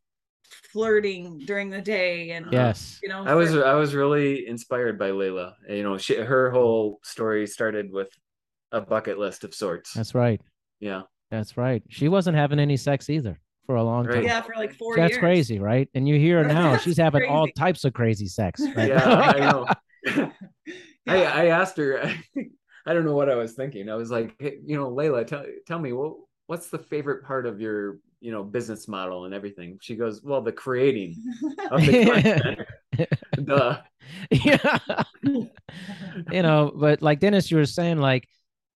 flirting 0.73 1.39
during 1.47 1.71
the 1.71 1.81
day 1.81 2.31
and 2.33 2.47
uh-huh. 2.47 2.55
Yes. 2.55 2.99
you 3.03 3.09
know 3.09 3.25
I 3.25 3.35
was 3.35 3.53
for- 3.53 3.65
I 3.67 3.75
was 3.75 3.95
really 3.95 4.47
inspired 4.47 4.99
by 4.99 5.11
Layla. 5.11 5.53
You 5.69 5.83
know, 5.83 5.99
she, 5.99 6.17
her 6.17 6.51
whole 6.51 7.01
story 7.03 7.47
started 7.47 7.91
with 7.93 8.09
a 8.73 8.81
bucket 8.81 9.19
list 9.19 9.45
of 9.45 9.55
sorts. 9.55 9.93
That's 9.93 10.15
right. 10.15 10.41
yeah. 10.81 11.03
That's 11.31 11.57
right. 11.57 11.83
She 11.89 12.09
wasn't 12.09 12.37
having 12.37 12.59
any 12.61 12.77
sex 12.77 13.11
either 13.11 13.41
for 13.67 13.75
a 13.77 13.83
long 13.83 14.07
Right. 14.07 14.17
time. 14.17 14.25
yeah 14.25 14.41
for 14.43 14.55
like 14.57 14.75
four 14.75 14.95
That's 14.97 15.13
years 15.13 15.19
crazy, 15.21 15.59
right? 15.59 15.89
And 15.95 16.07
you 16.09 16.19
hear 16.19 16.43
her 16.45 16.49
now, 16.53 16.77
she's 16.77 16.97
having 16.99 17.25
all 17.29 17.47
types 17.49 17.85
of 17.85 17.93
crazy 17.95 18.27
sex. 18.29 18.61
Right? 18.77 18.89
Yeah, 18.91 19.05
I 19.35 19.39
know. 19.51 19.67
I, 21.09 21.17
Yeah. 21.17 21.33
I 21.35 21.47
asked 21.47 21.77
her, 21.79 22.01
I 22.87 22.95
don't 22.95 23.05
know 23.05 23.15
what 23.15 23.29
I 23.31 23.35
was 23.35 23.55
thinking. 23.55 23.89
I 23.89 23.95
was 23.97 24.11
like, 24.11 24.35
hey, 24.39 24.59
you 24.65 24.77
know, 24.77 24.89
Layla, 24.91 25.27
tell, 25.27 25.45
tell 25.67 25.79
me, 25.81 25.93
what, 25.93 26.15
what's 26.47 26.69
the 26.69 26.79
favorite 26.79 27.25
part 27.25 27.47
of 27.47 27.61
your, 27.61 27.99
you 28.21 28.31
know, 28.33 28.43
business 28.43 28.89
model 28.89 29.25
and 29.25 29.35
everything? 29.35 29.79
She 29.81 29.97
goes, 29.97 30.23
well, 30.23 30.41
the 30.43 30.53
creating 30.53 31.17
of 31.71 31.81
the 31.85 32.05
content. 32.97 33.09
Duh. 33.47 33.81
yeah. 34.31 34.79
you 35.23 36.43
know, 36.43 36.73
but 36.75 37.03
like 37.03 37.21
Denis, 37.21 37.51
you 37.51 37.57
were 37.57 37.67
saying, 37.67 37.99
like 37.99 38.29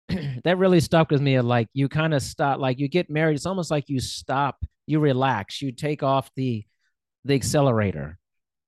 that 0.45 0.59
really 0.59 0.81
stuck 0.81 1.11
with 1.11 1.21
me. 1.21 1.41
Like 1.41 1.69
you 1.73 1.89
kind 1.89 2.15
of 2.15 2.23
stop, 2.23 2.59
like 2.59 2.79
you 2.79 2.89
get 2.89 3.09
married. 3.11 3.37
It's 3.37 3.47
almost 3.47 3.71
like 3.71 3.89
you 3.89 4.01
stop, 4.01 4.65
you 4.87 4.99
relax, 5.01 5.63
you 5.63 5.73
take 5.73 6.03
off 6.03 6.31
the 6.37 6.65
the 7.25 7.35
accelerator, 7.35 8.19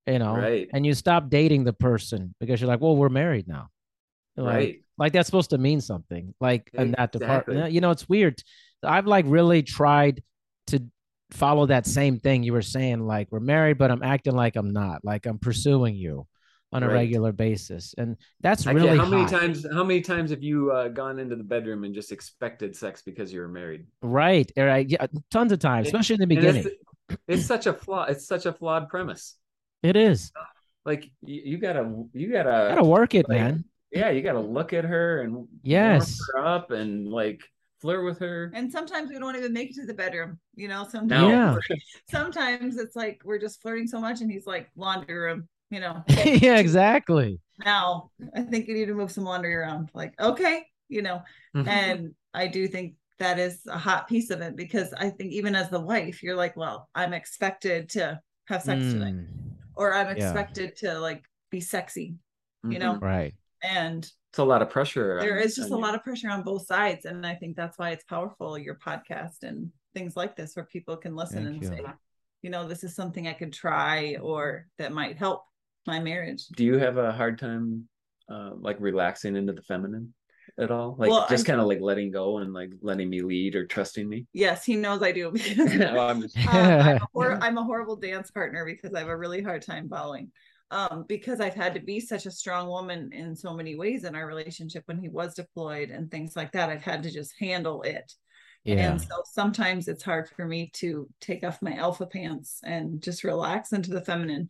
you 0.05 0.19
know, 0.19 0.35
Right. 0.35 0.69
and 0.71 0.85
you 0.85 0.93
stop 0.93 1.29
dating 1.29 1.63
the 1.63 1.73
person 1.73 2.35
because 2.39 2.61
you're 2.61 2.67
like, 2.67 2.81
well, 2.81 2.95
we're 2.95 3.09
married 3.09 3.47
now. 3.47 3.69
Like, 4.37 4.55
Right. 4.55 4.83
like 4.97 5.13
that's 5.13 5.25
supposed 5.27 5.49
to 5.51 5.57
mean 5.57 5.81
something 5.81 6.33
like 6.39 6.69
in 6.73 6.91
that 6.97 7.11
department 7.11 7.71
you 7.71 7.81
know 7.81 7.91
it's 7.91 8.07
weird 8.09 8.41
i've 8.83 9.07
like 9.07 9.25
really 9.27 9.63
tried 9.63 10.21
to 10.67 10.83
follow 11.31 11.65
that 11.65 11.85
same 11.87 12.19
thing 12.19 12.43
you 12.43 12.53
were 12.53 12.61
saying 12.61 12.99
like 13.05 13.27
we're 13.31 13.39
married 13.39 13.77
but 13.77 13.89
i'm 13.91 14.03
acting 14.03 14.35
like 14.35 14.55
i'm 14.55 14.71
not 14.71 15.03
like 15.03 15.25
i'm 15.25 15.39
pursuing 15.39 15.95
you 15.95 16.27
on 16.71 16.81
a 16.83 16.87
Right. 16.87 16.93
regular 16.95 17.31
basis 17.31 17.93
and 17.97 18.17
that's 18.41 18.65
I 18.65 18.71
really 18.71 18.97
how 18.97 19.05
many 19.05 19.21
hot. 19.23 19.31
times 19.31 19.65
how 19.71 19.83
many 19.83 20.01
times 20.01 20.31
have 20.31 20.41
you 20.41 20.71
uh, 20.71 20.87
gone 20.87 21.19
into 21.19 21.35
the 21.35 21.43
bedroom 21.43 21.83
and 21.83 21.93
just 21.93 22.11
expected 22.11 22.75
sex 22.75 23.03
because 23.03 23.31
you 23.31 23.41
were 23.41 23.47
married? 23.47 23.85
right 24.01 24.51
right 24.57 24.89
yeah 24.89 25.05
tons 25.29 25.51
of 25.51 25.59
times 25.59 25.85
It- 25.87 25.89
especially 25.89 26.15
in 26.15 26.27
the 26.29 26.35
And 26.35 26.45
it's- 26.45 26.63
beginning 26.63 26.77
It's, 27.27 27.45
such 27.45 27.67
a 27.67 27.73
flaw. 27.73 28.05
It's 28.05 28.25
such 28.25 28.45
a 28.47 28.53
flawed 28.53 28.89
premise. 28.89 29.35
it 29.83 29.95
is 29.95 30.31
Like 30.85 31.11
you, 31.23 31.41
you 31.45 31.57
gotta 31.59 31.83
you 32.13 32.31
gotta 32.31 32.73
gotta 32.73 32.83
work 32.83 33.13
it 33.13 33.29
like, 33.29 33.37
man 33.39 33.65
Yeah, 33.91 34.09
you 34.09 34.21
gotta 34.23 34.39
look 34.41 34.73
at 34.73 34.83
her 34.85 35.21
and 35.21 35.47
Yes. 35.61 36.17
her 36.33 36.43
up 36.43 36.71
and 36.71 37.07
like 37.07 37.41
flirt 37.83 38.03
with 38.05 38.19
her. 38.19 38.49
and 38.55 38.71
sometimes 38.71 39.09
we 39.11 39.19
don't 39.19 39.35
even 39.35 39.51
make 39.53 39.69
it 39.71 39.75
to 39.75 39.85
the 39.85 39.93
bedroom 39.93 40.39
you 40.55 40.67
know 40.67 40.87
sometimes 40.89 41.29
Yeah. 41.69 41.77
sometimes 42.09 42.77
it's 42.77 42.95
like 42.95 43.21
we're 43.25 43.39
just 43.39 43.61
flirting 43.61 43.87
so 43.87 43.99
much 43.99 44.21
and 44.21 44.31
he's 44.31 44.47
like 44.47 44.69
laundry 44.75 45.13
room 45.15 45.47
you 45.69 45.79
know 45.79 46.03
yeah 46.47 46.57
exactly 46.57 47.39
now 47.63 48.09
i 48.35 48.41
think 48.41 48.67
you 48.67 48.73
need 48.73 48.85
to 48.87 48.93
move 48.95 49.11
some 49.11 49.25
laundry 49.25 49.53
around 49.53 49.89
like 49.93 50.13
okay 50.19 50.65
you 50.87 51.01
know 51.01 51.21
Mhm. 51.55 51.67
and 51.67 52.15
i 52.33 52.47
do 52.47 52.67
think 52.67 52.95
that 53.19 53.37
is 53.39 53.61
a 53.67 53.77
hot 53.77 54.07
piece 54.07 54.29
of 54.31 54.41
it 54.41 54.55
because 54.55 54.93
i 54.93 55.09
think 55.09 55.31
even 55.33 55.55
as 55.55 55.69
the 55.69 55.79
wife 55.79 56.23
you're 56.23 56.35
like 56.35 56.55
well 56.57 56.89
i'm 56.95 57.13
expected 57.13 57.89
to 57.89 58.19
have 58.47 58.61
sex 58.63 58.79
tonight 58.91 59.13
Mm, 59.13 59.53
or 59.75 59.93
i'm 59.93 60.07
Yeah. 60.07 60.13
expected 60.15 60.75
to 60.77 60.99
like 60.99 61.23
be 61.51 61.61
sexy 61.61 62.15
you 62.63 62.79
know 62.79 62.95
Mhm. 62.95 63.01
right 63.01 63.33
and 63.63 64.09
it's 64.29 64.39
a 64.39 64.43
lot 64.43 64.61
of 64.61 64.69
pressure. 64.69 65.19
there 65.19 65.37
is 65.37 65.55
just 65.55 65.71
a 65.71 65.75
lot 65.75 65.95
of 65.95 66.03
pressure 66.03 66.29
on 66.29 66.43
both 66.43 66.65
sides 66.65 67.05
and 67.05 67.25
i 67.25 67.35
think 67.35 67.55
that's 67.55 67.77
why 67.77 67.91
it's 67.91 68.03
powerful 68.03 68.57
your 68.57 68.75
podcast 68.75 69.43
and 69.43 69.69
things 69.93 70.15
like 70.15 70.35
this 70.35 70.55
where 70.55 70.65
people 70.65 70.97
can 70.97 71.15
listen 71.15 71.45
Thank 71.45 71.63
and 71.63 71.63
you. 71.63 71.67
say 71.69 71.91
you 72.41 72.49
know 72.49 72.67
this 72.67 72.83
is 72.83 72.95
something 72.95 73.27
i 73.27 73.33
could 73.33 73.53
try 73.53 74.15
or 74.21 74.67
that 74.77 74.91
might 74.91 75.17
help 75.17 75.43
my 75.85 75.99
marriage 75.99 76.47
Do 76.47 76.63
you 76.63 76.77
have 76.77 76.97
a 76.97 77.11
hard 77.11 77.37
time, 77.37 77.87
uh, 78.31 78.51
like 78.55 78.77
relaxing 78.79 79.35
into 79.35 79.51
the 79.51 79.61
feminine 79.61 80.13
at 80.57 80.71
all? 80.71 80.95
Like 80.97 81.09
Well, 81.09 81.25
just 81.29 81.45
kind 81.45 81.59
of 81.59 81.67
like 81.67 81.81
letting 81.81 82.09
go 82.09 82.37
and 82.37 82.53
like 82.53 82.71
letting 82.81 83.09
me 83.09 83.21
lead 83.21 83.55
or 83.55 83.65
trusting 83.65 84.07
me? 84.07 84.25
yes 84.33 84.63
he 84.65 84.75
knows 84.77 85.03
i 85.03 85.11
do 85.11 85.29
because 85.31 85.57
well, 85.77 86.09
I'm 86.09 86.21
just, 86.21 86.37
um, 86.37 86.47
I'm, 86.55 86.95
a 86.97 87.07
hor- 87.13 87.39
I'm 87.41 87.57
a 87.57 87.63
horrible 87.63 87.97
dance 87.97 88.31
partner 88.31 88.65
because 88.65 88.93
I 88.93 88.99
have 88.99 89.09
a 89.09 89.17
really 89.17 89.41
hard 89.41 89.61
time 89.61 89.89
following. 89.89 90.31
Um, 90.71 91.05
because 91.07 91.39
I've 91.39 91.53
had 91.53 91.75
to 91.75 91.79
be 91.79 91.99
such 91.99 92.25
a 92.25 92.31
strong 92.31 92.67
woman 92.67 93.11
in 93.13 93.35
so 93.35 93.53
many 93.53 93.75
ways 93.75 94.05
in 94.05 94.15
our 94.15 94.25
relationship 94.25 94.83
when 94.87 94.97
he 94.97 95.07
was 95.07 95.35
deployed 95.35 95.91
and 95.91 96.09
things 96.09 96.35
like 96.35 96.51
that. 96.53 96.69
I've 96.69 96.81
had 96.81 97.03
to 97.03 97.11
just 97.11 97.33
handle 97.39 97.83
it. 97.83 98.11
yeah 98.63 98.91
And 98.91 99.01
so 99.01 99.21
sometimes 99.25 99.87
it's 99.87 100.03
hard 100.03 100.29
for 100.29 100.45
me 100.45 100.71
to 100.75 101.07
take 101.21 101.43
off 101.43 101.61
my 101.61 101.73
alpha 101.73 102.07
pants 102.07 102.59
and 102.63 103.03
just 103.03 103.23
relax 103.23 103.71
into 103.71 103.91
the 103.91 104.01
feminine. 104.01 104.49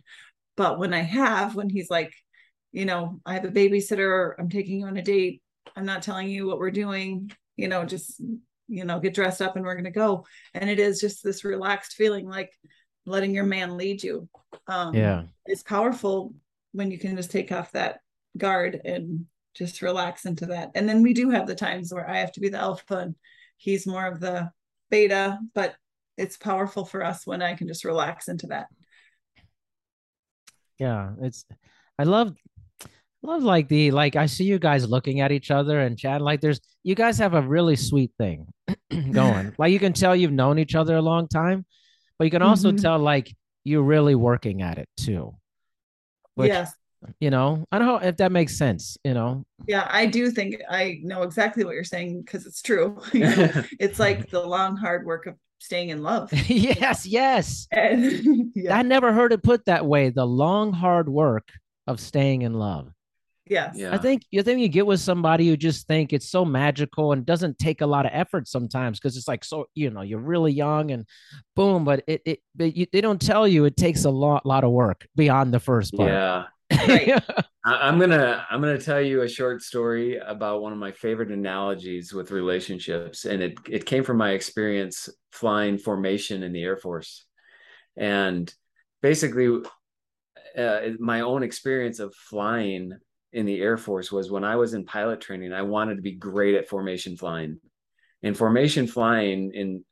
But 0.56 0.80
when 0.80 0.94
I 0.94 1.02
have, 1.02 1.56
when 1.56 1.70
he's 1.70 1.90
like, 1.90 2.14
you 2.72 2.86
know, 2.86 3.20
I 3.26 3.34
have 3.34 3.46
a 3.46 3.50
babysitter, 3.50 4.34
I'm 4.40 4.50
taking 4.50 4.80
you 4.80 4.88
on 4.88 4.98
a 4.98 5.02
date, 5.02 5.42
I'm 5.76 5.86
not 5.86 6.04
telling 6.04 6.30
you 6.30 6.48
what 6.48 6.60
we're 6.60 6.72
doing, 6.72 7.32
you 7.56 7.68
know, 7.68 7.86
just, 7.86 8.22
you 8.68 8.86
know, 8.86 9.00
get 9.00 9.14
dressed 9.14 9.42
up 9.42 9.56
and 9.56 9.66
we're 9.66 9.76
going 9.76 9.84
to 9.86 9.92
go. 9.92 10.26
And 10.54 10.70
it 10.70 10.80
is 10.80 11.00
just 11.00 11.24
this 11.24 11.44
relaxed 11.44 11.94
feeling 11.94 12.28
like 12.28 12.52
letting 13.06 13.34
your 13.34 13.46
man 13.46 13.78
lead 13.78 14.04
you. 14.04 14.30
Um, 14.68 14.94
yeah 14.96 15.24
It's 15.46 15.64
powerful 15.64 16.34
when 16.72 16.92
you 16.92 16.98
can 17.00 17.16
just 17.16 17.32
take 17.32 17.52
off 17.52 17.72
that 17.74 18.00
guard 18.38 18.82
and 18.84 19.26
just 19.56 19.82
relax 19.82 20.26
into 20.26 20.48
that. 20.48 20.72
And 20.76 20.88
then 20.90 21.04
we 21.04 21.14
do 21.14 21.30
have 21.30 21.46
the 21.48 21.56
times 21.56 21.94
where 21.94 22.10
I 22.10 22.18
have 22.18 22.32
to 22.34 22.40
be 22.40 22.50
the 22.50 22.58
alpha 22.58 22.98
and 22.98 23.16
he's 23.58 23.86
more 23.86 24.08
of 24.08 24.20
the 24.20 24.50
beta, 24.90 25.38
but 25.54 25.76
it's 26.18 26.38
powerful 26.38 26.86
for 26.86 27.04
us 27.04 27.28
when 27.28 27.42
I 27.42 27.54
can 27.56 27.68
just 27.68 27.86
relax 27.86 28.28
into 28.28 28.48
that. 28.48 28.68
yeah 30.80 31.12
it's 31.22 31.46
i 32.00 32.04
love 32.04 32.36
love 33.22 33.44
like 33.44 33.68
the 33.68 33.92
like 33.92 34.16
i 34.16 34.26
see 34.26 34.44
you 34.44 34.58
guys 34.60 34.90
looking 34.90 35.22
at 35.22 35.32
each 35.32 35.52
other 35.52 35.80
and 35.82 35.98
chat 36.00 36.20
like 36.22 36.42
there's 36.42 36.60
you 36.82 36.96
guys 36.96 37.18
have 37.20 37.36
a 37.36 37.42
really 37.42 37.76
sweet 37.76 38.12
thing 38.18 38.48
going 39.12 39.54
like 39.60 39.72
you 39.72 39.80
can 39.80 39.94
tell 39.94 40.16
you've 40.16 40.32
known 40.32 40.58
each 40.58 40.74
other 40.76 40.96
a 40.96 41.02
long 41.02 41.28
time 41.28 41.64
but 42.18 42.26
you 42.26 42.32
can 42.32 42.42
also 42.42 42.72
Mhm. 42.72 42.82
tell 42.82 43.00
like 43.00 43.34
you're 43.64 43.84
really 43.84 44.16
working 44.16 44.62
at 44.62 44.78
it 44.78 44.90
too 44.98 45.36
which 46.36 46.50
yes. 46.50 46.74
You 47.20 47.32
know, 47.32 47.66
I 47.70 47.80
don't 47.80 47.88
know 47.88 48.08
if 48.08 48.16
that 48.18 48.32
makes 48.32 48.58
sense. 48.58 48.98
You 49.04 49.14
know, 49.14 49.46
Yeah, 49.68 49.88
I 49.90 50.06
do 50.06 50.32
think 50.32 50.62
I 50.70 51.00
know 51.04 51.24
exactly 51.24 51.66
what 51.66 51.76
you're 51.76 51.84
saying 51.84 52.22
because 52.22 52.46
it's 52.46 52.62
true. 52.62 52.98
You 53.14 53.22
know, 53.22 53.52
it's 53.80 54.00
like 54.00 54.30
the 54.30 54.40
long 54.40 54.78
hard 54.78 55.06
work 55.06 55.26
of 55.26 55.36
staying 55.60 55.90
in 55.90 56.02
love. 56.02 56.32
yes, 56.48 57.06
yes. 57.06 57.68
And 57.72 58.52
yeah, 58.56 58.78
I 58.78 58.84
never 58.84 59.12
heard 59.12 59.34
it 59.34 59.44
put 59.44 59.66
that 59.66 59.86
way. 59.86 60.10
The 60.10 60.26
long, 60.26 60.72
hard 60.72 61.10
work 61.10 61.50
of 61.88 62.00
staying 62.00 62.44
in 62.44 62.54
love. 62.54 62.92
Yes. 63.48 63.76
Yeah. 63.78 63.94
I 63.94 63.98
think 63.98 64.24
you 64.32 64.44
think 64.44 64.60
you 64.62 64.70
get 64.70 64.86
with 64.86 65.00
somebody 65.00 65.46
you 65.46 65.58
just 65.58 65.88
think 65.88 66.14
it's 66.14 66.30
so 66.30 66.46
magical 66.46 67.12
and 67.12 67.26
doesn't 67.26 67.58
take 67.60 67.82
a 67.82 67.86
lot 67.86 68.06
of 68.06 68.12
effort 68.14 68.48
sometimes 68.48 69.00
because 69.00 69.18
it's 69.18 69.28
like 69.28 69.44
so 69.44 69.66
you 69.76 69.90
know 69.90 70.02
you're 70.02 70.20
really 70.20 70.52
young 70.54 70.92
and 70.92 71.06
boom, 71.56 71.84
but 71.86 72.04
it 72.08 72.22
it 72.26 72.40
but 72.56 72.76
you, 72.76 72.86
they 72.92 73.02
don't 73.02 73.22
tell 73.22 73.48
you 73.48 73.66
it 73.66 73.78
takes 73.78 74.06
a 74.06 74.10
lot 74.10 74.46
lot 74.46 74.64
of 74.64 74.72
work 74.72 75.08
beyond 75.16 75.54
the 75.54 75.60
first 75.60 75.94
part. 75.94 76.10
Yeah. 76.10 76.44
Right. 76.88 77.24
I- 77.66 77.88
I'm 77.88 77.98
gonna 77.98 78.46
I'm 78.50 78.60
gonna 78.60 78.78
tell 78.78 79.00
you 79.02 79.22
a 79.22 79.30
short 79.30 79.62
story 79.62 80.18
about 80.18 80.62
one 80.62 80.74
of 80.74 80.80
my 80.80 80.92
favorite 80.92 81.32
analogies 81.32 82.12
with 82.14 82.32
relationships, 82.32 83.24
and 83.26 83.42
it 83.42 83.58
it 83.70 83.86
came 83.86 84.04
from 84.04 84.18
my 84.18 84.32
experience 84.32 85.08
flying 85.32 85.78
formation 85.78 86.44
in 86.44 86.52
the 86.52 86.62
Air 86.62 86.76
Force, 86.76 87.26
and 87.96 88.54
basically, 89.02 89.62
uh, 90.58 90.82
my 91.00 91.22
own 91.22 91.42
experience 91.44 92.00
of 92.00 92.14
flying 92.16 92.92
in 93.34 93.46
the 93.46 93.62
Air 93.62 93.78
Force 93.78 94.12
was 94.12 94.32
when 94.32 94.44
I 94.44 94.56
was 94.56 94.74
in 94.74 94.86
pilot 94.86 95.20
training. 95.20 95.52
I 95.54 95.64
wanted 95.64 95.96
to 95.96 96.02
be 96.02 96.14
great 96.14 96.56
at 96.56 96.70
formation 96.70 97.18
flying, 97.18 97.60
and 98.22 98.38
formation 98.38 98.88
flying 98.88 99.52
in 99.54 99.84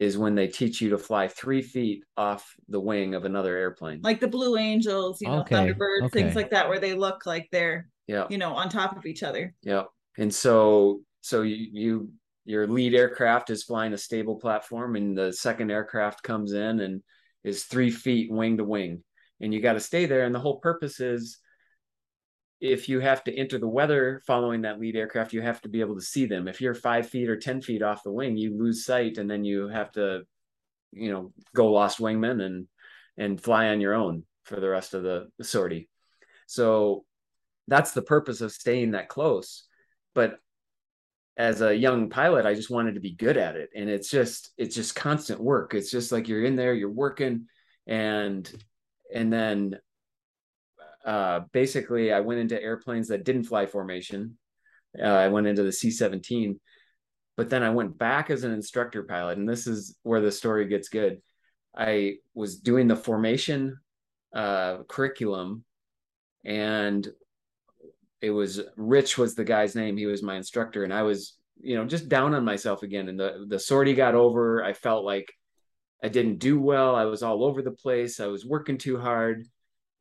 is 0.00 0.16
when 0.16 0.34
they 0.34 0.46
teach 0.46 0.80
you 0.80 0.90
to 0.90 0.98
fly 0.98 1.26
three 1.26 1.60
feet 1.60 2.04
off 2.16 2.54
the 2.68 2.78
wing 2.78 3.14
of 3.14 3.24
another 3.24 3.56
airplane. 3.56 4.00
Like 4.02 4.20
the 4.20 4.28
Blue 4.28 4.56
Angels, 4.56 5.20
you 5.20 5.28
know, 5.28 5.40
Okay, 5.40 5.56
Thunderbirds, 5.56 6.12
things 6.12 6.36
like 6.36 6.50
that, 6.50 6.68
where 6.68 6.78
they 6.78 6.94
look 6.94 7.26
like 7.26 7.48
they're, 7.50 7.88
yeah. 8.06 8.26
you 8.30 8.38
know, 8.38 8.54
on 8.54 8.68
top 8.68 8.96
of 8.96 9.06
each 9.06 9.24
other. 9.24 9.54
Yeah. 9.62 9.84
And 10.16 10.32
so 10.32 11.00
so 11.20 11.42
you, 11.42 11.68
you 11.72 12.10
your 12.44 12.66
lead 12.66 12.94
aircraft 12.94 13.50
is 13.50 13.64
flying 13.64 13.92
a 13.92 13.98
stable 13.98 14.36
platform 14.36 14.96
and 14.96 15.18
the 15.18 15.32
second 15.32 15.70
aircraft 15.70 16.22
comes 16.22 16.52
in 16.52 16.80
and 16.80 17.02
is 17.44 17.64
three 17.64 17.90
feet 17.90 18.30
wing 18.30 18.56
to 18.56 18.64
wing. 18.64 19.02
And 19.40 19.52
you 19.52 19.60
got 19.60 19.74
to 19.74 19.80
stay 19.80 20.06
there. 20.06 20.24
And 20.24 20.34
the 20.34 20.40
whole 20.40 20.58
purpose 20.58 21.00
is 21.00 21.38
if 22.60 22.88
you 22.88 23.00
have 23.00 23.22
to 23.24 23.34
enter 23.34 23.58
the 23.58 23.68
weather 23.68 24.22
following 24.26 24.62
that 24.62 24.80
lead 24.80 24.96
aircraft, 24.96 25.32
you 25.32 25.42
have 25.42 25.60
to 25.62 25.68
be 25.68 25.80
able 25.80 25.94
to 25.94 26.00
see 26.00 26.26
them. 26.26 26.48
If 26.48 26.60
you're 26.60 26.74
five 26.74 27.08
feet 27.08 27.28
or 27.28 27.36
10 27.36 27.62
feet 27.62 27.82
off 27.82 28.02
the 28.02 28.12
wing, 28.12 28.36
you 28.36 28.58
lose 28.58 28.84
sight 28.84 29.18
and 29.18 29.30
then 29.30 29.44
you 29.44 29.68
have 29.68 29.92
to, 29.92 30.22
you 30.92 31.12
know, 31.12 31.32
go 31.54 31.70
lost 31.70 31.98
wingman 31.98 32.42
and 32.42 32.66
and 33.16 33.42
fly 33.42 33.68
on 33.68 33.80
your 33.80 33.94
own 33.94 34.24
for 34.44 34.60
the 34.60 34.68
rest 34.68 34.94
of 34.94 35.02
the, 35.02 35.28
the 35.38 35.44
sortie. 35.44 35.88
So 36.46 37.04
that's 37.66 37.92
the 37.92 38.02
purpose 38.02 38.40
of 38.40 38.52
staying 38.52 38.92
that 38.92 39.08
close. 39.08 39.64
But 40.14 40.38
as 41.36 41.60
a 41.60 41.74
young 41.74 42.10
pilot, 42.10 42.46
I 42.46 42.54
just 42.54 42.70
wanted 42.70 42.94
to 42.94 43.00
be 43.00 43.14
good 43.14 43.36
at 43.36 43.56
it. 43.56 43.70
And 43.74 43.90
it's 43.90 44.08
just, 44.08 44.50
it's 44.56 44.74
just 44.74 44.94
constant 44.94 45.40
work. 45.40 45.74
It's 45.74 45.90
just 45.90 46.10
like 46.10 46.28
you're 46.28 46.44
in 46.44 46.56
there, 46.56 46.74
you're 46.74 46.90
working 46.90 47.46
and, 47.86 48.50
and 49.12 49.32
then 49.32 49.78
uh, 51.08 51.40
basically 51.52 52.12
I 52.12 52.20
went 52.20 52.40
into 52.40 52.62
airplanes 52.62 53.08
that 53.08 53.24
didn't 53.24 53.44
fly 53.44 53.66
formation. 53.66 54.36
Uh, 55.00 55.06
I 55.06 55.28
went 55.28 55.46
into 55.46 55.62
the 55.62 55.72
C 55.72 55.90
17, 55.90 56.60
but 57.36 57.48
then 57.48 57.62
I 57.62 57.70
went 57.70 57.96
back 57.96 58.30
as 58.30 58.44
an 58.44 58.52
instructor 58.52 59.04
pilot. 59.04 59.38
And 59.38 59.48
this 59.48 59.66
is 59.66 59.96
where 60.02 60.20
the 60.20 60.30
story 60.30 60.66
gets 60.66 60.88
good. 60.88 61.22
I 61.76 62.16
was 62.34 62.58
doing 62.58 62.88
the 62.88 62.96
formation 62.96 63.78
uh, 64.34 64.82
curriculum 64.88 65.64
and 66.44 67.08
it 68.20 68.30
was 68.30 68.60
Rich 68.76 69.16
was 69.16 69.34
the 69.34 69.44
guy's 69.44 69.74
name. 69.74 69.96
He 69.96 70.06
was 70.06 70.22
my 70.22 70.36
instructor, 70.36 70.84
and 70.84 70.92
I 70.92 71.02
was, 71.02 71.38
you 71.60 71.76
know, 71.76 71.84
just 71.84 72.08
down 72.08 72.34
on 72.34 72.44
myself 72.44 72.82
again. 72.82 73.08
And 73.08 73.18
the 73.18 73.46
the 73.48 73.58
sortie 73.58 73.94
got 73.94 74.14
over. 74.14 74.64
I 74.64 74.72
felt 74.72 75.04
like 75.04 75.32
I 76.02 76.08
didn't 76.08 76.38
do 76.38 76.60
well. 76.60 76.96
I 76.96 77.04
was 77.04 77.22
all 77.22 77.44
over 77.44 77.62
the 77.62 77.70
place. 77.70 78.18
I 78.20 78.26
was 78.26 78.44
working 78.44 78.78
too 78.78 78.98
hard. 78.98 79.46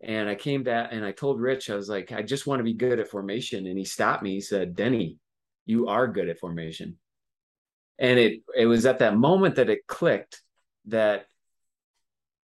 And 0.01 0.29
I 0.29 0.35
came 0.35 0.63
back 0.63 0.89
and 0.91 1.03
I 1.03 1.11
told 1.11 1.41
Rich, 1.41 1.69
I 1.69 1.75
was 1.75 1.89
like, 1.89 2.11
I 2.11 2.21
just 2.21 2.45
want 2.45 2.59
to 2.59 2.63
be 2.63 2.73
good 2.73 2.99
at 2.99 3.07
formation. 3.09 3.65
And 3.65 3.77
he 3.77 3.85
stopped 3.85 4.21
me. 4.23 4.33
He 4.33 4.41
said, 4.41 4.75
Denny, 4.75 5.17
you 5.65 5.87
are 5.87 6.07
good 6.07 6.29
at 6.29 6.39
formation. 6.39 6.97
And 7.99 8.19
it 8.19 8.41
it 8.55 8.67
was 8.67 8.85
at 8.85 8.99
that 8.99 9.17
moment 9.17 9.55
that 9.55 9.69
it 9.69 9.87
clicked 9.87 10.41
that 10.85 11.25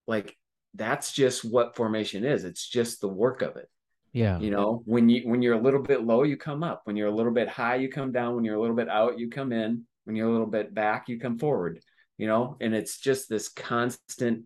like 0.08 0.36
that's 0.74 1.12
just 1.14 1.46
what 1.46 1.76
formation 1.76 2.26
is. 2.26 2.44
It's 2.44 2.68
just 2.68 3.02
the 3.02 3.08
work 3.08 3.42
of 3.44 3.56
it 3.58 3.70
Yeah. 4.14 4.40
you 4.40 4.50
know 4.52 4.82
when 4.86 5.08
you 5.10 5.22
when 5.30 5.42
you're 5.44 5.54
a 5.60 5.62
little 5.62 5.82
bit 5.82 6.04
low 6.04 6.24
you 6.24 6.38
come 6.38 6.64
up 6.64 6.82
when 6.86 6.96
you're 6.96 7.08
a 7.14 7.16
little 7.16 7.32
bit 7.32 7.48
high 7.48 7.76
you 7.76 7.90
come 7.90 8.12
down 8.12 8.36
when 8.36 8.44
you're 8.44 8.56
a 8.56 8.62
little 8.62 8.76
bit 8.76 8.90
out 8.90 9.20
you 9.20 9.30
come 9.30 9.52
in 9.52 9.86
when 10.06 10.16
you're 10.16 10.28
a 10.28 10.32
little 10.32 10.48
bit 10.48 10.74
back 10.74 11.08
you 11.08 11.20
come 11.20 11.38
forward 11.38 11.80
you 12.18 12.28
know 12.28 12.58
and 12.62 12.74
it's 12.76 12.98
just 13.00 13.30
this 13.30 13.50
constant 13.50 14.44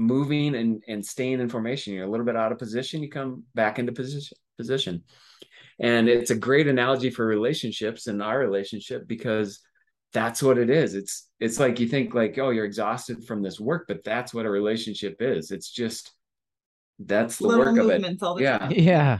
moving 0.00 0.54
and 0.54 0.82
and 0.88 1.04
staying 1.04 1.40
in 1.40 1.48
formation. 1.48 1.92
You're 1.92 2.06
a 2.06 2.10
little 2.10 2.26
bit 2.26 2.36
out 2.36 2.52
of 2.52 2.58
position 2.58 3.02
you 3.02 3.10
come 3.10 3.44
back 3.54 3.78
into 3.78 3.92
position 3.92 4.36
position. 4.56 5.04
And 5.78 6.08
it's 6.08 6.30
a 6.30 6.34
great 6.34 6.68
analogy 6.68 7.08
for 7.10 7.24
relationships 7.24 8.06
and 8.06 8.22
our 8.22 8.38
relationship 8.38 9.06
because 9.06 9.60
that's 10.12 10.42
what 10.42 10.58
it 10.58 10.70
is. 10.70 10.94
It's 10.94 11.28
it's 11.38 11.60
like 11.60 11.78
you 11.80 11.86
think 11.86 12.14
like 12.14 12.38
oh 12.38 12.50
you're 12.50 12.64
exhausted 12.64 13.24
from 13.24 13.42
this 13.42 13.60
work 13.60 13.84
but 13.88 14.02
that's 14.04 14.32
what 14.34 14.46
a 14.46 14.50
relationship 14.50 15.16
is. 15.20 15.50
It's 15.50 15.70
just 15.70 16.12
that's 16.98 17.36
the 17.38 17.46
Little 17.46 17.64
work 17.66 17.78
of 17.78 17.90
it. 17.90 18.00
movements 18.00 18.22
all 18.22 18.34
the 18.34 18.42
yeah. 18.42 18.58
time. 18.58 18.72
Yeah. 18.74 19.18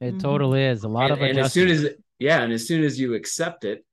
It 0.00 0.14
Mhm. 0.14 0.20
totally 0.22 0.64
is. 0.64 0.84
A 0.84 0.88
lot 0.88 1.10
and, 1.10 1.20
of 1.22 1.28
and 1.28 1.38
as 1.38 1.52
soon 1.52 1.68
as 1.68 1.88
yeah 2.18 2.42
and 2.42 2.52
as 2.52 2.66
soon 2.66 2.82
as 2.84 2.98
you 2.98 3.14
accept 3.14 3.64
it 3.64 3.84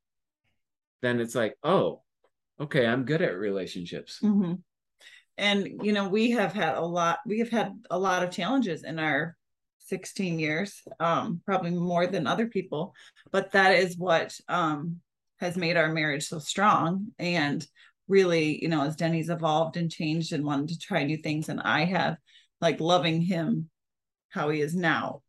then 1.02 1.20
it's 1.20 1.34
like 1.34 1.56
oh 1.64 2.02
okay 2.60 2.86
i'm 2.86 3.04
good 3.06 3.22
at 3.22 3.36
relationships. 3.38 4.18
Hmm 4.20 4.54
And 5.42 5.82
you 5.82 5.92
know, 5.92 6.08
we 6.08 6.32
have 6.32 6.54
had 6.54 6.76
a 6.76 6.86
lot. 6.86 7.20
We 7.26 7.40
have 7.40 7.50
had 7.50 7.74
a 7.90 7.98
lot 7.98 8.24
of 8.24 8.30
challenges 8.30 8.84
in 8.84 9.00
our 9.00 9.36
16 9.80 10.38
years, 10.38 10.84
um, 11.00 11.42
probably 11.46 11.72
more 11.72 12.06
than 12.06 12.28
other 12.28 12.46
people. 12.46 12.94
But 13.32 13.52
that 13.54 13.76
is 13.76 13.98
what 13.98 14.38
um, 14.48 14.98
has 15.40 15.58
made 15.58 15.78
our 15.78 15.92
marriage 15.92 16.28
so 16.28 16.38
strong. 16.38 17.08
And 17.18 17.66
really, 18.08 18.62
you 18.62 18.70
know, 18.70 18.84
as 18.84 18.96
Denny's 18.96 19.32
evolved 19.32 19.78
and 19.78 19.92
changed 19.92 20.32
and 20.32 20.46
wanted 20.46 20.70
to 20.70 20.80
try 20.80 21.04
new 21.04 21.18
things, 21.18 21.50
and 21.50 21.60
I 21.60 21.86
have 21.86 22.18
like 22.62 22.80
loving 22.80 23.20
him 23.20 23.68
how 24.30 24.50
he 24.50 24.62
is 24.62 24.76
now, 24.76 25.24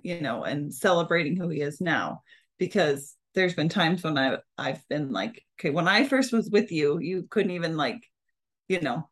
you 0.00 0.20
know, 0.20 0.44
and 0.44 0.72
celebrating 0.72 1.36
who 1.36 1.48
he 1.48 1.60
is 1.60 1.80
now, 1.80 2.22
because 2.56 3.16
there's 3.34 3.54
been 3.54 3.68
times 3.68 4.04
when 4.04 4.16
I 4.16 4.38
I've 4.56 4.86
been 4.88 5.10
like, 5.10 5.44
okay, 5.58 5.70
when 5.70 5.88
I 5.88 6.06
first 6.06 6.32
was 6.32 6.48
with 6.50 6.70
you, 6.70 7.00
you 7.00 7.26
couldn't 7.28 7.50
even 7.50 7.76
like, 7.76 8.00
you 8.68 8.80
know, 8.80 9.08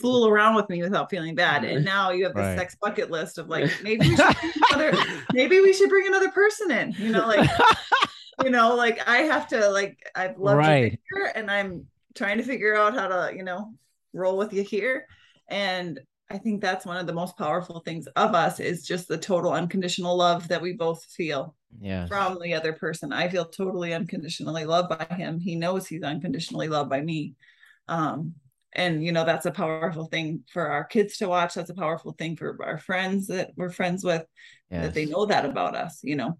fool 0.00 0.26
around 0.28 0.54
with 0.54 0.68
me 0.68 0.82
without 0.82 1.10
feeling 1.10 1.34
bad. 1.34 1.64
And 1.64 1.84
now 1.84 2.10
you 2.10 2.24
have 2.24 2.34
this 2.34 2.42
Right. 2.42 2.58
sex 2.58 2.76
bucket 2.80 3.10
list 3.10 3.38
of 3.38 3.48
like, 3.48 3.70
maybe 3.82 4.08
we 4.08 4.16
should 4.16 4.34
bring 4.40 4.52
another, 4.72 4.92
maybe 5.32 5.60
we 5.60 5.72
should 5.72 5.88
bring 5.90 6.06
another 6.06 6.30
person 6.30 6.70
in, 6.70 6.92
you 6.98 7.10
know, 7.10 7.26
like, 7.26 7.48
you 8.44 8.50
know, 8.50 8.74
like 8.74 9.06
I 9.08 9.18
have 9.18 9.46
to 9.48 9.68
like, 9.68 9.98
I've 10.14 10.38
loved 10.38 10.58
Right. 10.58 10.92
you 10.92 10.98
here 11.14 11.32
and 11.34 11.50
I'm 11.50 11.86
trying 12.14 12.38
to 12.38 12.44
figure 12.44 12.76
out 12.76 12.94
how 12.94 13.08
to, 13.08 13.36
you 13.36 13.42
know, 13.44 13.72
roll 14.12 14.36
with 14.36 14.52
you 14.52 14.62
here. 14.62 15.06
And 15.48 16.00
I 16.30 16.38
think 16.38 16.60
that's 16.60 16.86
one 16.86 16.96
of 16.96 17.06
the 17.06 17.12
most 17.12 17.36
powerful 17.36 17.80
things 17.80 18.06
of 18.16 18.34
us 18.34 18.58
is 18.58 18.86
just 18.86 19.08
the 19.08 19.18
total 19.18 19.52
unconditional 19.52 20.16
love 20.16 20.48
that 20.48 20.62
we 20.62 20.72
both 20.72 21.04
feel 21.04 21.54
yeah. 21.80 22.06
from 22.06 22.38
the 22.42 22.54
other 22.54 22.72
person. 22.72 23.12
I 23.12 23.28
feel 23.28 23.44
totally 23.44 23.92
unconditionally 23.92 24.64
loved 24.64 24.88
by 24.88 25.04
him. 25.14 25.38
He 25.38 25.54
knows 25.54 25.86
he's 25.86 26.02
unconditionally 26.02 26.68
loved 26.68 26.88
by 26.90 27.02
me. 27.02 27.34
Um, 27.88 28.34
and 28.74 29.04
you 29.04 29.12
know, 29.12 29.24
that's 29.24 29.46
a 29.46 29.50
powerful 29.50 30.06
thing 30.06 30.42
for 30.52 30.68
our 30.68 30.84
kids 30.84 31.18
to 31.18 31.28
watch. 31.28 31.54
That's 31.54 31.70
a 31.70 31.74
powerful 31.74 32.12
thing 32.12 32.36
for 32.36 32.58
our 32.64 32.78
friends 32.78 33.28
that 33.28 33.50
we're 33.56 33.70
friends 33.70 34.04
with, 34.04 34.24
that 34.70 34.94
they 34.94 35.06
know 35.06 35.26
that 35.26 35.44
about 35.44 35.74
us, 35.76 36.00
you 36.02 36.16
know. 36.16 36.38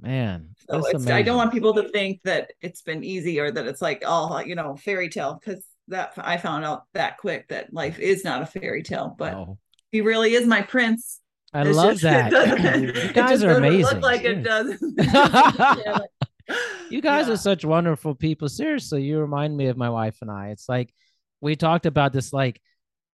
Man, 0.00 0.50
So 0.70 0.82
I 1.12 1.22
don't 1.22 1.36
want 1.36 1.52
people 1.52 1.74
to 1.74 1.88
think 1.88 2.20
that 2.22 2.52
it's 2.60 2.82
been 2.82 3.02
easy 3.02 3.40
or 3.40 3.50
that 3.50 3.66
it's 3.66 3.82
like 3.82 4.04
all, 4.06 4.40
you 4.42 4.54
know, 4.54 4.76
fairy 4.76 5.08
tale, 5.08 5.34
because 5.40 5.64
that 5.88 6.12
I 6.18 6.36
found 6.36 6.64
out 6.64 6.84
that 6.94 7.16
quick 7.18 7.48
that 7.48 7.72
life 7.72 7.98
is 7.98 8.22
not 8.24 8.42
a 8.42 8.46
fairy 8.46 8.82
tale, 8.82 9.14
but 9.18 9.34
Oh, 9.34 9.58
he 9.90 10.00
really 10.00 10.34
is 10.34 10.46
my 10.46 10.62
prince. 10.62 11.20
I 11.52 11.62
It's 11.62 11.76
love 11.76 11.96
just- 11.98 12.02
that. 12.02 12.30
You 13.06 13.12
guys 13.12 13.42
are 13.42 13.56
amazing. 13.56 13.94
Look 13.94 14.02
like 14.02 14.22
it 14.22 14.42
does. 14.42 14.76
you 16.90 17.00
guys 17.00 17.26
Yeah. 17.26 17.34
are 17.34 17.36
such 17.36 17.64
wonderful 17.64 18.14
people. 18.14 18.48
Seriously, 18.48 19.02
you 19.02 19.18
remind 19.20 19.56
me 19.56 19.66
of 19.66 19.76
my 19.76 19.90
wife 19.90 20.18
and 20.22 20.30
I. 20.30 20.48
It's 20.48 20.68
like 20.68 20.92
we 21.40 21.56
talked 21.56 21.86
about 21.86 22.12
this, 22.12 22.32
like 22.32 22.60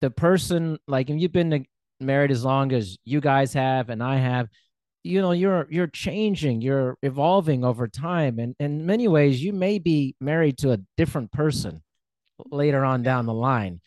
the 0.01 0.11
person, 0.11 0.78
like 0.87 1.11
if 1.11 1.20
you've 1.20 1.32
been 1.32 1.66
married 2.01 2.30
as 2.30 2.45
long 2.45 2.72
as 2.72 2.99
you 3.05 3.20
guys 3.20 3.53
have 3.55 3.91
and 3.91 4.03
I 4.03 4.16
have, 4.16 4.49
you 5.03 5.20
know, 5.20 5.32
you're 5.32 5.66
you're 5.70 5.87
changing, 5.87 6.62
you're 6.62 6.97
evolving 7.03 7.62
over 7.64 7.87
time, 7.89 8.39
and 8.39 8.55
in 8.59 8.87
many 8.87 9.07
ways, 9.07 9.43
you 9.43 9.53
may 9.53 9.78
be 9.78 10.16
married 10.18 10.57
to 10.59 10.72
a 10.72 10.78
different 10.97 11.30
person 11.30 11.82
later 12.51 12.85
on 12.85 13.03
down 13.03 13.26
the 13.26 13.35
line, 13.35 13.82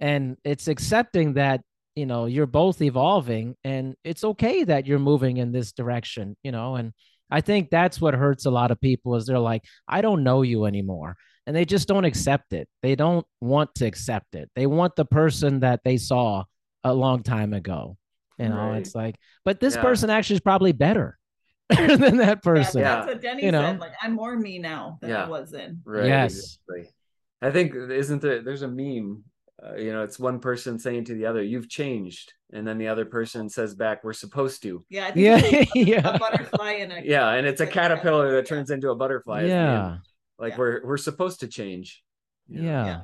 and 0.00 0.36
it's 0.44 0.68
accepting 0.68 1.34
that 1.34 1.60
you 1.96 2.06
know 2.06 2.26
you're 2.26 2.46
both 2.46 2.82
evolving 2.82 3.56
and 3.64 3.94
it's 4.04 4.24
okay 4.24 4.64
that 4.64 4.86
you're 4.86 4.98
moving 4.98 5.36
in 5.36 5.52
this 5.52 5.70
direction 5.72 6.36
you 6.42 6.50
know 6.50 6.74
and 6.74 6.92
i 7.30 7.40
think 7.40 7.70
that's 7.70 8.00
what 8.00 8.14
hurts 8.14 8.46
a 8.46 8.50
lot 8.50 8.70
of 8.70 8.80
people 8.80 9.14
is 9.16 9.26
they're 9.26 9.38
like 9.38 9.62
i 9.88 10.00
don't 10.00 10.22
know 10.24 10.42
you 10.42 10.64
anymore 10.66 11.16
and 11.46 11.54
they 11.54 11.64
just 11.64 11.88
don't 11.88 12.04
accept 12.04 12.52
it 12.52 12.68
they 12.82 12.94
don't 12.94 13.26
want 13.40 13.74
to 13.74 13.86
accept 13.86 14.34
it 14.34 14.50
they 14.56 14.66
want 14.66 14.94
the 14.96 15.04
person 15.04 15.60
that 15.60 15.80
they 15.84 15.96
saw 15.96 16.44
a 16.84 16.92
long 16.94 17.22
time 17.22 17.52
ago 17.52 17.96
you 18.38 18.48
know 18.48 18.70
Right. 18.70 18.78
it's 18.78 18.94
like 18.94 19.16
but 19.44 19.60
this 19.60 19.74
Yeah. 19.76 19.82
person 19.82 20.10
actually 20.10 20.34
is 20.36 20.40
probably 20.40 20.72
better 20.72 21.18
than 21.70 22.18
that 22.18 22.42
person 22.42 22.80
Yeah, 22.82 22.88
Yeah. 22.88 22.94
that's 22.96 23.06
what 23.06 23.20
Denny 23.22 23.44
You 23.46 23.52
know? 23.52 23.62
said. 23.72 23.80
Like 23.80 23.92
I'm 24.02 24.12
more 24.14 24.36
me 24.36 24.58
now 24.58 24.98
than 25.00 25.10
Yeah. 25.10 25.24
I 25.24 25.28
was 25.28 25.50
then. 25.50 25.80
Right. 25.84 26.06
Yes. 26.06 26.58
exactly. 26.68 26.94
I 27.40 27.50
think 27.50 27.74
isn't 27.74 28.20
there 28.22 28.42
there's 28.42 28.62
a 28.62 28.68
meme, 28.68 29.24
uh, 29.66 29.76
you 29.76 29.92
know, 29.92 30.02
it's 30.02 30.18
one 30.18 30.38
person 30.40 30.78
saying 30.78 31.04
to 31.06 31.14
the 31.14 31.26
other, 31.26 31.42
"You've 31.42 31.68
changed," 31.68 32.32
and 32.52 32.66
then 32.66 32.76
the 32.78 32.88
other 32.88 33.04
person 33.04 33.48
says 33.48 33.74
back, 33.74 34.04
"We're 34.04 34.12
supposed 34.12 34.62
to." 34.62 34.84
Yeah, 34.90 35.12
yeah 35.14 35.64
yeah 35.74 36.14
a 36.14 36.18
butterfly 36.18 36.72
and 36.80 36.92
a 36.92 37.02
Yeah, 37.04 37.30
and 37.30 37.46
it's 37.46 37.60
a 37.60 37.66
caterpillar 37.66 38.30
that 38.32 38.36
yeah. 38.44 38.56
turns 38.56 38.70
into 38.70 38.90
a 38.90 38.94
butterfly. 38.96 39.42
at 39.42 39.46
the 39.46 39.52
end. 39.52 39.72
yeah 39.72 39.96
Like 40.38 40.52
Yeah. 40.52 40.58
we're 40.58 40.80
we're 40.86 40.96
supposed 40.98 41.40
to 41.40 41.48
change. 41.48 42.02
you 42.48 42.62
yeah 42.62 42.84
Yeah. 42.86 43.00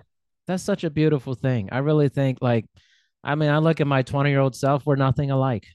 that's 0.46 0.62
such 0.62 0.84
a 0.84 0.90
beautiful 0.90 1.34
thing 1.34 1.68
i 1.72 1.78
really 1.78 2.08
think 2.10 2.38
like 2.42 2.66
i 3.24 3.34
mean 3.34 3.48
i 3.50 3.58
look 3.58 3.80
at 3.80 3.86
my 3.86 4.02
20 4.02 4.28
year 4.30 4.40
old 4.40 4.54
self 4.54 4.84
we're 4.84 4.96
nothing 4.96 5.30
alike 5.30 5.66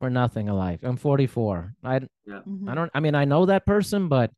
we're 0.00 0.08
nothing 0.08 0.48
alike 0.48 0.80
i'm 0.82 0.96
44 0.96 1.74
i 1.84 1.98
Mhm. 2.00 2.68
i 2.70 2.74
don't 2.74 2.90
i 2.94 3.00
mean 3.00 3.14
i 3.14 3.24
know 3.26 3.44
that 3.46 3.66
person 3.66 4.08
but 4.08 4.30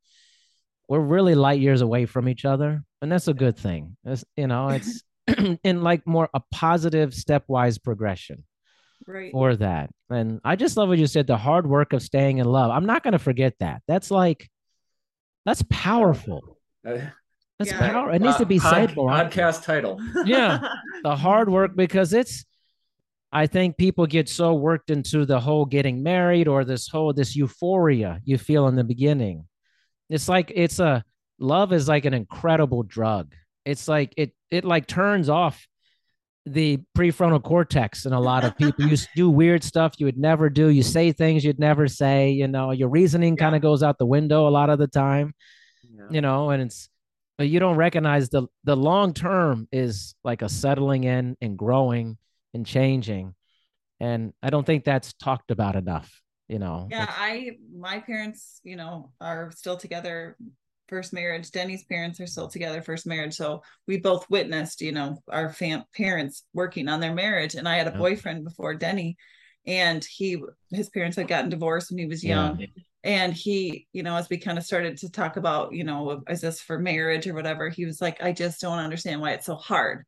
we're 0.88 0.98
really 1.16 1.34
light 1.36 1.60
years 1.60 1.80
away 1.82 2.06
from 2.06 2.26
each 2.28 2.44
other 2.44 2.82
and 3.00 3.12
that's 3.12 3.28
a 3.28 3.34
good 3.34 3.56
thing 3.56 3.96
it's, 4.04 4.24
you 4.36 4.48
know 4.48 4.68
it's 4.70 5.04
in 5.64 5.82
like 5.82 6.06
more 6.06 6.28
a 6.34 6.40
positive 6.50 7.10
stepwise 7.10 7.82
progression 7.82 8.44
right. 9.06 9.30
for 9.32 9.54
that 9.56 9.90
and 10.10 10.40
i 10.44 10.56
just 10.56 10.76
love 10.76 10.88
what 10.88 10.98
you 10.98 11.06
said 11.06 11.26
the 11.26 11.36
hard 11.36 11.66
work 11.66 11.92
of 11.92 12.02
staying 12.02 12.38
in 12.38 12.46
love 12.46 12.70
i'm 12.70 12.86
not 12.86 13.02
going 13.02 13.12
to 13.12 13.18
forget 13.18 13.54
that 13.60 13.82
that's 13.86 14.10
like 14.10 14.50
that's 15.44 15.62
powerful 15.70 16.58
Uh, 16.86 16.98
that's 17.58 17.70
Yeah. 17.70 17.90
power 17.92 18.12
it 18.12 18.20
needs 18.22 18.36
to 18.38 18.46
be 18.46 18.58
pod- 18.58 18.72
said 18.90 18.96
more 18.96 19.10
Podcast 19.10 19.62
title. 19.64 20.00
Yeah. 20.26 20.60
the 21.04 21.14
hard 21.14 21.48
work 21.48 21.76
because 21.76 22.12
it's 22.12 22.44
i 23.32 23.46
think 23.46 23.76
people 23.76 24.06
get 24.06 24.28
so 24.28 24.54
worked 24.54 24.90
into 24.90 25.24
the 25.24 25.38
whole 25.38 25.64
getting 25.66 26.02
married 26.02 26.48
or 26.48 26.64
this 26.64 26.88
whole 26.88 27.12
this 27.12 27.36
euphoria 27.36 28.20
you 28.24 28.38
feel 28.38 28.66
in 28.68 28.74
the 28.74 28.84
beginning 28.84 29.46
it's 30.10 30.28
like 30.28 30.50
it's 30.54 30.80
a 30.80 31.04
love 31.38 31.72
is 31.72 31.88
like 31.88 32.04
an 32.04 32.14
incredible 32.14 32.82
drug 32.82 33.34
it's 33.64 33.88
like 33.88 34.14
it 34.16 34.32
it 34.50 34.64
like 34.64 34.86
turns 34.86 35.28
off 35.28 35.66
the 36.44 36.80
prefrontal 36.98 37.40
cortex 37.42 38.04
and 38.04 38.14
a 38.14 38.18
lot 38.18 38.42
of 38.44 38.56
people. 38.58 38.84
You 38.86 38.96
do 39.14 39.30
weird 39.30 39.62
stuff 39.62 39.94
you 39.98 40.06
would 40.06 40.18
never 40.18 40.50
do. 40.50 40.68
You 40.68 40.82
say 40.82 41.12
things 41.12 41.44
you'd 41.44 41.60
never 41.60 41.86
say 41.88 42.30
you 42.30 42.48
know 42.48 42.72
your 42.72 42.88
reasoning 42.88 43.36
kind 43.36 43.54
of 43.54 43.62
goes 43.62 43.82
out 43.82 43.98
the 43.98 44.06
window 44.06 44.48
a 44.48 44.50
lot 44.50 44.68
of 44.70 44.78
the 44.78 44.88
time 44.88 45.34
Yeah. 45.88 46.06
you 46.10 46.20
know 46.20 46.50
and 46.50 46.62
it's 46.62 46.88
but 47.38 47.48
you 47.48 47.60
don't 47.60 47.76
recognize 47.76 48.28
the 48.28 48.46
the 48.64 48.76
long 48.76 49.14
term 49.14 49.68
is 49.72 50.14
like 50.24 50.42
a 50.42 50.48
settling 50.48 51.04
in 51.04 51.36
and 51.40 51.56
growing 51.56 52.18
and 52.54 52.66
changing. 52.66 53.34
And 54.00 54.32
i 54.42 54.50
don't 54.50 54.66
think 54.66 54.84
that's 54.84 55.12
talked 55.14 55.52
about 55.52 55.76
enough 55.76 56.10
you 56.48 56.58
know 56.58 56.88
Yeah, 56.90 57.06
I 57.08 57.52
my 57.88 58.00
parents, 58.00 58.60
you 58.64 58.74
know, 58.74 59.12
are 59.20 59.52
still 59.54 59.76
together 59.76 60.36
first 60.92 61.14
marriage. 61.14 61.50
Denny's 61.50 61.84
parents 61.84 62.20
are 62.20 62.26
still 62.26 62.48
together 62.48 62.82
first 62.82 63.06
marriage. 63.06 63.32
So 63.34 63.62
we 63.86 63.96
both 63.96 64.28
witnessed, 64.28 64.82
you 64.82 64.92
know, 64.92 65.16
our 65.30 65.50
fam- 65.50 65.84
parents 65.96 66.44
working 66.52 66.86
on 66.86 67.00
their 67.00 67.14
marriage. 67.14 67.54
And 67.54 67.66
I 67.66 67.76
had 67.78 67.88
a 67.88 67.92
Yeah. 67.92 67.96
boyfriend 67.96 68.44
before 68.44 68.74
Denny, 68.74 69.16
and 69.66 70.04
he 70.04 70.42
his 70.70 70.90
parents 70.90 71.16
had 71.16 71.28
gotten 71.28 71.48
divorced 71.48 71.90
when 71.90 71.98
he 71.98 72.04
was 72.06 72.22
Yeah. 72.22 72.34
young. 72.34 72.66
And 73.04 73.32
he, 73.32 73.86
you 73.94 74.02
know, 74.02 74.16
as 74.16 74.28
we 74.28 74.36
kind 74.36 74.58
of 74.58 74.64
started 74.64 74.98
to 74.98 75.10
talk 75.10 75.38
about, 75.38 75.72
you 75.72 75.84
know, 75.84 76.22
is 76.28 76.42
this 76.42 76.60
for 76.60 76.78
marriage 76.78 77.26
or 77.26 77.32
whatever, 77.34 77.70
he 77.70 77.86
was 77.86 78.02
like, 78.02 78.22
I 78.22 78.32
just 78.32 78.60
don't 78.60 78.78
understand 78.78 79.20
why 79.22 79.30
it's 79.32 79.46
so 79.46 79.56
hard 79.56 80.04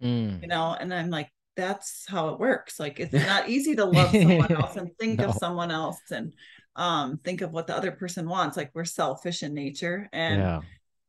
Mm. 0.00 0.40
you 0.42 0.46
know 0.46 0.76
and 0.78 0.94
i'm 0.94 1.10
like 1.10 1.28
that's 1.56 2.04
how 2.08 2.28
it 2.28 2.38
works 2.38 2.78
like 2.78 3.00
it's 3.00 3.12
not 3.34 3.48
easy 3.48 3.74
to 3.74 3.84
love 3.84 4.12
someone 4.12 4.52
else 4.52 4.76
and 4.76 4.90
think 5.00 5.20
of 5.20 5.34
someone 5.34 5.72
else 5.72 5.98
and 6.12 6.32
um 6.78 7.18
think 7.24 7.42
of 7.42 7.50
what 7.52 7.66
the 7.66 7.76
other 7.76 7.90
person 7.92 8.28
wants 8.28 8.56
like 8.56 8.70
we're 8.72 8.84
selfish 8.84 9.42
in 9.42 9.52
nature 9.52 10.08
and 10.12 10.38
yeah 10.40 10.60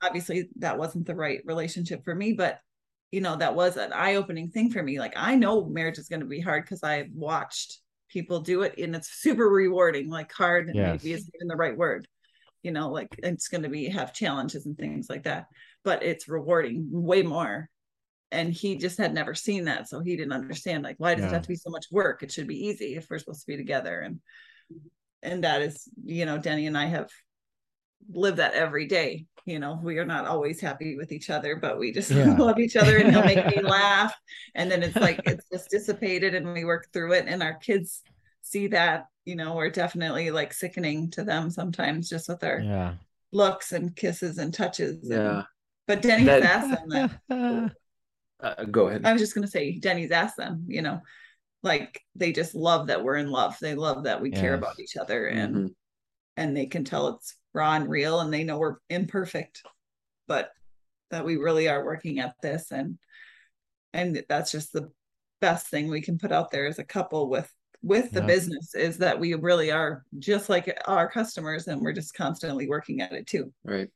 obviously 0.01 0.49
that 0.57 0.77
wasn't 0.77 1.05
the 1.05 1.15
right 1.15 1.41
relationship 1.45 2.03
for 2.03 2.15
me 2.15 2.33
but 2.33 2.59
you 3.11 3.21
know 3.21 3.35
that 3.35 3.55
was 3.55 3.77
an 3.77 3.91
eye-opening 3.93 4.49
thing 4.49 4.69
for 4.71 4.81
me 4.83 4.99
like 4.99 5.13
i 5.15 5.35
know 5.35 5.65
marriage 5.65 5.97
is 5.97 6.09
going 6.09 6.21
to 6.21 6.25
be 6.25 6.39
hard 6.39 6.63
because 6.63 6.83
i 6.83 7.07
watched 7.13 7.79
people 8.09 8.39
do 8.39 8.63
it 8.63 8.77
and 8.77 8.95
it's 8.95 9.09
super 9.09 9.47
rewarding 9.47 10.09
like 10.09 10.31
hard 10.31 10.71
Yes. 10.73 11.01
maybe 11.03 11.13
isn't 11.13 11.35
even 11.35 11.47
the 11.47 11.55
right 11.55 11.77
word 11.77 12.07
you 12.63 12.71
know 12.71 12.89
like 12.89 13.09
it's 13.19 13.47
going 13.47 13.63
to 13.63 13.69
be 13.69 13.87
have 13.89 14.13
challenges 14.13 14.65
and 14.65 14.77
things 14.77 15.09
like 15.09 15.23
that 15.23 15.45
but 15.83 16.01
it's 16.01 16.27
rewarding 16.27 16.87
way 16.91 17.21
more 17.21 17.69
and 18.31 18.53
he 18.53 18.77
just 18.77 18.97
had 18.97 19.13
never 19.13 19.35
seen 19.35 19.65
that 19.65 19.87
so 19.89 19.99
he 19.99 20.15
didn't 20.15 20.33
understand 20.33 20.83
like 20.83 20.95
why 20.97 21.13
does 21.13 21.23
Yeah. 21.25 21.29
it 21.31 21.33
have 21.33 21.41
to 21.43 21.47
be 21.49 21.55
so 21.55 21.69
much 21.69 21.87
work 21.91 22.23
it 22.23 22.31
should 22.31 22.47
be 22.47 22.67
easy 22.67 22.95
if 22.95 23.07
we're 23.09 23.19
supposed 23.19 23.41
to 23.41 23.47
be 23.47 23.57
together 23.57 23.99
and 23.99 24.19
and 25.23 25.43
that 25.43 25.61
is 25.61 25.87
you 26.05 26.25
know 26.25 26.37
denny 26.37 26.67
and 26.67 26.77
i 26.77 26.85
have 26.85 27.09
lived 28.11 28.37
that 28.37 28.53
every 28.53 28.87
day 28.87 29.25
you 29.45 29.59
know 29.59 29.79
we 29.83 29.97
are 29.97 30.05
not 30.05 30.25
always 30.25 30.59
happy 30.59 30.95
with 30.95 31.11
each 31.11 31.29
other 31.29 31.55
but 31.55 31.77
we 31.79 31.91
just 31.91 32.09
Yeah. 32.19 32.35
love 32.37 32.59
each 32.59 32.75
other 32.75 32.97
and 32.97 33.11
he'll 33.11 33.23
make 33.25 33.45
me 33.55 33.61
laugh 33.77 34.13
and 34.55 34.71
then 34.71 34.83
it's 34.83 34.95
like 34.95 35.21
it's 35.25 35.47
just 35.51 35.69
dissipated 35.69 36.33
and 36.35 36.53
we 36.53 36.63
work 36.65 36.87
through 36.93 37.13
it 37.13 37.25
and 37.27 37.43
our 37.43 37.55
kids 37.55 38.01
see 38.41 38.67
that 38.67 39.05
you 39.25 39.35
know 39.35 39.55
we're 39.55 39.69
definitely 39.69 40.31
like 40.31 40.53
sickening 40.53 41.11
to 41.11 41.23
them 41.23 41.49
sometimes 41.49 42.09
just 42.09 42.29
with 42.29 42.43
our 42.43 42.59
yeah 42.59 42.93
looks 43.31 43.73
and 43.73 43.95
kisses 43.95 44.37
and 44.39 44.53
touches 44.53 45.09
and- 45.09 45.11
Yeah. 45.11 45.43
but 45.87 46.01
denny's 46.01 46.25
That- 46.27 46.43
asked 46.43 46.69
them 46.87 46.89
that 47.29 47.71
Uh, 48.41 48.63
go 48.63 48.87
ahead. 48.87 49.01
I 49.05 49.11
was 49.11 49.21
just 49.21 49.35
gonna 49.35 49.47
say 49.47 49.79
Denny's 49.79 50.11
asked 50.11 50.37
them, 50.37 50.63
you 50.69 50.81
know, 50.81 51.01
like 51.63 52.01
they 52.15 52.31
just 52.31 52.55
love 52.55 52.87
that 52.87 53.03
we're 53.03 53.17
in 53.17 53.29
love. 53.29 53.57
They 53.59 53.75
love 53.75 54.03
that 54.05 54.21
we 54.21 54.31
care 54.31 54.53
about 54.53 54.79
each 54.79 54.95
other 54.97 55.27
and 55.27 55.55
Mhm. 55.55 55.75
and 56.37 56.55
they 56.57 56.65
can 56.67 56.85
tell 56.85 57.09
it's 57.09 57.35
raw 57.53 57.73
and 57.75 57.89
real 57.89 58.19
and 58.21 58.31
they 58.33 58.43
know 58.43 58.57
we're 58.57 58.77
imperfect, 58.89 59.63
but 60.27 60.51
that 61.09 61.25
we 61.25 61.35
really 61.37 61.67
are 61.67 61.83
working 61.83 62.19
at 62.19 62.35
this 62.41 62.71
and 62.71 62.97
and 63.93 64.23
that's 64.29 64.51
just 64.51 64.71
the 64.71 64.91
best 65.41 65.67
thing 65.67 65.87
we 65.89 66.01
can 66.01 66.19
put 66.19 66.31
out 66.31 66.51
there 66.51 66.67
as 66.67 66.79
a 66.79 66.83
couple 66.83 67.29
with 67.29 67.51
with 67.81 68.11
the 68.11 68.19
Yeah. 68.19 68.27
business 68.27 68.75
is 68.75 68.97
that 68.97 69.19
we 69.19 69.33
really 69.35 69.71
are 69.71 70.05
just 70.19 70.49
like 70.49 70.77
our 70.85 71.09
customers 71.09 71.67
and 71.67 71.81
we're 71.81 71.93
just 71.93 72.13
constantly 72.13 72.67
working 72.67 73.01
at 73.01 73.13
it 73.13 73.25
too. 73.25 73.53
Right. 73.63 73.89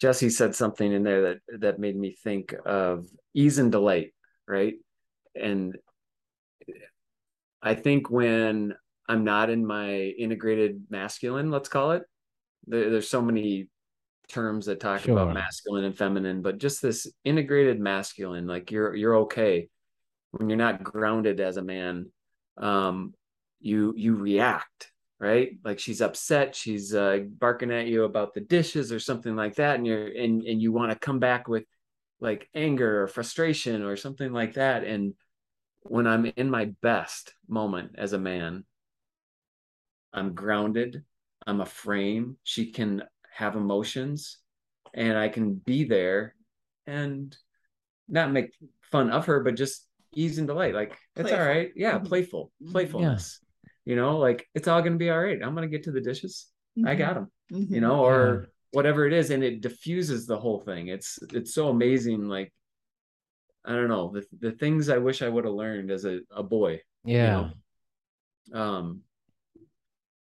Jessie 0.00 0.30
said 0.30 0.54
something 0.54 0.92
in 0.92 1.02
there 1.02 1.22
that 1.22 1.60
that 1.60 1.78
made 1.78 1.96
me 1.96 2.12
think 2.22 2.54
of 2.64 3.08
ease 3.34 3.58
and 3.58 3.72
delight, 3.72 4.14
right? 4.46 4.74
And 5.34 5.76
I 7.62 7.74
think 7.74 8.10
when 8.10 8.74
I'm 9.08 9.24
not 9.24 9.50
in 9.50 9.66
my 9.66 9.94
integrated 9.94 10.84
masculine, 10.90 11.50
let's 11.50 11.68
call 11.68 11.92
it, 11.92 12.02
there, 12.66 12.90
there's 12.90 13.08
so 13.08 13.22
many 13.22 13.68
terms 14.28 14.66
that 14.66 14.80
talk 14.80 15.00
Sure. 15.00 15.12
about 15.18 15.34
masculine 15.34 15.84
and 15.84 15.96
feminine, 15.96 16.42
but 16.42 16.58
just 16.58 16.82
this 16.82 17.10
integrated 17.24 17.80
masculine, 17.80 18.46
like 18.46 18.70
you're 18.70 18.94
you're 18.94 19.16
okay 19.16 19.68
when 20.32 20.48
you're 20.50 20.58
not 20.58 20.82
grounded 20.82 21.40
as 21.40 21.56
a 21.56 21.62
man. 21.62 22.10
Um, 22.56 23.14
you 23.60 23.94
you 23.96 24.14
react 24.14 24.92
right 25.20 25.58
like 25.64 25.80
she's 25.80 26.00
upset 26.00 26.54
she's 26.54 26.94
uh, 26.94 27.18
barking 27.38 27.72
at 27.72 27.86
you 27.86 28.04
about 28.04 28.34
the 28.34 28.40
dishes 28.40 28.92
or 28.92 29.00
something 29.00 29.34
like 29.34 29.56
that 29.56 29.74
and 29.74 29.86
you're 29.86 30.06
and 30.06 30.44
and 30.44 30.62
you 30.62 30.70
want 30.70 30.92
to 30.92 30.98
come 30.98 31.18
back 31.18 31.48
with 31.48 31.64
like 32.20 32.48
anger 32.54 33.02
or 33.02 33.08
frustration 33.08 33.82
or 33.82 33.96
something 33.96 34.32
like 34.32 34.54
that 34.54 34.84
and 34.84 35.14
when 35.90 36.06
i'm 36.06 36.26
in 36.36 36.50
my 36.50 36.66
best 36.82 37.34
moment 37.48 37.92
as 37.98 38.12
a 38.12 38.18
man 38.18 38.64
i'm 40.12 40.34
grounded 40.34 41.04
i'm 41.46 41.60
a 41.60 41.66
frame 41.66 42.36
she 42.44 42.70
can 42.70 43.02
have 43.32 43.56
emotions 43.56 44.38
and 44.94 45.16
i 45.18 45.28
can 45.28 45.54
be 45.54 45.84
there 45.84 46.34
and 46.86 47.36
not 48.08 48.32
make 48.32 48.52
fun 48.90 49.10
of 49.10 49.26
her 49.26 49.40
but 49.40 49.54
just 49.54 49.86
ease 50.14 50.38
and 50.38 50.46
delight 50.46 50.74
like 50.74 50.96
it's 51.16 51.30
all 51.30 51.36
Playful. 51.38 51.46
right. 51.46 51.70
Yeah 51.76 51.98
Mhm. 51.98 52.06
playful 52.06 52.52
Mhm. 52.62 52.72
playfulness. 52.72 53.40
You 53.84 53.96
know 53.96 54.18
like 54.18 54.48
it's 54.54 54.66
all 54.68 54.80
gonna 54.82 54.96
be 54.96 55.10
all 55.10 55.20
right. 55.20 55.38
I'm 55.42 55.54
gonna 55.54 55.68
get 55.68 55.84
to 55.84 55.92
the 55.92 56.00
dishes. 56.00 56.46
I 56.84 56.94
got 56.94 57.14
them 57.14 57.30
Mhm. 57.52 57.70
you 57.70 57.80
know 57.80 58.04
or 58.04 58.48
whatever 58.72 59.06
it 59.06 59.12
is 59.12 59.30
and 59.30 59.44
it 59.44 59.60
diffuses 59.60 60.26
the 60.26 60.38
whole 60.38 60.60
thing. 60.60 60.88
It's 60.88 61.18
it's 61.34 61.52
so 61.52 61.68
amazing 61.68 62.28
like 62.28 62.52
i 63.68 63.72
don't 63.72 63.88
know 63.88 64.10
the, 64.12 64.26
the 64.40 64.52
things 64.52 64.88
i 64.88 64.98
wish 64.98 65.22
i 65.22 65.28
would 65.28 65.44
have 65.44 65.54
learned 65.54 65.90
as 65.90 66.04
a, 66.04 66.20
a 66.30 66.42
boy 66.42 66.80
yeah 67.04 67.50
know? 68.52 68.60
um 68.60 69.00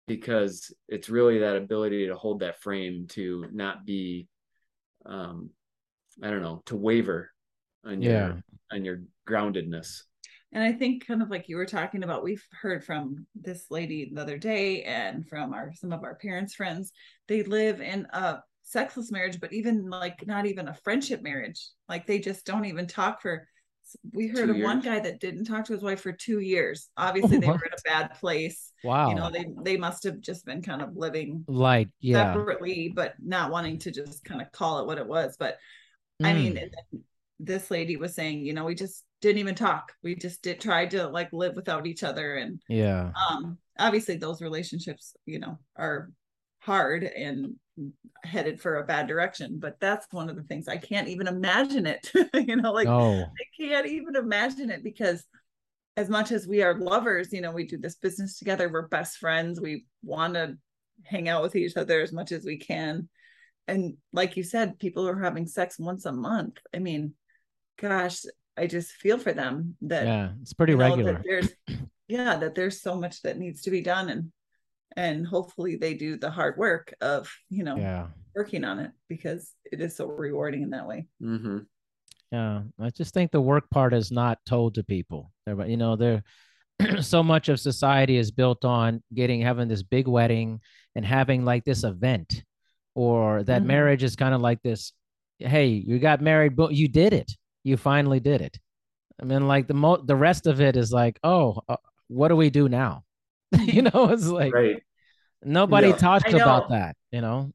because 0.06 0.72
it's 0.88 1.08
really 1.08 1.38
that 1.38 1.56
ability 1.56 2.06
to 2.06 2.14
hold 2.14 2.40
that 2.40 2.60
frame 2.60 3.06
to 3.08 3.46
not 3.52 3.86
be 3.86 4.28
um 5.06 5.48
i 6.22 6.28
don't 6.30 6.42
know 6.42 6.62
to 6.66 6.76
waver 6.76 7.30
on 7.84 8.02
Yeah. 8.02 8.10
your 8.26 8.42
on 8.72 8.84
your 8.84 9.02
groundedness 9.28 10.02
and 10.52 10.62
I 10.64 10.72
think 10.72 11.06
kind 11.06 11.22
of 11.22 11.28
like 11.28 11.48
you 11.48 11.56
were 11.56 11.66
talking 11.66 12.02
about, 12.02 12.22
we've 12.22 12.46
heard 12.62 12.82
from 12.82 13.26
this 13.34 13.66
lady 13.68 14.10
the 14.10 14.22
other 14.22 14.38
day 14.38 14.84
and 14.84 15.28
from 15.28 15.52
our 15.52 15.72
some 15.74 15.92
of 15.92 16.02
our 16.02 16.14
parents' 16.14 16.54
friends. 16.54 16.92
They 17.26 17.42
live 17.42 17.80
in 17.80 18.06
a 18.10 18.38
sexless 18.66 19.12
marriage, 19.12 19.40
but 19.40 19.52
even 19.52 19.88
like 19.88 20.26
not 20.26 20.44
even 20.44 20.66
a 20.68 20.74
friendship 20.74 21.22
marriage. 21.22 21.68
Like 21.88 22.06
they 22.06 22.18
just 22.18 22.44
don't 22.44 22.64
even 22.64 22.86
talk 22.86 23.22
for 23.22 23.46
we 24.12 24.26
heard 24.26 24.48
Two 24.48 24.56
of 24.56 24.62
one 24.62 24.80
guy 24.80 24.98
that 24.98 25.20
didn't 25.20 25.44
talk 25.44 25.64
to 25.66 25.72
his 25.72 25.82
wife 25.82 26.00
for 26.00 26.10
two 26.10 26.40
years. 26.40 26.88
Obviously, 26.96 27.38
they 27.38 27.46
were 27.46 27.54
in 27.54 27.72
a 27.72 27.88
bad 27.88 28.14
place. 28.14 28.72
Wow. 28.82 29.08
You 29.08 29.14
know, 29.14 29.30
they 29.30 29.46
they 29.62 29.76
must 29.76 30.02
have 30.02 30.20
just 30.20 30.44
been 30.44 30.60
kind 30.60 30.82
of 30.82 30.96
living 30.96 31.44
like 31.46 31.88
yeah. 32.00 32.34
separately, 32.34 32.92
but 32.94 33.14
not 33.24 33.52
wanting 33.52 33.78
to 33.80 33.92
just 33.92 34.24
kind 34.24 34.42
of 34.42 34.50
call 34.50 34.80
it 34.80 34.86
what 34.86 34.98
it 34.98 35.06
was. 35.06 35.36
But 35.38 35.58
I 36.22 36.32
mean, 36.32 36.54
Mm. 36.56 37.00
this 37.38 37.70
lady 37.70 37.96
was 37.96 38.14
saying, 38.14 38.44
you 38.44 38.54
know, 38.54 38.64
we 38.64 38.74
just 38.74 39.04
didn't 39.20 39.38
even 39.38 39.54
talk. 39.54 39.92
We 40.02 40.16
just 40.16 40.42
did 40.42 40.60
try 40.60 40.86
to 40.86 41.06
like 41.06 41.32
live 41.32 41.54
without 41.54 41.86
each 41.86 42.02
other. 42.02 42.34
And 42.34 42.60
yeah. 42.68 43.12
um 43.30 43.58
obviously 43.78 44.16
those 44.16 44.42
relationships, 44.42 45.14
you 45.26 45.38
know, 45.38 45.58
are 45.76 46.10
hard 46.58 47.04
and 47.04 47.54
headed 48.24 48.60
for 48.60 48.76
a 48.76 48.84
bad 48.84 49.06
direction. 49.06 49.58
But 49.58 49.78
that's 49.80 50.06
one 50.10 50.28
of 50.28 50.36
the 50.36 50.42
things 50.42 50.68
I 50.68 50.76
can't 50.76 51.08
even 51.08 51.26
imagine 51.26 51.86
it. 51.86 52.10
you 52.34 52.56
know, 52.56 52.72
like 52.72 52.86
no. 52.86 53.22
I 53.22 53.62
can't 53.62 53.86
even 53.86 54.16
imagine 54.16 54.70
it 54.70 54.82
because 54.82 55.24
as 55.96 56.08
much 56.08 56.30
as 56.30 56.46
we 56.46 56.62
are 56.62 56.78
lovers, 56.78 57.32
you 57.32 57.40
know, 57.40 57.52
we 57.52 57.66
do 57.66 57.78
this 57.78 57.96
business 57.96 58.38
together, 58.38 58.68
we're 58.68 58.88
best 58.88 59.16
friends, 59.16 59.60
we 59.60 59.86
want 60.02 60.34
to 60.34 60.56
hang 61.04 61.28
out 61.28 61.42
with 61.42 61.56
each 61.56 61.76
other 61.76 62.00
as 62.00 62.12
much 62.12 62.32
as 62.32 62.44
we 62.44 62.58
can. 62.58 63.08
And 63.68 63.96
like 64.12 64.36
you 64.36 64.42
said, 64.42 64.78
people 64.78 65.08
are 65.08 65.20
having 65.20 65.46
sex 65.46 65.78
once 65.78 66.04
a 66.04 66.12
month. 66.12 66.58
I 66.74 66.78
mean, 66.78 67.14
gosh, 67.80 68.20
I 68.56 68.66
just 68.66 68.92
feel 68.92 69.18
for 69.18 69.32
them 69.32 69.76
that 69.82 70.04
Yeah. 70.04 70.28
It's 70.42 70.52
pretty 70.52 70.74
know, 70.74 70.88
regular. 70.88 71.22
there's 71.24 71.50
yeah, 72.08 72.36
that 72.36 72.54
there's 72.54 72.80
so 72.80 72.94
much 72.94 73.22
that 73.22 73.38
needs 73.38 73.62
to 73.62 73.70
be 73.70 73.80
done 73.80 74.08
and 74.08 74.32
and 74.96 75.26
hopefully 75.26 75.76
they 75.76 75.94
do 75.94 76.16
the 76.16 76.30
hard 76.30 76.56
work 76.56 76.94
of, 77.00 77.30
you 77.50 77.64
know, 77.64 77.76
Yeah. 77.76 78.08
working 78.34 78.64
on 78.64 78.78
it 78.78 78.90
because 79.08 79.52
it 79.70 79.80
is 79.80 79.96
so 79.96 80.06
rewarding 80.06 80.62
in 80.62 80.70
that 80.70 80.86
way. 80.86 81.06
Mm-hmm. 81.22 81.58
Yeah, 82.32 82.62
I 82.80 82.90
just 82.90 83.14
think 83.14 83.30
the 83.30 83.40
work 83.40 83.70
part 83.70 83.94
is 83.94 84.10
not 84.10 84.38
told 84.46 84.74
to 84.74 84.82
people. 84.82 85.30
They're, 85.46 85.66
you 85.66 85.76
know, 85.76 85.96
they're 85.96 86.22
so 87.02 87.22
much 87.22 87.48
of 87.48 87.60
society 87.60 88.16
is 88.16 88.30
built 88.30 88.64
on 88.64 89.02
getting 89.14 89.40
having 89.40 89.68
this 89.68 89.82
big 89.82 90.08
wedding 90.08 90.60
and 90.94 91.04
having 91.06 91.44
like 91.44 91.64
this 91.64 91.84
event, 91.84 92.42
or 92.94 93.42
that 93.44 93.62
Mhm. 93.62 93.66
marriage 93.66 94.02
is 94.02 94.16
kind 94.16 94.34
of 94.34 94.40
like 94.40 94.60
this. 94.62 94.92
Hey, 95.38 95.68
you 95.68 95.98
got 95.98 96.20
married, 96.20 96.56
but 96.56 96.74
you 96.74 96.88
did 96.88 97.12
it. 97.12 97.30
You 97.64 97.76
finally 97.76 98.20
did 98.20 98.40
it. 98.42 98.58
I 99.20 99.24
mean, 99.24 99.46
like 99.48 99.68
the 99.68 99.74
mo 99.74 99.96
the 99.96 100.16
rest 100.16 100.46
of 100.46 100.60
it 100.60 100.76
is 100.76 100.92
like, 100.92 101.18
oh, 101.24 101.60
uh, 101.68 101.76
what 102.08 102.28
do 102.28 102.36
we 102.36 102.50
do 102.50 102.68
now? 102.68 103.04
you 103.64 103.82
know, 103.82 104.10
it's 104.10 104.26
like 104.26 104.56
Right. 104.56 104.82
nobody 105.42 105.92
Yeah. 105.92 105.94
talked 105.94 106.34
about 106.34 106.68
that. 106.68 106.96
You 107.12 107.20
know, 107.22 107.52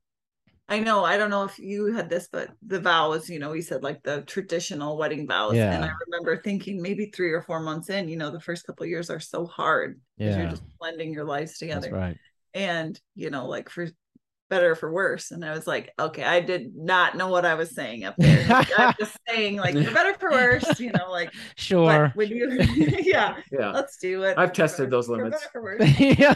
I 0.68 0.80
know. 0.80 1.04
I 1.04 1.18
don't 1.18 1.30
know 1.30 1.44
if 1.44 1.60
you 1.60 1.94
had 1.94 2.10
this, 2.10 2.30
but 2.32 2.50
the 2.66 2.80
vows, 2.80 3.30
you 3.30 3.40
know, 3.40 3.52
he 3.52 3.62
said 3.62 3.84
like 3.84 4.04
the 4.04 4.22
traditional 4.22 4.98
wedding 4.98 5.28
vows. 5.28 5.66
And 5.70 5.84
I 5.84 5.90
remember 6.08 6.42
thinking 6.42 6.82
maybe 6.82 7.08
three 7.08 7.32
or 7.34 7.42
four 7.42 7.60
months 7.60 7.90
in, 7.90 8.08
you 8.08 8.16
know, 8.16 8.32
the 8.32 8.40
first 8.40 8.66
couple 8.66 8.84
of 8.86 8.90
years 8.90 9.10
are 9.10 9.20
so 9.20 9.46
hard 9.46 10.00
because 10.24 10.36
Yeah. 10.36 10.38
you're 10.38 10.48
just 10.48 10.64
blending 10.80 11.14
your 11.14 11.26
lives 11.26 11.58
that's 11.58 11.60
together. 11.60 11.92
right. 11.92 12.18
And, 12.54 13.00
you 13.16 13.30
know, 13.30 13.48
like 13.48 13.70
for 13.70 13.88
better 14.52 14.74
or 14.74 14.76
for 14.76 14.92
worse. 14.92 15.32
And 15.32 15.44
I 15.44 15.52
was 15.56 15.66
like, 15.66 15.90
okay, 15.98 16.24
I 16.24 16.42
did 16.42 16.76
not 16.76 17.18
know 17.18 17.30
what 17.30 17.46
I 17.46 17.56
was 17.56 17.72
saying 17.74 18.04
up 18.04 18.14
there. 18.20 18.48
Like, 18.48 18.68
I'm 18.78 18.94
just 19.00 19.18
saying, 19.28 19.58
like, 19.58 19.74
for 19.74 19.92
better 19.92 20.10
or 20.12 20.14
for 20.20 20.30
worse, 20.32 20.80
you 20.80 20.92
know, 20.92 21.10
like, 21.10 21.34
Sure. 21.56 22.10
but 22.10 22.16
when 22.16 22.30
you, 22.30 22.52
yeah, 23.00 23.38
Yeah. 23.52 23.72
let's 23.72 23.98
do 23.98 24.22
it. 24.24 24.38
I've 24.38 24.54
tested 24.54 24.86
better- 24.86 24.90
those 24.92 25.10
limits. 25.10 25.48
better 25.54 25.66
or 25.66 25.84
yeah, 25.84 26.34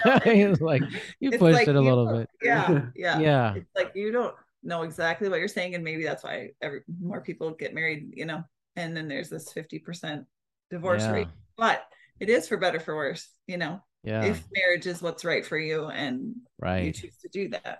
know, 0.48 0.56
like 0.62 0.82
you 1.20 1.30
It's 1.30 1.38
pushed 1.38 1.54
like 1.54 1.68
it 1.68 1.76
a 1.76 1.82
little 1.82 2.06
don't- 2.08 2.18
bit. 2.20 2.30
Yeah. 2.42 2.82
Yeah. 2.96 3.20
Yeah. 3.20 3.54
It's 3.56 3.76
like 3.76 3.92
you 3.94 4.12
don't 4.12 4.34
know 4.64 4.82
exactly 4.82 5.30
what 5.30 5.38
you're 5.40 5.48
saying. 5.48 5.76
And 5.76 5.84
maybe 5.84 6.04
that's 6.04 6.24
why 6.24 6.52
every 6.62 6.82
more 7.00 7.22
people 7.22 7.52
get 7.52 7.76
married, 7.76 8.14
you 8.16 8.26
know, 8.26 8.44
and 8.76 8.98
then 8.98 9.08
there's 9.08 9.30
this 9.30 9.54
50% 9.54 10.26
divorce 10.72 11.04
Yeah. 11.04 11.12
rate. 11.12 11.28
But 11.58 11.84
it 12.20 12.30
is 12.30 12.48
for 12.48 12.58
better 12.58 12.80
for 12.80 12.96
worse, 12.96 13.28
you 13.46 13.58
know, 13.58 13.82
Yeah. 14.04 14.24
if 14.24 14.44
marriage 14.56 14.88
is 14.88 15.02
what's 15.02 15.26
right 15.26 15.46
for 15.46 15.58
you 15.58 15.88
and 15.90 16.36
right. 16.60 16.86
you 16.86 16.92
choose 16.94 17.18
to 17.18 17.28
do 17.30 17.50
that. 17.50 17.80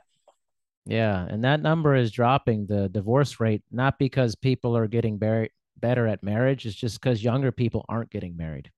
Yeah, 0.86 1.26
and 1.28 1.44
that 1.44 1.62
number 1.62 1.96
is 1.96 2.12
dropping 2.12 2.68
the 2.68 2.90
divorce 2.90 3.40
rate 3.40 3.64
not 3.72 3.98
because 3.98 4.36
people 4.36 4.78
are 4.78 4.88
getting 4.88 5.18
bar- 5.18 5.50
better 5.78 6.08
at 6.08 6.22
marriage, 6.24 6.66
it's 6.66 6.76
just 6.76 7.02
because 7.02 7.24
younger 7.24 7.52
people 7.52 7.86
aren't 7.90 8.12
getting 8.12 8.38
married. 8.38 8.72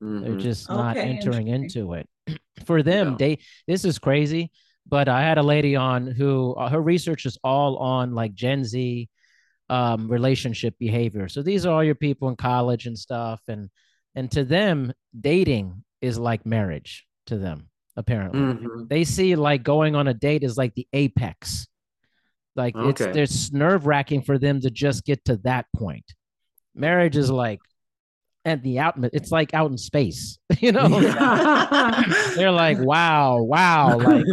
They're 0.00 0.34
Mhm. 0.34 0.40
just 0.40 0.68
not 0.68 0.96
entering 0.98 1.48
into 1.48 1.94
it. 1.94 2.08
For 2.66 2.82
them, 2.82 3.10
Yeah. 3.12 3.16
they 3.18 3.38
this 3.66 3.84
is 3.84 3.98
crazy. 3.98 4.50
But 4.86 5.08
I 5.08 5.22
had 5.22 5.38
a 5.38 5.42
lady 5.42 5.76
on 5.76 6.06
who 6.06 6.52
uh, 6.54 6.68
her 6.68 6.82
research 6.82 7.24
is 7.24 7.38
all 7.42 7.78
on 7.78 8.14
like 8.14 8.34
Gen 8.34 8.64
Z 8.64 9.08
um, 9.70 10.08
relationship 10.10 10.76
behavior. 10.78 11.26
So 11.28 11.42
these 11.42 11.64
are 11.64 11.72
all 11.72 11.82
your 11.82 11.94
people 11.94 12.28
in 12.28 12.36
college 12.36 12.86
and 12.86 12.98
stuff, 12.98 13.40
and 13.48 13.70
and 14.14 14.30
to 14.32 14.44
them, 14.44 14.92
dating 15.18 15.82
is 16.02 16.18
like 16.18 16.44
marriage 16.44 17.06
to 17.26 17.38
them. 17.38 17.70
Apparently, 17.96 18.40
Mhm. 18.40 18.88
they 18.88 19.04
see 19.04 19.36
like 19.36 19.62
going 19.62 19.94
on 19.94 20.08
a 20.08 20.14
date 20.14 20.42
is 20.42 20.56
like 20.56 20.74
the 20.74 20.86
apex. 20.92 21.68
Like 22.56 22.74
it's 22.76 23.00
Okay. 23.00 23.20
it's 23.22 23.52
nerve 23.52 23.86
wracking 23.86 24.22
for 24.22 24.38
them 24.38 24.60
to 24.60 24.70
just 24.70 25.04
get 25.04 25.24
to 25.26 25.36
that 25.38 25.66
point. 25.76 26.04
Marriage 26.74 27.16
is 27.16 27.30
like 27.30 27.60
at 28.44 28.62
the 28.62 28.78
out. 28.80 28.94
It's 29.12 29.30
like 29.32 29.54
out 29.54 29.70
in 29.70 29.78
space. 29.78 30.38
You 30.60 30.72
know, 30.72 30.88
they're 32.36 32.50
like, 32.52 32.78
wow, 32.78 33.42
wow. 33.42 33.98
Like 33.98 34.24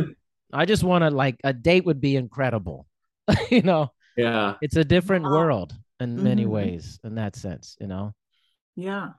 I 0.53 0.65
just 0.65 0.83
want 0.83 1.03
to 1.03 1.09
like 1.11 1.37
a 1.43 1.53
date 1.53 1.85
would 1.85 2.01
be 2.01 2.15
incredible. 2.15 2.87
you 3.49 3.61
know, 3.61 3.91
yeah. 4.17 4.55
it's 4.61 4.75
a 4.75 4.83
different 4.83 5.25
Wow. 5.25 5.31
world 5.31 5.73
in 5.99 6.21
many 6.21 6.45
Mhm. 6.45 6.49
ways 6.49 6.99
in 7.03 7.15
that 7.15 7.35
sense. 7.35 7.77
You 7.79 7.87
know, 7.87 8.13
Yeah. 8.75 9.11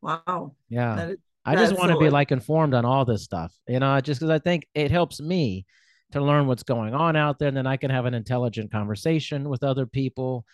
Wow. 0.00 0.54
yeah. 0.68 0.94
That 0.96 1.10
is, 1.10 1.18
I 1.44 1.56
just 1.56 1.76
want 1.76 1.90
to 1.90 1.98
be 1.98 2.08
like 2.10 2.30
informed 2.30 2.74
on 2.74 2.84
all 2.84 3.04
this 3.04 3.24
stuff, 3.24 3.52
you 3.66 3.80
know, 3.80 4.00
just 4.00 4.20
because 4.20 4.30
I 4.30 4.38
think 4.38 4.66
it 4.74 4.90
helps 4.90 5.20
me 5.20 5.66
to 6.12 6.20
learn 6.20 6.46
what's 6.46 6.62
going 6.62 6.94
on 6.94 7.16
out 7.16 7.38
there, 7.38 7.48
and 7.48 7.56
then 7.56 7.66
I 7.66 7.76
can 7.76 7.90
have 7.90 8.06
an 8.06 8.14
intelligent 8.14 8.70
conversation 8.70 9.48
with 9.48 9.64
other 9.64 9.86
people, 9.86 10.44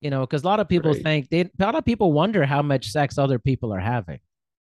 you 0.00 0.10
know, 0.10 0.20
because 0.20 0.42
a 0.42 0.46
lot 0.46 0.60
of 0.60 0.68
people 0.68 0.92
Right. 0.92 1.02
think 1.02 1.28
they, 1.28 1.40
a 1.42 1.50
lot 1.60 1.74
of 1.74 1.84
people 1.84 2.12
wonder 2.12 2.44
how 2.44 2.62
much 2.62 2.90
sex 2.90 3.16
other 3.18 3.38
people 3.38 3.72
are 3.72 3.80
having. 3.80 4.18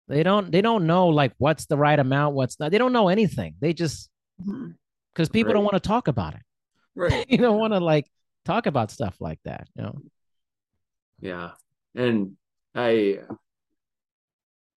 They 0.07 0.23
don't, 0.23 0.51
they 0.51 0.61
don't 0.61 0.87
know 0.87 1.07
like 1.07 1.33
what's 1.37 1.65
the 1.65 1.77
right 1.77 1.99
amount, 1.99 2.35
what's 2.35 2.59
not. 2.59 2.71
They 2.71 2.77
don't 2.77 2.93
know 2.93 3.09
anything. 3.09 3.55
They 3.59 3.73
just 3.73 4.09
mm-hmm. 4.41 4.71
because 5.13 5.29
people 5.29 5.53
don't 5.53 5.63
want 5.63 5.75
to 5.75 5.87
talk 5.87 6.07
about 6.07 6.35
it. 6.35 6.41
right. 6.95 7.25
You 7.29 7.37
don't 7.37 7.59
want 7.59 7.73
to 7.73 7.79
like 7.79 8.05
talk 8.45 8.65
about 8.65 8.91
stuff 8.91 9.17
like 9.19 9.39
that, 9.45 9.67
you 9.75 9.83
know. 9.83 9.95
Yeah. 11.19 11.51
And 11.95 12.37
I 12.73 13.19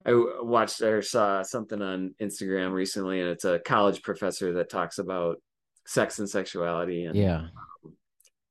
I 0.05 0.13
watched 0.41 0.81
or 0.81 1.03
saw 1.03 1.43
something 1.43 1.81
on 1.83 2.15
Instagram 2.21 2.73
recently 2.73 3.21
and 3.21 3.29
it's 3.29 3.45
a 3.45 3.59
college 3.59 4.03
professor 4.03 4.55
that 4.55 4.71
talks 4.71 4.99
about 4.99 5.37
sex 5.87 6.19
and 6.19 6.29
sexuality 6.29 7.05
and 7.05 7.17
Yeah, 7.17 7.49
um, 7.85 7.97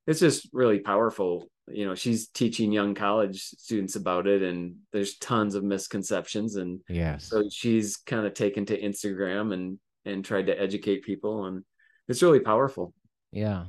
it's 0.06 0.20
just 0.20 0.50
really 0.54 0.80
powerful. 0.80 1.50
You 1.68 1.86
know, 1.86 1.96
she's 1.96 2.28
teaching 2.28 2.72
young 2.72 2.96
college 2.96 3.42
students 3.42 3.96
about 3.96 4.28
it 4.28 4.42
and 4.44 4.76
there's 4.92 5.18
tons 5.18 5.56
of 5.56 5.64
misconceptions 5.64 6.56
and 6.56 6.82
yeah, 6.88 7.18
so 7.18 7.44
she's 7.52 7.98
kind 7.98 8.26
of 8.26 8.34
taken 8.34 8.66
to 8.68 8.80
Instagram 8.80 9.54
and 9.54 9.80
and 10.06 10.24
tried 10.24 10.48
to 10.48 10.60
educate 10.60 11.04
people 11.04 11.46
and 11.46 11.64
it's 12.08 12.24
really 12.24 12.40
powerful. 12.40 12.94
Yeah. 13.32 13.66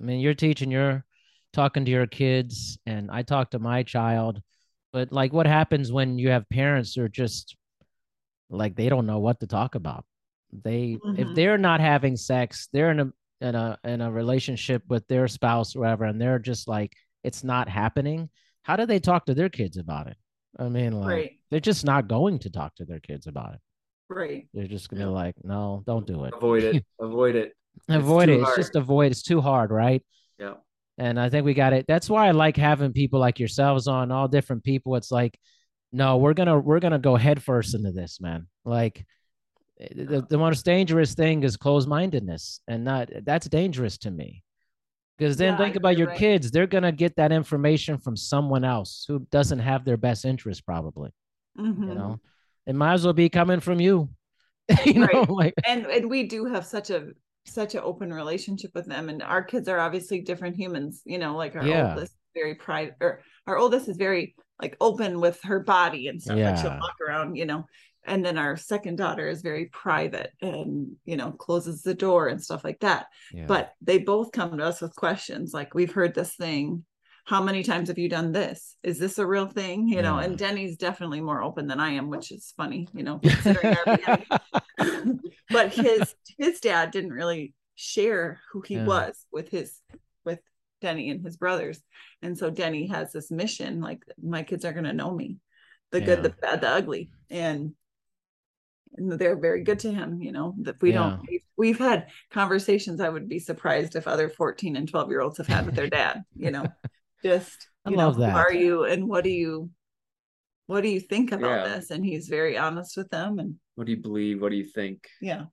I 0.00 0.04
mean, 0.04 0.20
you're 0.20 0.34
teaching, 0.34 0.70
you're 0.70 1.04
talking 1.52 1.84
to 1.84 1.90
your 1.90 2.06
kids, 2.06 2.78
and 2.86 3.10
I 3.10 3.22
talk 3.22 3.50
to 3.50 3.58
my 3.58 3.82
child, 3.82 4.40
but 4.94 5.12
like 5.12 5.32
what 5.32 5.46
happens 5.46 5.90
when 5.92 6.18
you 6.18 6.28
have 6.30 6.48
parents 6.48 6.94
who 6.94 7.02
are 7.02 7.08
just 7.08 7.56
like 8.48 8.76
they 8.76 8.88
don't 8.88 9.06
know 9.06 9.18
what 9.18 9.40
to 9.40 9.46
talk 9.46 9.74
about. 9.74 10.04
They 10.52 10.92
if 11.18 11.26
Mhm. 11.26 11.34
they're 11.34 11.58
not 11.58 11.80
having 11.80 12.16
sex, 12.16 12.68
they're 12.72 12.92
in 12.92 13.00
a 13.00 13.12
in 13.40 13.54
a 13.56 13.76
in 13.82 14.00
a 14.00 14.10
relationship 14.10 14.84
with 14.88 15.04
their 15.08 15.26
spouse 15.26 15.74
or 15.74 15.80
whatever, 15.80 16.04
and 16.04 16.20
they're 16.20 16.38
just 16.38 16.68
like 16.68 16.92
it's 17.24 17.42
not 17.42 17.68
happening. 17.68 18.30
How 18.62 18.76
do 18.76 18.86
they 18.86 19.00
talk 19.00 19.26
to 19.26 19.34
their 19.34 19.48
kids 19.48 19.76
about 19.78 20.06
it? 20.06 20.16
I 20.58 20.68
mean, 20.68 20.92
like 20.92 21.08
Right. 21.08 21.40
they're 21.50 21.58
just 21.72 21.84
not 21.84 22.06
going 22.06 22.38
to 22.40 22.50
talk 22.50 22.76
to 22.76 22.84
their 22.84 23.00
kids 23.00 23.26
about 23.26 23.54
it. 23.54 23.60
Right. 24.08 24.46
They're 24.54 24.68
just 24.68 24.88
gonna 24.88 25.02
Yeah. 25.02 25.08
be 25.08 25.12
like, 25.24 25.36
no, 25.44 25.82
don't 25.88 26.06
do 26.06 26.22
it. 26.24 26.34
Avoid 26.34 26.62
it. 26.62 26.86
Avoid 27.00 27.34
it. 27.34 27.56
avoid 27.88 28.26
too 28.26 28.34
it. 28.34 28.40
It's 28.42 28.56
just 28.56 28.76
avoid. 28.76 29.10
It's 29.10 29.22
too 29.22 29.40
hard, 29.40 29.72
right? 29.72 30.02
Yeah. 30.38 30.54
And 30.98 31.18
I 31.18 31.28
think 31.28 31.44
we 31.44 31.54
got 31.54 31.72
it. 31.72 31.86
That's 31.88 32.08
why 32.08 32.28
I 32.28 32.30
like 32.30 32.56
having 32.56 32.92
people 32.92 33.18
like 33.20 33.38
yourselves 33.40 33.88
on, 33.88 34.12
all 34.12 34.28
different 34.28 34.62
people. 34.62 34.94
It's 34.96 35.10
like, 35.10 35.38
no, 35.92 36.18
we're 36.18 36.34
gonna 36.34 36.58
we're 36.58 36.80
gonna 36.80 36.98
go 36.98 37.16
headfirst 37.16 37.74
into 37.74 37.92
this, 37.92 38.20
man. 38.20 38.46
Like 38.64 39.04
eh, 39.80 39.88
the, 39.94 40.26
the 40.28 40.38
most 40.38 40.64
dangerous 40.64 41.14
thing 41.14 41.42
is 41.42 41.56
closed 41.56 41.88
mindedness, 41.88 42.60
and 42.68 42.84
not 42.84 43.10
that's 43.24 43.48
dangerous 43.48 43.98
to 43.98 44.10
me. 44.10 44.42
Because 45.18 45.36
then 45.36 45.52
Yeah, 45.52 45.58
think 45.58 45.76
about 45.76 45.96
your 45.96 46.08
right. 46.08 46.18
kids; 46.18 46.50
they're 46.50 46.66
gonna 46.66 46.92
get 46.92 47.16
that 47.16 47.32
information 47.32 47.98
from 47.98 48.16
someone 48.16 48.64
else 48.64 49.04
who 49.08 49.26
doesn't 49.30 49.60
have 49.60 49.84
their 49.84 49.96
best 49.96 50.24
interest, 50.24 50.64
probably. 50.66 51.10
Mhm. 51.58 51.88
You 51.88 51.94
know, 51.94 52.20
it 52.66 52.74
might 52.74 52.94
as 52.94 53.04
well 53.04 53.12
be 53.14 53.28
coming 53.28 53.60
from 53.60 53.80
you. 53.80 54.10
you 54.84 54.94
know, 54.94 55.06
Right. 55.06 55.28
like 55.30 55.54
and 55.66 55.86
and 55.86 56.08
we 56.10 56.24
do 56.24 56.46
have 56.46 56.64
such 56.66 56.90
a 56.90 57.10
such 57.46 57.74
an 57.74 57.80
open 57.84 58.12
relationship 58.12 58.70
with 58.74 58.86
them 58.86 59.08
and 59.08 59.22
our 59.22 59.42
kids 59.42 59.68
are 59.68 59.78
obviously 59.78 60.20
different 60.20 60.56
humans 60.56 61.02
you 61.04 61.18
know 61.18 61.36
like 61.36 61.54
our 61.56 61.66
Yeah. 61.66 61.90
oldest 61.94 62.14
very 62.34 62.54
private 62.54 62.94
or 63.00 63.20
our 63.46 63.56
oldest 63.56 63.88
is 63.88 63.96
very 63.96 64.34
like 64.60 64.76
open 64.80 65.20
with 65.20 65.40
her 65.42 65.60
body 65.60 66.08
and 66.08 66.20
stuff 66.20 66.36
like 66.38 66.56
she'll 66.58 66.70
walk 66.70 66.96
around 67.06 67.36
you 67.36 67.44
know 67.46 67.64
and 68.06 68.24
then 68.24 68.36
our 68.38 68.56
second 68.56 68.96
daughter 68.96 69.28
is 69.28 69.40
very 69.42 69.66
private 69.66 70.30
and 70.42 70.96
you 71.04 71.16
know 71.16 71.30
closes 71.32 71.82
the 71.82 71.94
door 71.94 72.28
and 72.28 72.42
stuff 72.42 72.64
like 72.64 72.80
that 72.80 73.06
yeah. 73.32 73.46
but 73.46 73.72
they 73.80 73.98
both 73.98 74.32
come 74.32 74.56
to 74.58 74.64
us 74.64 74.80
with 74.80 74.94
questions 74.96 75.52
like 75.52 75.74
we've 75.74 75.92
heard 75.92 76.14
this 76.14 76.34
thing 76.34 76.84
how 77.24 77.42
many 77.42 77.62
times 77.62 77.88
have 77.88 77.98
you 77.98 78.08
done 78.08 78.32
this? 78.32 78.76
Is 78.82 78.98
this 78.98 79.18
a 79.18 79.26
real 79.26 79.46
thing? 79.46 79.88
You 79.88 80.02
know 80.02 80.18
Yeah. 80.18 80.26
and 80.26 80.36
denny's 80.38 80.76
definitely 80.76 81.20
more 81.20 81.42
open 81.42 81.66
than 81.66 81.80
i 81.80 81.90
am 81.90 82.10
which 82.10 82.30
is 82.30 82.52
funny 82.56 82.86
you 82.92 83.02
know 83.02 83.18
considering 83.22 83.74
our 83.76 84.18
but 85.50 85.72
his 85.72 86.14
his 86.38 86.60
dad 86.60 86.90
didn't 86.90 87.12
really 87.12 87.54
share 87.74 88.40
who 88.52 88.60
he 88.60 88.74
Yeah. 88.76 88.86
was 88.86 89.26
with 89.32 89.48
his 89.48 89.80
with 90.24 90.40
denny 90.80 91.10
and 91.10 91.24
his 91.24 91.36
brothers. 91.36 91.80
And 92.22 92.36
so 92.38 92.50
denny 92.50 92.86
has 92.88 93.12
this 93.12 93.30
mission 93.30 93.80
like 93.80 94.04
my 94.22 94.42
kids 94.42 94.64
are 94.64 94.72
going 94.72 94.84
to 94.84 94.92
know 94.92 95.12
me 95.12 95.38
the 95.90 96.00
Yeah. 96.00 96.06
good 96.06 96.22
the 96.24 96.30
bad 96.42 96.60
the 96.60 96.68
ugly. 96.68 97.10
And 97.30 97.74
and 98.96 99.10
they're 99.12 99.36
very 99.40 99.64
good 99.64 99.80
to 99.80 99.92
him 99.92 100.22
you 100.22 100.30
know 100.30 100.54
that 100.62 100.80
we 100.80 100.92
don't 100.92 101.20
we've, 101.28 101.42
we've 101.56 101.78
had 101.78 102.06
conversations 102.30 103.00
i 103.00 103.08
would 103.08 103.28
be 103.28 103.40
surprised 103.40 103.96
if 103.96 104.06
other 104.06 104.28
14 104.28 104.76
and 104.76 104.88
12 104.88 105.10
year 105.10 105.20
olds 105.20 105.38
have 105.38 105.48
had 105.48 105.66
with 105.66 105.74
their 105.74 105.88
dad 105.88 106.22
you 106.36 106.52
know 106.52 106.64
just 107.24 107.68
I 107.84 107.90
you 107.90 107.96
love 107.96 108.16
know 108.16 108.20
that. 108.20 108.32
who 108.32 108.36
are 108.38 108.52
you 108.52 108.84
and 108.84 109.08
what 109.08 109.24
do 109.24 109.30
you 109.30 109.70
what 110.66 110.82
do 110.82 110.88
you 110.88 111.00
think 111.00 111.32
about 111.32 111.66
Yeah. 111.66 111.76
this 111.76 111.90
and 111.90 112.04
he's 112.04 112.28
very 112.28 112.56
honest 112.56 112.96
with 112.96 113.08
them 113.10 113.38
and 113.38 113.56
What 113.74 113.86
do 113.86 113.92
you 113.92 114.00
believe? 114.02 114.40
What 114.40 114.50
do 114.50 114.56
you 114.56 114.64
think? 114.64 115.08
yeah 115.20 115.44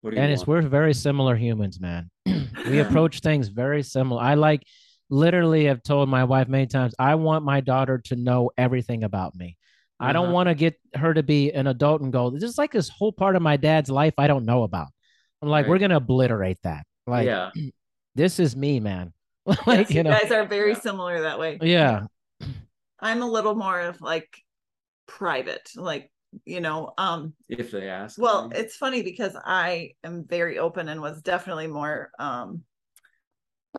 What 0.00 0.10
do 0.10 0.16
you 0.16 0.22
Denis, 0.22 0.38
want? 0.40 0.48
we're 0.48 0.62
very 0.62 0.94
similar 0.94 1.34
humans, 1.36 1.80
man. 1.80 2.10
we 2.26 2.76
Yeah. 2.76 2.88
approach 2.88 3.20
things 3.20 3.48
very 3.48 3.82
similar. 3.82 4.22
I 4.22 4.34
like 4.34 4.62
literally 5.10 5.64
have 5.66 5.82
told 5.82 6.08
my 6.08 6.24
wife 6.24 6.48
many 6.48 6.66
times, 6.66 6.94
I 6.98 7.14
want 7.14 7.44
my 7.44 7.60
daughter 7.60 7.98
to 8.06 8.16
know 8.16 8.50
everything 8.58 9.04
about 9.04 9.34
me. 9.34 9.56
I 9.98 10.12
don't 10.12 10.24
Uh-huh. 10.24 10.32
want 10.34 10.48
to 10.48 10.54
get 10.54 10.74
her 10.94 11.14
to 11.14 11.22
be 11.22 11.52
an 11.52 11.66
adult 11.66 12.02
and 12.02 12.12
go, 12.12 12.30
this 12.30 12.42
is 12.42 12.58
like 12.58 12.72
this 12.72 12.88
whole 12.88 13.12
part 13.12 13.36
of 13.36 13.42
my 13.42 13.56
dad's 13.56 13.90
life 13.90 14.14
I 14.18 14.26
don't 14.26 14.44
know 14.44 14.62
about. 14.64 14.88
I'm 15.42 15.48
like, 15.48 15.64
Right. 15.64 15.70
we're 15.70 15.78
gonna 15.78 15.96
obliterate 15.96 16.58
that. 16.64 16.84
Like, 17.06 17.26
yeah, 17.26 17.50
this 18.14 18.38
is 18.40 18.56
me, 18.56 18.80
man. 18.80 19.12
Yes, 19.68 19.90
like, 19.90 19.90
you 19.90 20.02
you 20.02 20.02
know, 20.02 20.18
guys 20.20 20.30
are 20.32 20.46
very 20.46 20.74
similar 20.74 21.22
that 21.22 21.38
way. 21.38 21.62
Yeah, 21.62 22.06
i'm 23.00 23.22
a 23.22 23.28
little 23.30 23.54
more 23.54 23.80
of 23.80 24.00
like 24.00 24.38
private 25.06 25.70
like 25.76 26.10
you 26.44 26.60
know 26.60 26.92
um 26.98 27.34
if 27.48 27.70
they 27.70 27.88
ask. 27.88 28.18
well 28.18 28.48
it's 28.54 28.76
funny 28.76 29.02
because 29.02 29.36
i 29.44 29.92
am 30.04 30.24
very 30.26 30.58
open 30.58 30.88
and 30.88 31.00
was 31.00 31.22
definitely 31.22 31.66
more 31.66 32.10
um 32.18 32.64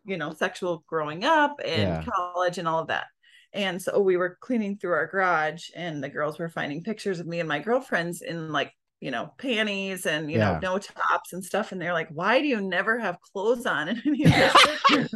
you 0.04 0.16
know 0.16 0.32
sexual 0.32 0.84
growing 0.86 1.24
up 1.24 1.60
and 1.64 1.98
Yeah. 1.98 2.04
college 2.04 2.58
and 2.58 2.68
all 2.68 2.80
of 2.80 2.88
that. 2.88 3.06
And 3.54 3.80
so 3.80 3.98
we 4.00 4.16
were 4.16 4.36
cleaning 4.40 4.76
through 4.76 4.92
our 4.92 5.06
garage 5.06 5.70
and 5.74 6.02
the 6.04 6.08
girls 6.10 6.38
were 6.38 6.48
finding 6.50 6.82
pictures 6.82 7.18
of 7.20 7.26
me 7.26 7.40
and 7.40 7.48
my 7.48 7.58
girlfriends 7.60 8.22
in 8.22 8.52
like 8.52 8.72
you 9.00 9.10
know 9.10 9.32
panties 9.38 10.06
and 10.06 10.30
you 10.30 10.38
Yeah. 10.38 10.38
know 10.38 10.58
no 10.60 10.78
tops 10.78 11.32
and 11.32 11.44
stuff. 11.44 11.72
And 11.72 11.80
they're 11.80 11.92
like 11.92 12.08
why 12.10 12.40
do 12.40 12.46
you 12.46 12.60
never 12.60 12.98
have 12.98 13.20
clothes 13.20 13.66
on 13.66 13.88
in 13.88 14.02
any 14.06 14.24
of 14.24 14.36
your 14.36 14.50
pictures 14.64 15.14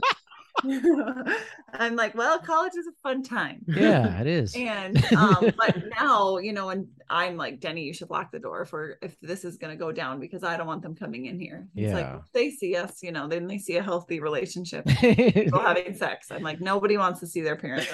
i'm 1.75 1.97
like 1.97 2.15
well 2.15 2.39
college 2.39 2.73
is 2.77 2.87
a 2.87 2.93
fun 3.03 3.23
time 3.23 3.65
yeah, 3.67 4.21
it 4.21 4.27
is. 4.27 4.55
and 4.55 5.03
um 5.15 5.53
but 5.59 5.83
now 5.99 6.39
you 6.39 6.53
know 6.53 6.71
and 6.71 6.87
i'm 7.11 7.37
like 7.37 7.61
denny 7.61 7.83
you 7.83 7.93
should 7.93 8.11
lock 8.11 8.31
the 8.33 8.39
door 8.39 8.65
for 8.65 8.99
if 9.03 9.17
this 9.21 9.45
is 9.45 9.57
going 9.57 9.71
to 9.73 9.77
go 9.77 9.93
down 9.93 10.21
because 10.21 10.43
i 10.45 10.57
don't 10.57 10.67
want 10.67 10.83
them 10.83 10.95
coming 10.95 11.27
in 11.27 11.39
here 11.39 11.67
it's 11.75 11.93
like 11.93 12.05
Yeah. 12.05 12.17
if 12.19 12.33
they 12.33 12.51
see 12.51 12.77
us 12.77 13.03
you 13.03 13.13
know 13.13 13.29
then 13.29 13.47
they 13.47 13.59
see 13.59 13.77
a 13.77 13.83
healthy 13.83 14.21
relationship 14.21 14.87
people 15.01 15.61
having 15.61 15.95
sex 15.95 16.31
i'm 16.31 16.43
like 16.43 16.61
nobody 16.61 16.97
wants 16.97 17.21
to 17.21 17.27
see 17.27 17.41
their 17.41 17.57
parents 17.57 17.89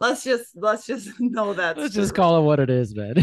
let's 0.00 0.24
just 0.24 0.56
let's 0.56 0.86
just 0.86 1.10
know 1.20 1.52
that 1.54 1.76
Let's 1.76 1.94
just 1.94 2.14
call 2.14 2.38
it 2.38 2.42
what 2.42 2.60
it 2.60 2.70
is, 2.70 2.94
man. 2.94 3.14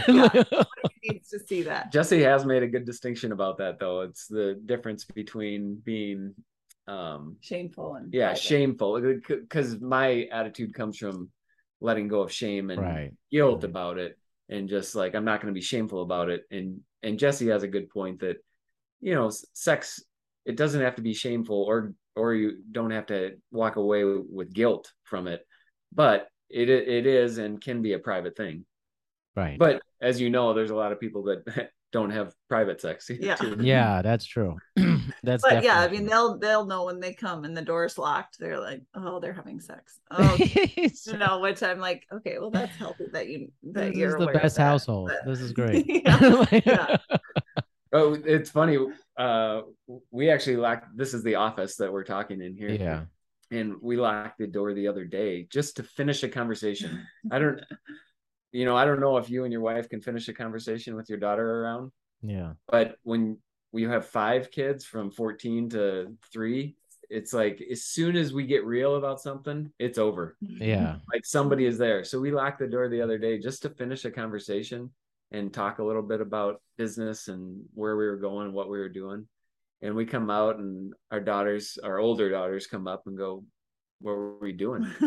needs 1.04 1.30
to 1.30 1.40
see 1.40 1.64
that 1.64 1.92
Jessie 1.92 2.22
has 2.24 2.46
made 2.46 2.64
a 2.64 2.68
good 2.68 2.86
distinction 2.86 3.32
about 3.32 3.58
that, 3.58 3.80
though. 3.80 4.02
It's 4.02 4.28
the 4.28 4.60
difference 4.66 5.04
between 5.06 5.82
being, 5.84 6.34
um, 6.92 7.38
shameful 7.42 7.96
and 7.96 8.14
yeah, 8.14 8.28
private. 8.28 8.42
shameful. 8.42 9.02
Because 9.28 9.80
my 9.80 10.28
attitude 10.32 10.74
comes 10.74 10.98
from 10.98 11.30
letting 11.80 12.08
go 12.08 12.22
of 12.22 12.32
shame 12.32 12.70
and 12.70 12.82
right. 12.82 13.14
guilt 13.32 13.64
about 13.64 13.98
it, 13.98 14.18
and 14.50 14.68
just 14.68 14.96
like 14.96 15.16
I'm 15.16 15.26
not 15.26 15.42
going 15.42 15.54
to 15.54 15.58
be 15.58 15.66
shameful 15.66 16.02
about 16.02 16.30
it. 16.30 16.44
And 16.52 16.82
and 17.02 17.18
Jessie 17.18 17.48
has 17.48 17.64
a 17.64 17.68
good 17.68 17.90
point 17.90 18.20
that, 18.20 18.38
you 19.00 19.16
know, 19.16 19.32
sex 19.54 20.04
it 20.46 20.58
doesn't 20.58 20.82
have 20.82 20.96
to 20.96 21.02
be 21.02 21.14
shameful, 21.14 21.64
or 21.64 21.94
or 22.16 22.34
you 22.34 22.60
don't 22.72 22.92
have 22.92 23.06
to 23.08 23.38
walk 23.52 23.78
away 23.78 24.04
with, 24.04 24.26
with 24.30 24.54
guilt 24.54 24.92
from 25.04 25.28
it, 25.28 25.46
but 25.94 26.28
it 26.50 26.70
it 26.70 27.06
is 27.06 27.38
and 27.38 27.62
can 27.62 27.82
be 27.82 27.94
a 27.94 28.00
private 28.00 28.36
thing. 28.36 28.66
Right. 29.36 29.58
But 29.58 29.82
as 30.02 30.20
you 30.20 30.30
know, 30.30 30.54
there's 30.54 30.72
a 30.72 30.76
lot 30.76 30.92
of 30.92 31.00
people 31.00 31.24
that 31.24 31.70
don't 31.92 32.12
have 32.12 32.34
private 32.50 32.82
sex. 32.82 33.10
Yeah. 33.10 33.36
too. 33.36 33.58
yeah, 33.62 34.02
that's 34.02 34.26
true. 34.26 34.58
that's 35.24 35.44
but 35.44 35.64
yeah 35.64 35.80
i 35.80 35.88
mean 35.88 36.06
they'll 36.06 36.38
they'll 36.38 36.66
know 36.66 36.86
when 36.86 37.00
they 37.00 37.14
come 37.14 37.44
and 37.44 37.56
the 37.56 37.62
door's 37.62 37.98
locked 37.98 38.38
they're 38.40 38.60
like 38.60 38.82
oh 38.96 39.20
they're 39.20 39.34
having 39.34 39.60
sex 39.60 40.00
oh 40.12 40.36
you 40.38 41.18
know 41.18 41.40
which 41.40 41.62
i'm 41.64 41.80
like 41.80 42.06
okay 42.12 42.38
well 42.40 42.52
that's 42.52 42.76
healthy 42.78 43.06
that 43.12 43.28
you 43.28 43.52
that 43.64 43.90
this 43.90 43.96
you're 43.98 44.10
is 44.10 44.16
the 44.16 44.22
aware 44.24 44.34
best 44.34 44.58
household. 44.58 45.10
but- 45.10 45.30
This 45.32 45.42
is 45.42 45.52
great. 45.62 45.86
Yeah, 45.88 46.46
yeah. 46.66 46.98
Oh, 47.94 48.18
it's 48.26 48.50
funny. 48.50 48.78
Uh, 49.18 49.62
we 50.12 50.30
actually 50.30 50.56
locked. 50.56 50.96
This 50.96 51.14
is 51.14 51.24
the 51.24 51.36
office 51.36 51.76
that 51.76 51.92
we're 51.92 52.06
talking 52.06 52.42
in 52.42 52.56
here. 52.56 52.70
Yeah. 52.70 53.04
and 53.52 53.76
we 53.82 53.98
locked 53.98 54.38
the 54.40 54.48
door 54.48 54.74
the 54.74 54.88
other 54.88 55.04
day 55.04 55.46
just 55.52 55.76
to 55.76 55.84
finish 55.84 56.24
a 56.24 56.30
conversation. 56.30 57.06
I 57.30 57.38
don't, 57.40 57.60
you 58.54 58.64
know, 58.64 58.78
I 58.78 58.86
don't 58.86 59.02
know 59.02 59.18
if 59.18 59.30
you 59.30 59.44
and 59.44 59.52
your 59.52 59.62
wife 59.62 59.90
can 59.90 60.00
finish 60.02 60.30
a 60.30 60.34
conversation 60.34 60.96
with 60.96 61.10
your 61.10 61.20
daughter 61.20 61.64
around, 61.64 61.92
Yeah. 62.22 62.54
but 62.70 62.96
when 63.04 63.40
we 63.72 63.84
have 63.84 64.06
five 64.08 64.52
kids 64.52 64.86
from 64.86 65.12
14 65.12 65.70
to 65.70 66.14
three, 66.32 66.76
it's 67.10 67.34
like 67.34 67.62
as 67.72 67.84
soon 67.84 68.16
as 68.16 68.32
we 68.34 68.46
get 68.46 68.66
real 68.66 68.96
about 68.96 69.22
something, 69.22 69.72
it's 69.80 69.98
over. 69.98 70.38
Yeah. 70.42 70.96
Like 71.12 71.26
somebody 71.26 71.66
is 71.66 71.78
there. 71.78 72.04
So 72.04 72.20
we 72.20 72.32
locked 72.32 72.60
the 72.60 72.68
door 72.68 72.88
the 72.90 73.02
other 73.02 73.18
day 73.18 73.38
just 73.40 73.62
to 73.64 73.70
finish 73.70 74.06
a 74.06 74.12
conversation 74.12 74.90
and 75.32 75.54
talk 75.54 75.80
a 75.80 75.84
little 75.84 76.02
bit 76.02 76.22
about 76.22 76.62
business 76.78 77.28
and 77.28 77.64
where 77.74 77.96
we 77.98 78.06
were 78.06 78.18
going, 78.18 78.54
what 78.54 78.70
we 78.70 78.78
were 78.80 78.90
doing. 78.90 79.28
And 79.82 79.96
we 79.96 80.06
come 80.06 80.30
out 80.30 80.58
and 80.58 80.94
our 81.10 81.20
daughters, 81.20 81.78
our 81.84 81.98
older 81.98 82.30
daughters 82.30 82.68
come 82.68 82.88
up 82.88 83.04
and 83.08 83.18
go, 83.18 83.44
What 84.00 84.12
were 84.16 84.38
we 84.40 84.52
doing? 84.52 84.84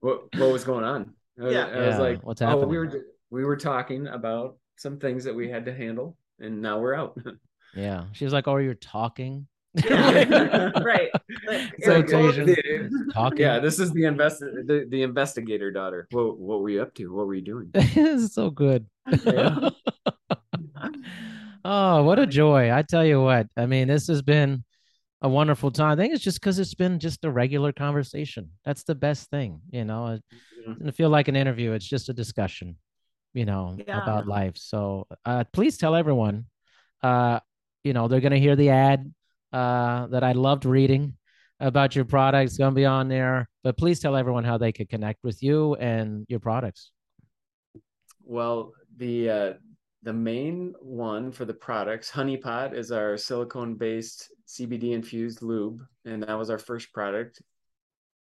what 0.00 0.22
what 0.34 0.52
was 0.52 0.64
going 0.64 0.84
on? 0.84 1.12
Yeah. 1.36 1.66
I 1.66 1.86
was 1.86 1.96
Yeah, 1.96 1.98
like, 1.98 2.22
what's 2.26 2.42
Oh, 2.42 2.46
happening? 2.46 2.68
we 2.68 2.78
were 2.78 3.04
we 3.30 3.44
were 3.44 3.56
talking 3.56 4.06
about 4.06 4.56
some 4.76 4.98
things 4.98 5.24
that 5.24 5.34
we 5.34 5.48
had 5.50 5.64
to 5.66 5.74
handle 5.74 6.16
and 6.40 6.62
now 6.62 6.78
we're 6.80 6.94
out. 6.94 7.18
yeah. 7.76 8.04
She 8.12 8.24
was 8.24 8.32
like, 8.32 8.48
"Oh, 8.48 8.56
you're 8.56 8.74
talking." 8.74 9.46
Yeah. 9.74 10.70
right 10.82 11.10
Like, 11.46 11.72
So 11.82 11.92
Eric, 11.92 12.06
like, 12.06 12.12
well, 12.12 12.28
Asian. 12.30 12.46
the- 12.46 13.10
Talking. 13.12 13.38
yeah, 13.38 13.58
this 13.60 13.78
is 13.78 13.92
the 13.92 14.04
invest 14.04 14.40
the, 14.40 14.86
the 14.88 15.02
investigator 15.02 15.70
daughter. 15.70 16.06
What 16.10 16.38
what 16.38 16.60
were 16.60 16.70
you 16.70 16.82
up 16.82 16.94
to? 16.94 17.06
What 17.14 17.26
were 17.26 17.34
you 17.34 17.42
doing? 17.42 17.70
this 17.74 17.96
is 17.96 18.34
so 18.34 18.50
good. 18.50 18.86
Yeah. 19.24 19.68
oh, 21.64 22.02
what 22.02 22.18
a 22.18 22.26
joy. 22.26 22.72
I 22.72 22.82
tell 22.82 23.04
you 23.04 23.20
what. 23.22 23.46
I 23.56 23.66
mean, 23.66 23.88
this 23.88 24.06
has 24.08 24.22
been 24.22 24.64
a 25.20 25.28
wonderful 25.28 25.70
time. 25.70 25.90
I 25.92 25.96
think 25.96 26.14
it's 26.14 26.22
just 26.24 26.40
because 26.40 26.58
it's 26.58 26.74
been 26.74 26.98
just 26.98 27.24
a 27.24 27.30
regular 27.30 27.72
conversation. 27.72 28.50
That's 28.64 28.84
the 28.84 28.94
best 28.94 29.30
thing, 29.30 29.60
you 29.70 29.84
know. 29.84 30.06
It 30.14 30.22
Yeah. 30.66 30.74
doesn't 30.74 30.92
feel 30.92 31.10
like 31.10 31.28
an 31.28 31.36
interview. 31.36 31.72
It's 31.72 31.88
just 31.88 32.08
a 32.08 32.12
discussion, 32.14 32.76
you 33.38 33.46
know, 33.50 33.64
Yeah. 33.86 34.02
about 34.02 34.26
life. 34.26 34.56
So 34.56 35.06
uh 35.24 35.44
please 35.56 35.74
tell 35.82 35.94
everyone. 35.94 36.36
Uh, 37.02 37.38
you 37.86 37.92
know, 37.92 38.04
they're 38.08 38.24
gonna 38.26 38.44
hear 38.46 38.56
the 38.56 38.70
ad 38.70 39.00
uh 39.52 40.00
that 40.12 40.24
I 40.30 40.32
loved 40.32 40.64
reading 40.64 41.04
about 41.70 41.90
your 41.96 42.04
products 42.04 42.58
gonna 42.58 42.74
be 42.84 42.88
on 42.98 43.08
there. 43.08 43.48
But 43.64 43.76
please 43.82 43.98
tell 44.00 44.16
everyone 44.16 44.44
how 44.50 44.58
they 44.58 44.72
could 44.72 44.88
connect 44.94 45.20
with 45.22 45.38
you 45.42 45.74
and 45.76 46.26
your 46.28 46.40
products. 46.40 46.82
Well, 48.24 48.72
the 48.96 49.14
uh, 49.30 49.52
the 50.02 50.12
main 50.12 50.74
one 50.80 51.32
for 51.32 51.44
the 51.44 51.58
products, 51.68 52.10
Honeypot, 52.10 52.74
is 52.74 52.92
our 52.92 53.16
silicone 53.16 53.74
based 53.74 54.18
CBD 54.46 54.92
infused 54.92 55.40
lube, 55.42 55.80
and 56.04 56.22
that 56.22 56.38
was 56.38 56.50
our 56.50 56.58
first 56.58 56.92
product. 56.92 57.40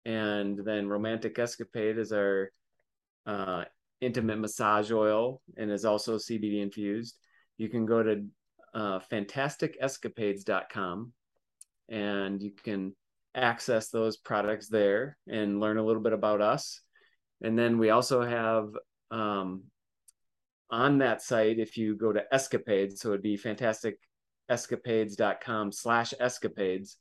And 0.05 0.59
then 0.67 0.87
Romantic 0.87 1.39
Escapade 1.39 1.97
is 1.97 2.11
our 2.11 2.51
uh, 3.25 3.63
intimate 4.05 4.39
massage 4.39 4.91
oil, 4.91 5.41
and 5.57 5.71
is 5.71 5.85
also 5.85 6.17
CBD 6.17 6.61
infused. 6.61 7.17
You 7.57 7.69
can 7.69 7.85
go 7.85 8.03
to 8.03 8.25
uh, 8.73 8.99
fantasticescapades.com 9.11 11.13
and 11.89 12.41
you 12.41 12.51
can 12.51 12.95
access 13.35 13.89
those 13.89 14.15
products 14.17 14.67
there 14.67 15.17
and 15.27 15.59
learn 15.59 15.77
a 15.77 15.83
little 15.83 16.01
bit 16.01 16.13
about 16.13 16.41
us. 16.41 16.81
And 17.41 17.55
then 17.57 17.77
we 17.77 17.89
also 17.89 18.21
have 18.21 18.69
um, 19.11 19.63
on 20.69 20.99
that 20.99 21.21
site, 21.21 21.59
if 21.59 21.77
you 21.77 21.95
go 21.95 22.11
to 22.11 22.23
escapades, 22.31 23.01
so 23.01 23.09
it'd 23.09 23.21
be 23.21 23.37
fantasticescapades.com 23.37 25.71
slash 25.71 26.13
escapades, 26.19 26.97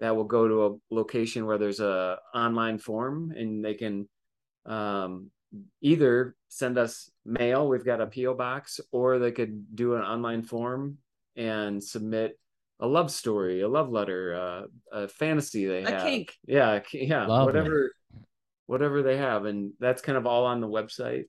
that 0.00 0.16
will 0.16 0.24
go 0.24 0.48
to 0.48 0.66
a 0.66 0.74
location 0.92 1.46
where 1.46 1.58
there's 1.58 1.78
a 1.78 2.18
online 2.34 2.78
form 2.78 3.32
and 3.36 3.64
they 3.64 3.74
can 3.74 4.08
um, 4.66 5.30
either 5.80 6.34
send 6.48 6.78
us 6.78 7.10
mail, 7.24 7.68
we've 7.68 7.84
got 7.84 8.00
a 8.00 8.06
PO 8.06 8.34
box, 8.34 8.80
or 8.90 9.18
they 9.18 9.32
could 9.32 9.74
do 9.74 9.94
an 9.94 10.02
online 10.02 10.42
form 10.42 10.98
and 11.36 11.82
submit 11.82 12.38
a 12.80 12.86
love 12.86 13.10
story, 13.10 13.60
a 13.60 13.68
love 13.68 13.90
letter, 13.90 14.34
uh, 14.34 14.62
a 15.04 15.08
fantasy 15.08 15.66
they 15.66 15.82
A 15.84 15.90
have. 15.90 16.02
kink. 16.02 16.34
Yeah, 16.46 16.80
yeah, 16.92 17.26
Lovely. 17.26 17.46
whatever 17.46 17.92
whatever 18.66 19.02
they 19.02 19.16
have 19.18 19.44
and 19.44 19.72
that's 19.80 20.00
kind 20.02 20.16
of 20.16 20.26
all 20.26 20.46
on 20.46 20.60
the 20.60 20.68
website. 20.68 21.24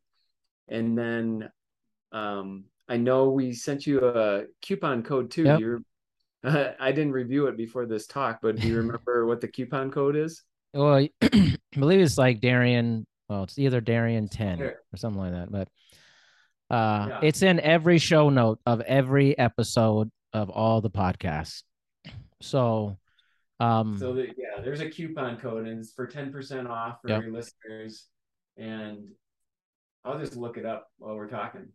And 0.68 0.98
then 0.98 1.50
um 2.12 2.66
I 2.88 2.98
know 2.98 3.30
we 3.32 3.54
sent 3.54 3.86
you 3.88 4.00
a 4.06 4.44
coupon 4.62 5.04
code 5.04 5.32
too. 5.32 5.44
Yep. 5.44 5.60
You're 5.60 5.82
I 6.44 6.92
didn't 6.92 7.12
review 7.12 7.48
it 7.48 7.58
before 7.58 7.86
this 7.86 8.08
talk, 8.08 8.40
but 8.42 8.58
do 8.58 8.68
you 8.68 8.78
remember 8.84 9.26
what 9.26 9.42
the 9.42 9.48
coupon 9.48 9.92
code 9.92 10.16
is? 10.16 10.44
Well, 10.74 11.08
I 11.22 11.58
believe 11.72 12.02
it's 12.02 12.18
like 12.18 12.40
Darian. 12.40 13.06
Well, 13.30 13.44
it's 13.44 13.58
either 13.58 13.82
Darian 13.82 14.28
10 14.28 14.62
or 14.62 14.76
something 14.96 15.20
like 15.22 15.32
that. 15.34 15.52
But 15.52 15.68
uh, 16.70 17.08
Yeah. 17.10 17.20
it's 17.24 17.42
in 17.42 17.60
every 17.60 17.98
show 17.98 18.30
note 18.30 18.60
of 18.66 18.82
every 18.82 19.38
episode 19.38 20.12
of 20.34 20.50
all 20.50 20.82
the 20.82 20.90
podcasts. 20.90 21.64
So, 22.42 22.98
um, 23.60 23.98
So 24.00 24.14
that, 24.16 24.30
yeah, 24.38 24.62
there's 24.64 24.82
a 24.82 24.90
coupon 24.90 25.38
code 25.38 25.68
and 25.68 25.80
it's 25.80 25.94
for 25.94 26.08
10% 26.08 26.68
off 26.68 27.02
for 27.02 27.10
Yep. 27.10 27.24
your 27.24 27.32
listeners. 27.32 28.08
And 28.58 29.10
I'll 30.04 30.20
just 30.20 30.36
look 30.36 30.58
it 30.58 30.66
up 30.66 30.88
while 30.98 31.16
we're 31.16 31.30
talking. 31.30 31.68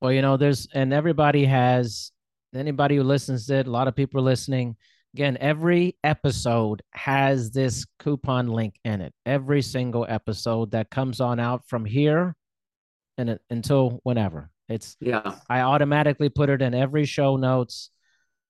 well, 0.00 0.12
you 0.12 0.22
know, 0.22 0.36
there's, 0.38 0.66
and 0.72 0.92
everybody 0.94 1.44
has, 1.44 2.10
anybody 2.54 2.96
who 2.96 3.02
listens 3.02 3.46
to 3.46 3.56
it, 3.56 3.66
a 3.66 3.70
lot 3.70 3.86
of 3.86 3.94
people 3.94 4.18
are 4.20 4.24
listening. 4.24 4.74
Again, 5.14 5.38
every 5.40 5.96
episode 6.04 6.82
has 6.92 7.50
this 7.50 7.84
coupon 7.98 8.46
link 8.48 8.74
in 8.84 9.00
it. 9.00 9.12
Every 9.26 9.60
single 9.62 10.06
episode 10.08 10.70
that 10.70 10.90
comes 10.90 11.20
on 11.20 11.40
out 11.40 11.66
from 11.68 11.84
here 11.84 12.36
and 13.18 13.30
it, 13.30 13.40
until 13.50 14.00
whenever. 14.04 14.50
It's 14.68 14.96
Yeah. 15.00 15.34
I 15.48 15.62
automatically 15.62 16.28
put 16.28 16.48
it 16.48 16.62
in 16.62 16.74
every 16.74 17.06
show 17.06 17.36
notes. 17.36 17.90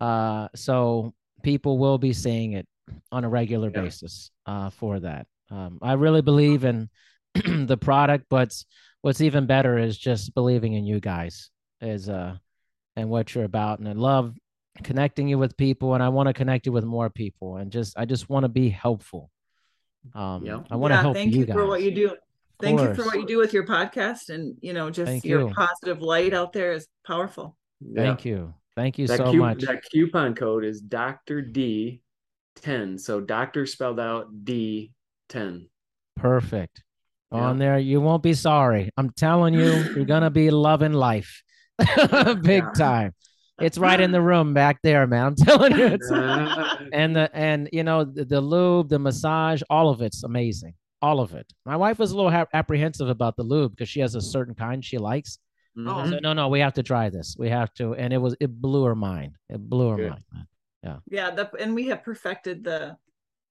Uh, 0.01 0.49
so 0.55 1.15
people 1.43 1.79
will 1.79 1.97
be 1.97 2.13
seeing 2.13 2.53
it 2.53 2.69
on 3.11 3.25
a 3.25 3.29
regular 3.29 3.71
Yeah. 3.75 3.81
basis 3.83 4.31
uh, 4.45 4.69
for 4.69 5.01
that. 5.01 5.27
Um, 5.51 5.79
I 5.81 5.95
really 5.95 6.23
believe 6.23 6.65
in 6.65 6.91
the 7.35 7.79
product, 7.81 8.27
but 8.29 8.55
what's 9.01 9.23
even 9.23 9.47
better 9.47 9.79
is 9.79 9.97
just 9.97 10.35
believing 10.35 10.75
in 10.75 10.85
you 10.85 11.01
guys 11.01 11.49
is 11.81 12.11
uh 12.11 12.37
and 12.97 13.09
what 13.09 13.35
you're 13.35 13.45
about. 13.45 13.79
And 13.79 13.89
I 13.89 13.93
love 13.93 14.35
connecting 14.83 15.29
you 15.29 15.39
with 15.39 15.57
people 15.57 15.95
and 15.95 16.03
I 16.03 16.09
want 16.09 16.27
to 16.29 16.33
connect 16.33 16.67
you 16.67 16.73
with 16.73 16.85
more 16.85 17.11
people 17.11 17.57
and 17.57 17.71
just 17.71 17.99
I 17.99 18.05
just 18.05 18.29
want 18.29 18.45
to 18.45 18.49
be 18.49 18.69
helpful. 18.69 19.31
Um 20.15 20.45
Yeah. 20.45 20.61
I 20.71 20.77
want 20.77 20.93
to 20.93 20.97
Yeah, 20.97 21.03
help 21.03 21.15
thank 21.17 21.33
you 21.33 21.41
you, 21.41 21.47
guys. 21.47 21.55
for 21.55 21.67
what 21.67 21.83
you 21.83 21.91
do. 21.95 22.17
Thank 22.61 22.81
you 22.81 22.95
for 22.95 23.05
what 23.05 23.17
you 23.17 23.27
do 23.27 23.39
with 23.39 23.53
your 23.55 23.67
podcast 23.67 24.29
and 24.29 24.57
you 24.61 24.73
know 24.73 24.91
just 24.91 25.07
Thank 25.11 25.25
your 25.25 25.49
you. 25.49 25.55
positive 25.55 26.03
light 26.03 26.35
out 26.35 26.53
there 26.53 26.73
is 26.73 26.87
powerful. 27.07 27.57
Thank 27.95 28.25
you. 28.25 28.53
Thank 28.77 28.99
you 28.99 29.07
that 29.09 29.19
so 29.19 29.33
cu- 29.33 29.39
much. 29.39 29.63
That 29.63 29.83
coupon 29.91 30.35
code 30.35 30.65
is 30.65 30.81
Dr. 30.81 31.41
D 31.43 32.03
10. 32.57 32.99
So 32.99 33.21
doctor 33.21 33.65
spelled 33.67 33.99
out 34.01 34.29
D 34.45 34.93
10. 35.31 35.69
Perfect. 36.17 36.83
Yeah. 37.33 37.39
On 37.39 37.59
there, 37.59 37.79
you 37.79 38.01
won't 38.01 38.23
be 38.23 38.35
sorry. 38.35 38.91
I'm 38.97 39.11
telling 39.11 39.55
you, 39.55 39.71
you're 39.95 40.05
gonna 40.05 40.31
be 40.31 40.51
loving 40.51 40.93
life, 40.93 41.43
big 41.79 42.65
Yeah. 42.65 42.73
time. 42.77 43.15
It's 43.61 43.79
right 43.79 44.01
in 44.01 44.11
the 44.13 44.21
room 44.21 44.55
back 44.55 44.81
there, 44.83 45.07
man. 45.07 45.27
I'm 45.27 45.35
telling 45.37 45.77
you, 45.77 45.87
it's 45.87 46.11
and 46.11 47.15
the 47.17 47.31
and 47.35 47.69
you 47.73 47.83
know 47.85 48.05
the, 48.05 48.25
the 48.25 48.41
lube, 48.41 48.89
the 48.89 48.99
massage, 48.99 49.63
all 49.71 49.89
of 49.91 50.01
it's 50.03 50.23
amazing. 50.25 50.75
All 51.03 51.21
of 51.21 51.35
it. 51.35 51.51
My 51.65 51.77
wife 51.77 51.99
was 51.99 52.11
a 52.13 52.17
little 52.17 52.31
ha- 52.31 52.47
apprehensive 52.53 53.09
about 53.09 53.37
the 53.37 53.43
lube 53.43 53.73
because 53.73 53.89
she 53.89 54.01
has 54.01 54.15
a 54.15 54.21
certain 54.21 54.55
kind 54.55 54.85
she 54.85 54.99
likes. 54.99 55.39
Oh. 55.79 55.81
mhm. 55.81 56.11
So 56.11 56.19
no, 56.23 56.33
no, 56.33 56.49
we 56.49 56.61
have 56.61 56.75
to 56.75 56.83
try 56.83 57.09
this. 57.11 57.37
We 57.39 57.49
have 57.49 57.73
to, 57.75 57.95
and 57.95 58.13
it 58.13 58.19
was 58.19 58.37
it 58.41 58.51
blew 58.61 58.85
her 58.85 58.95
mind. 58.95 59.37
It 59.49 59.59
blew 59.61 59.91
her 59.91 59.97
Good. 59.97 60.11
mind. 60.11 60.47
Man. 60.83 61.01
Yeah, 61.11 61.31
the, 61.31 61.51
and 61.61 61.75
we 61.75 61.87
have 61.89 62.03
perfected 62.03 62.65
the 62.65 62.97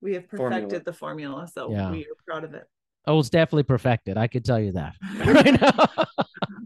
we 0.02 0.14
have 0.14 0.28
perfected 0.30 0.70
Formula. 0.70 0.84
the 0.86 0.94
formula, 0.94 1.48
so 1.54 1.72
Yeah. 1.72 1.92
we 1.92 2.00
are 2.02 2.16
proud 2.28 2.44
of 2.44 2.54
it. 2.54 2.66
Oh, 3.08 3.20
it's 3.20 3.30
definitely 3.30 3.64
perfected. 3.64 4.18
I 4.18 4.28
could 4.28 4.46
tell 4.46 4.60
you 4.60 4.72
that 4.74 4.96
right 5.26 5.60
now. 5.60 6.06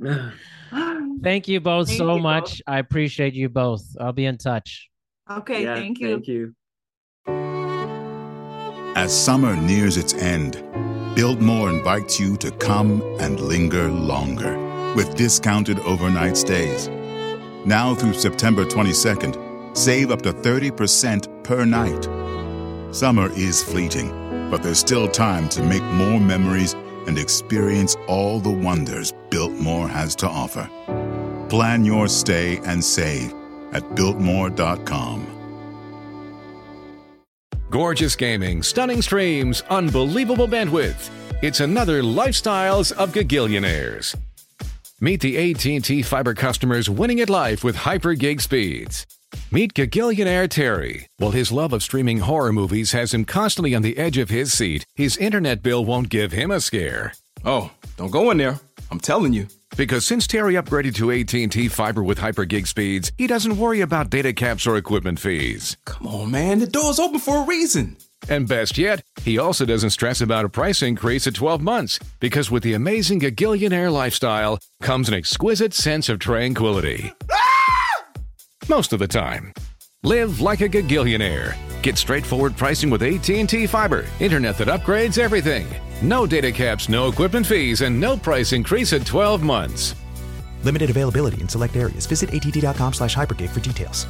Thank 1.21 1.47
you 1.47 1.59
both 1.59 1.87
Thank 1.87 1.97
so 1.97 2.03
you 2.05 2.13
both. 2.15 2.23
much. 2.23 2.61
I 2.67 2.79
appreciate 2.79 3.33
you 3.33 3.49
both. 3.49 3.83
I'll 3.99 4.11
be 4.13 4.25
in 4.25 4.37
touch. 4.37 4.89
Okay, 5.29 5.63
Yeah, 5.63 5.75
thank 5.75 5.99
you. 5.99 6.09
Thank 6.15 6.27
you. 6.27 6.53
As 8.95 9.11
summer 9.17 9.55
nears 9.55 9.97
its 9.97 10.13
end, 10.13 10.63
Biltmore 11.15 11.69
invites 11.69 12.19
you 12.19 12.35
to 12.37 12.51
come 12.51 13.01
and 13.19 13.39
linger 13.39 13.89
longer 13.89 14.57
with 14.95 15.15
discounted 15.15 15.79
overnight 15.79 16.37
stays. 16.37 16.89
Now 17.65 17.95
through 17.95 18.13
September 18.13 18.65
22nd, 18.65 19.77
save 19.77 20.11
up 20.11 20.21
to 20.23 20.33
30% 20.33 21.43
per 21.43 21.65
night. 21.65 22.03
Summer 22.93 23.31
is 23.33 23.63
fleeting, 23.63 24.09
but 24.51 24.61
there's 24.61 24.79
still 24.79 25.07
time 25.07 25.49
to 25.49 25.63
make 25.63 25.83
more 25.83 26.19
memories 26.19 26.75
and 27.07 27.17
experience 27.17 27.95
all 28.07 28.39
the 28.39 28.51
wonders 28.51 29.13
Biltmore 29.29 29.87
has 29.87 30.15
to 30.17 30.27
offer. 30.27 30.69
Plan 31.49 31.85
your 31.85 32.07
stay 32.07 32.59
and 32.65 32.83
save 32.83 33.33
at 33.71 33.95
Biltmore.com. 33.95 35.27
Gorgeous 37.69 38.15
gaming, 38.15 38.61
stunning 38.61 39.01
streams, 39.01 39.61
unbelievable 39.69 40.47
bandwidth. 40.47 41.09
It's 41.41 41.59
another 41.59 42.03
Lifestyles 42.03 42.91
of 42.91 43.11
Gagillionaires. 43.11 44.15
Meet 45.01 45.21
the 45.21 45.51
AT&T 45.51 46.03
fiber 46.03 46.33
customers 46.33 46.89
winning 46.89 47.19
at 47.19 47.29
life 47.29 47.63
with 47.63 47.75
hyper 47.75 48.13
gig 48.13 48.39
speeds. 48.41 49.05
Meet 49.51 49.73
Gagillionaire 49.73 50.49
Terry. 50.49 51.07
While 51.17 51.31
his 51.31 51.51
love 51.51 51.73
of 51.73 51.83
streaming 51.83 52.19
horror 52.19 52.51
movies 52.51 52.91
has 52.91 53.13
him 53.13 53.25
constantly 53.25 53.75
on 53.75 53.81
the 53.81 53.97
edge 53.97 54.17
of 54.17 54.29
his 54.29 54.51
seat, 54.51 54.85
his 54.95 55.17
internet 55.17 55.61
bill 55.61 55.85
won't 55.85 56.09
give 56.09 56.31
him 56.31 56.51
a 56.51 56.59
scare. 56.59 57.13
Oh, 57.45 57.71
don't 57.97 58.11
go 58.11 58.31
in 58.31 58.37
there. 58.37 58.59
I'm 58.89 58.99
telling 58.99 59.33
you. 59.33 59.47
Because 59.75 60.05
since 60.05 60.27
Terry 60.27 60.53
upgraded 60.53 60.95
to 60.95 61.11
AT&T 61.11 61.67
fiber 61.69 62.03
with 62.03 62.19
hyper 62.19 62.45
gig 62.45 62.67
speeds, 62.67 63.11
he 63.17 63.27
doesn't 63.27 63.57
worry 63.57 63.81
about 63.81 64.09
data 64.09 64.33
caps 64.33 64.67
or 64.67 64.77
equipment 64.77 65.19
fees. 65.19 65.77
Come 65.85 66.07
on, 66.07 66.31
man. 66.31 66.59
The 66.59 66.67
door's 66.67 66.99
open 66.99 67.19
for 67.19 67.43
a 67.43 67.45
reason. 67.45 67.97
And 68.29 68.47
best 68.47 68.77
yet, 68.77 69.03
he 69.23 69.37
also 69.37 69.65
doesn't 69.65 69.89
stress 69.89 70.21
about 70.21 70.45
a 70.45 70.49
price 70.49 70.81
increase 70.81 71.27
at 71.27 71.35
12 71.35 71.61
months 71.61 71.99
because 72.19 72.49
with 72.49 72.63
the 72.63 72.73
amazing 72.73 73.19
Gagillionaire 73.19 73.91
lifestyle 73.91 74.59
comes 74.81 75.09
an 75.09 75.13
exquisite 75.13 75.73
sense 75.73 76.07
of 76.07 76.19
tranquility. 76.19 77.13
Ah! 77.31 77.52
Most 78.69 78.93
of 78.93 78.99
the 78.99 79.07
time. 79.07 79.53
Live 80.03 80.39
like 80.39 80.61
a 80.61 80.69
Gagillionaire. 80.69 81.55
Get 81.81 81.97
straightforward 81.97 82.55
pricing 82.55 82.89
with 82.89 83.03
AT&T 83.03 83.67
Fiber, 83.67 84.05
internet 84.19 84.57
that 84.57 84.69
upgrades 84.69 85.17
everything. 85.17 85.67
No 86.01 86.25
data 86.25 86.51
caps, 86.51 86.87
no 86.87 87.09
equipment 87.09 87.45
fees, 87.45 87.81
and 87.81 87.99
no 87.99 88.15
price 88.15 88.53
increase 88.53 88.93
at 88.93 89.05
12 89.05 89.43
months. 89.43 89.95
Limited 90.63 90.89
availability 90.89 91.41
in 91.41 91.49
select 91.49 91.75
areas. 91.75 92.05
Visit 92.05 92.33
att.com 92.33 92.93
slash 92.93 93.15
hypergig 93.15 93.49
for 93.49 93.59
details. 93.59 94.07